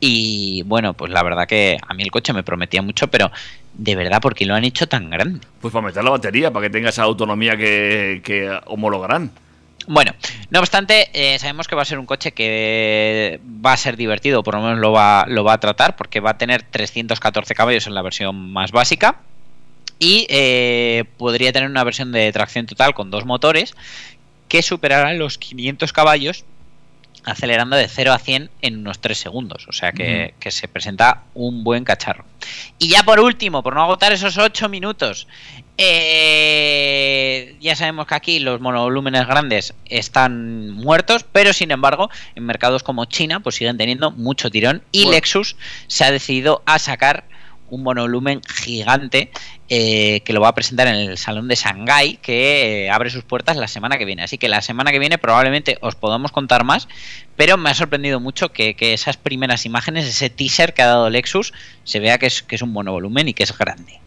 Y 0.00 0.62
bueno, 0.66 0.94
pues 0.94 1.12
la 1.12 1.22
verdad 1.22 1.46
que 1.46 1.78
a 1.86 1.94
mí 1.94 2.02
el 2.02 2.10
coche 2.10 2.32
me 2.32 2.42
prometía 2.42 2.82
mucho, 2.82 3.06
pero 3.08 3.30
de 3.74 3.94
verdad, 3.94 4.20
¿por 4.20 4.34
qué 4.34 4.44
lo 4.44 4.54
han 4.54 4.64
hecho 4.64 4.88
tan 4.88 5.08
grande? 5.10 5.40
Pues 5.60 5.72
para 5.72 5.86
meter 5.86 6.02
la 6.02 6.10
batería, 6.10 6.52
para 6.52 6.66
que 6.66 6.70
tenga 6.70 6.88
esa 6.88 7.04
autonomía 7.04 7.56
que, 7.56 8.20
que 8.24 8.50
homologarán. 8.66 9.30
Bueno, 9.86 10.12
no 10.50 10.60
obstante, 10.60 11.10
eh, 11.12 11.38
sabemos 11.38 11.66
que 11.66 11.74
va 11.74 11.82
a 11.82 11.86
ser 11.86 11.98
un 11.98 12.06
coche 12.06 12.32
que 12.32 13.40
va 13.44 13.72
a 13.72 13.76
ser 13.76 13.96
divertido, 13.96 14.42
por 14.42 14.54
lo 14.54 14.62
menos 14.62 14.78
lo 14.78 14.92
va, 14.92 15.24
lo 15.28 15.44
va 15.44 15.54
a 15.54 15.60
tratar, 15.60 15.96
porque 15.96 16.20
va 16.20 16.30
a 16.30 16.38
tener 16.38 16.62
314 16.62 17.54
caballos 17.54 17.86
en 17.86 17.94
la 17.94 18.02
versión 18.02 18.52
más 18.52 18.70
básica 18.70 19.20
y 19.98 20.26
eh, 20.30 21.04
podría 21.16 21.52
tener 21.52 21.68
una 21.68 21.84
versión 21.84 22.12
de 22.12 22.30
tracción 22.32 22.66
total 22.66 22.94
con 22.94 23.10
dos 23.10 23.24
motores 23.24 23.74
que 24.48 24.62
superará 24.62 25.14
los 25.14 25.38
500 25.38 25.92
caballos 25.92 26.44
acelerando 27.24 27.76
de 27.76 27.88
0 27.88 28.12
a 28.12 28.18
100 28.18 28.50
en 28.62 28.78
unos 28.78 29.00
3 29.00 29.16
segundos. 29.16 29.66
O 29.68 29.72
sea 29.72 29.92
que, 29.92 30.34
que 30.40 30.50
se 30.50 30.68
presenta 30.68 31.22
un 31.34 31.64
buen 31.64 31.84
cacharro. 31.84 32.24
Y 32.78 32.88
ya 32.88 33.02
por 33.04 33.20
último, 33.20 33.62
por 33.62 33.74
no 33.74 33.82
agotar 33.82 34.12
esos 34.12 34.38
8 34.38 34.68
minutos, 34.68 35.28
eh, 35.78 37.56
ya 37.60 37.74
sabemos 37.76 38.06
que 38.06 38.14
aquí 38.14 38.38
los 38.38 38.60
monovolúmenes 38.60 39.26
grandes 39.26 39.74
están 39.86 40.70
muertos, 40.70 41.24
pero 41.30 41.52
sin 41.52 41.70
embargo, 41.70 42.10
en 42.34 42.44
mercados 42.44 42.82
como 42.82 43.06
China, 43.06 43.40
pues 43.40 43.56
siguen 43.56 43.78
teniendo 43.78 44.10
mucho 44.10 44.50
tirón. 44.50 44.82
Y 44.92 45.04
Bueno. 45.04 45.12
Lexus 45.12 45.56
se 45.86 46.04
ha 46.04 46.10
decidido 46.10 46.62
a 46.66 46.78
sacar 46.78 47.24
un 47.72 47.82
monovolumen 47.82 48.42
gigante 48.42 49.30
eh, 49.70 50.20
que 50.26 50.34
lo 50.34 50.42
va 50.42 50.48
a 50.48 50.54
presentar 50.54 50.88
en 50.88 50.96
el 50.96 51.16
Salón 51.16 51.48
de 51.48 51.54
Shanghái, 51.54 52.18
que 52.18 52.84
eh, 52.84 52.90
abre 52.90 53.08
sus 53.08 53.24
puertas 53.24 53.56
la 53.56 53.66
semana 53.66 53.96
que 53.96 54.04
viene. 54.04 54.22
Así 54.22 54.36
que 54.36 54.50
la 54.50 54.60
semana 54.60 54.92
que 54.92 54.98
viene 54.98 55.16
probablemente 55.16 55.78
os 55.80 55.94
podamos 55.94 56.32
contar 56.32 56.64
más, 56.64 56.86
pero 57.34 57.56
me 57.56 57.70
ha 57.70 57.74
sorprendido 57.74 58.20
mucho 58.20 58.52
que, 58.52 58.74
que 58.74 58.92
esas 58.92 59.16
primeras 59.16 59.64
imágenes, 59.64 60.06
ese 60.06 60.28
teaser 60.28 60.74
que 60.74 60.82
ha 60.82 60.86
dado 60.86 61.08
Lexus, 61.08 61.54
se 61.84 61.98
vea 61.98 62.18
que 62.18 62.26
es, 62.26 62.42
que 62.42 62.56
es 62.56 62.62
un 62.62 62.72
monovolumen 62.72 63.28
y 63.28 63.32
que 63.32 63.44
es 63.44 63.56
grande. 63.56 64.02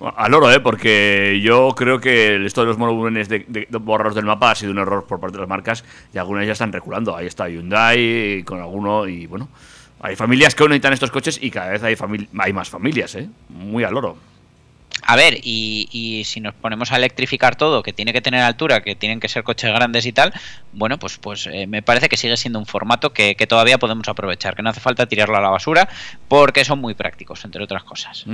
Al 0.00 0.32
oro, 0.32 0.50
¿eh? 0.50 0.60
Porque 0.60 1.40
yo 1.42 1.74
creo 1.76 2.00
que 2.00 2.44
esto 2.46 2.62
de 2.62 2.68
los 2.68 2.78
monovolúmenes 2.78 3.28
de, 3.28 3.44
de, 3.46 3.66
borrados 3.78 4.14
del 4.14 4.24
mapa 4.24 4.52
ha 4.52 4.54
sido 4.54 4.72
un 4.72 4.78
error 4.78 5.04
por 5.06 5.20
parte 5.20 5.36
de 5.36 5.40
las 5.40 5.48
marcas 5.48 5.84
y 6.14 6.18
algunas 6.18 6.46
ya 6.46 6.52
están 6.52 6.72
reculando. 6.72 7.14
Ahí 7.14 7.26
está 7.26 7.48
Hyundai 7.48 8.42
con 8.44 8.60
alguno 8.60 9.06
y 9.06 9.26
bueno. 9.26 9.48
Hay 10.02 10.16
familias 10.16 10.54
que 10.54 10.62
aún 10.62 10.70
necesitan 10.70 10.94
estos 10.94 11.10
coches 11.10 11.38
y 11.42 11.50
cada 11.50 11.72
vez 11.72 11.82
hay, 11.82 11.94
hay 12.38 12.52
más 12.54 12.70
familias, 12.70 13.14
¿eh? 13.16 13.28
Muy 13.50 13.84
al 13.84 13.94
oro. 13.94 14.16
A 15.02 15.16
ver, 15.16 15.38
y, 15.42 15.88
y 15.90 16.24
si 16.24 16.40
nos 16.40 16.54
ponemos 16.54 16.92
a 16.92 16.96
electrificar 16.96 17.56
todo, 17.56 17.82
que 17.82 17.92
tiene 17.92 18.12
que 18.12 18.20
tener 18.20 18.42
altura, 18.42 18.82
que 18.82 18.94
tienen 18.94 19.18
que 19.18 19.28
ser 19.28 19.42
coches 19.42 19.72
grandes 19.72 20.06
y 20.06 20.12
tal, 20.12 20.32
bueno, 20.72 20.98
pues, 20.98 21.18
pues 21.18 21.48
eh, 21.50 21.66
me 21.66 21.82
parece 21.82 22.08
que 22.08 22.16
sigue 22.16 22.36
siendo 22.36 22.58
un 22.58 22.66
formato 22.66 23.12
que, 23.12 23.34
que 23.34 23.46
todavía 23.46 23.78
podemos 23.78 24.06
aprovechar, 24.08 24.54
que 24.54 24.62
no 24.62 24.70
hace 24.70 24.80
falta 24.80 25.06
tirarlo 25.06 25.36
a 25.36 25.40
la 25.40 25.48
basura, 25.48 25.88
porque 26.28 26.64
son 26.64 26.80
muy 26.80 26.94
prácticos, 26.94 27.44
entre 27.44 27.62
otras 27.64 27.82
cosas. 27.82 28.24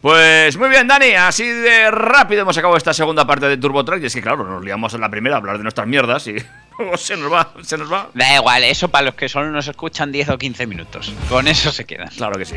Pues 0.00 0.56
muy 0.56 0.68
bien, 0.68 0.86
Dani, 0.86 1.14
así 1.14 1.44
de 1.44 1.90
rápido 1.90 2.42
hemos 2.42 2.56
acabado 2.56 2.76
esta 2.76 2.92
segunda 2.92 3.26
parte 3.26 3.48
de 3.48 3.56
Turbo 3.56 3.84
Track. 3.84 4.02
Y 4.02 4.06
es 4.06 4.14
que, 4.14 4.22
claro, 4.22 4.44
nos 4.44 4.64
liamos 4.64 4.94
en 4.94 5.00
la 5.00 5.08
primera 5.08 5.36
a 5.36 5.38
hablar 5.38 5.56
de 5.56 5.62
nuestras 5.62 5.86
mierdas 5.86 6.26
y 6.28 6.36
se 6.96 7.16
nos 7.16 7.32
va, 7.32 7.52
se 7.62 7.76
nos 7.76 7.90
va. 7.92 8.10
Da 8.14 8.36
igual, 8.36 8.62
eso 8.64 8.88
para 8.88 9.06
los 9.06 9.14
que 9.14 9.28
solo 9.28 9.50
nos 9.50 9.66
escuchan 9.66 10.12
10 10.12 10.28
o 10.28 10.38
15 10.38 10.66
minutos. 10.66 11.12
Con 11.28 11.48
eso 11.48 11.72
se 11.72 11.84
quedan. 11.84 12.08
Claro 12.08 12.38
que 12.38 12.44
sí. 12.44 12.56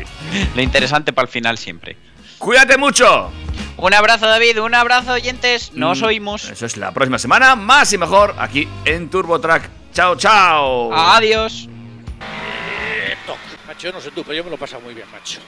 Lo 0.54 0.62
interesante 0.62 1.12
para 1.12 1.26
el 1.26 1.32
final 1.32 1.58
siempre. 1.58 1.96
Cuídate 2.42 2.76
mucho. 2.76 3.30
Un 3.76 3.94
abrazo, 3.94 4.26
David. 4.26 4.60
Un 4.60 4.74
abrazo, 4.74 5.12
oyentes. 5.12 5.72
Nos 5.74 6.00
Mm, 6.02 6.04
oímos. 6.04 6.44
Eso 6.50 6.66
es 6.66 6.76
la 6.76 6.90
próxima 6.90 7.16
semana, 7.20 7.54
más 7.54 7.92
y 7.92 7.98
mejor, 7.98 8.34
aquí 8.36 8.68
en 8.84 9.08
Turbo 9.08 9.40
Track. 9.40 9.70
Chao, 9.94 10.16
chao. 10.16 10.92
Adiós. 10.92 11.68
Macho, 13.66 13.86
yo 13.88 13.92
no 13.92 14.00
sé 14.00 14.10
tú, 14.10 14.24
pero 14.24 14.34
yo 14.34 14.42
me 14.44 14.50
lo 14.50 14.56
he 14.56 14.58
pasado 14.58 14.82
muy 14.82 14.92
bien, 14.92 15.06
macho. 15.12 15.38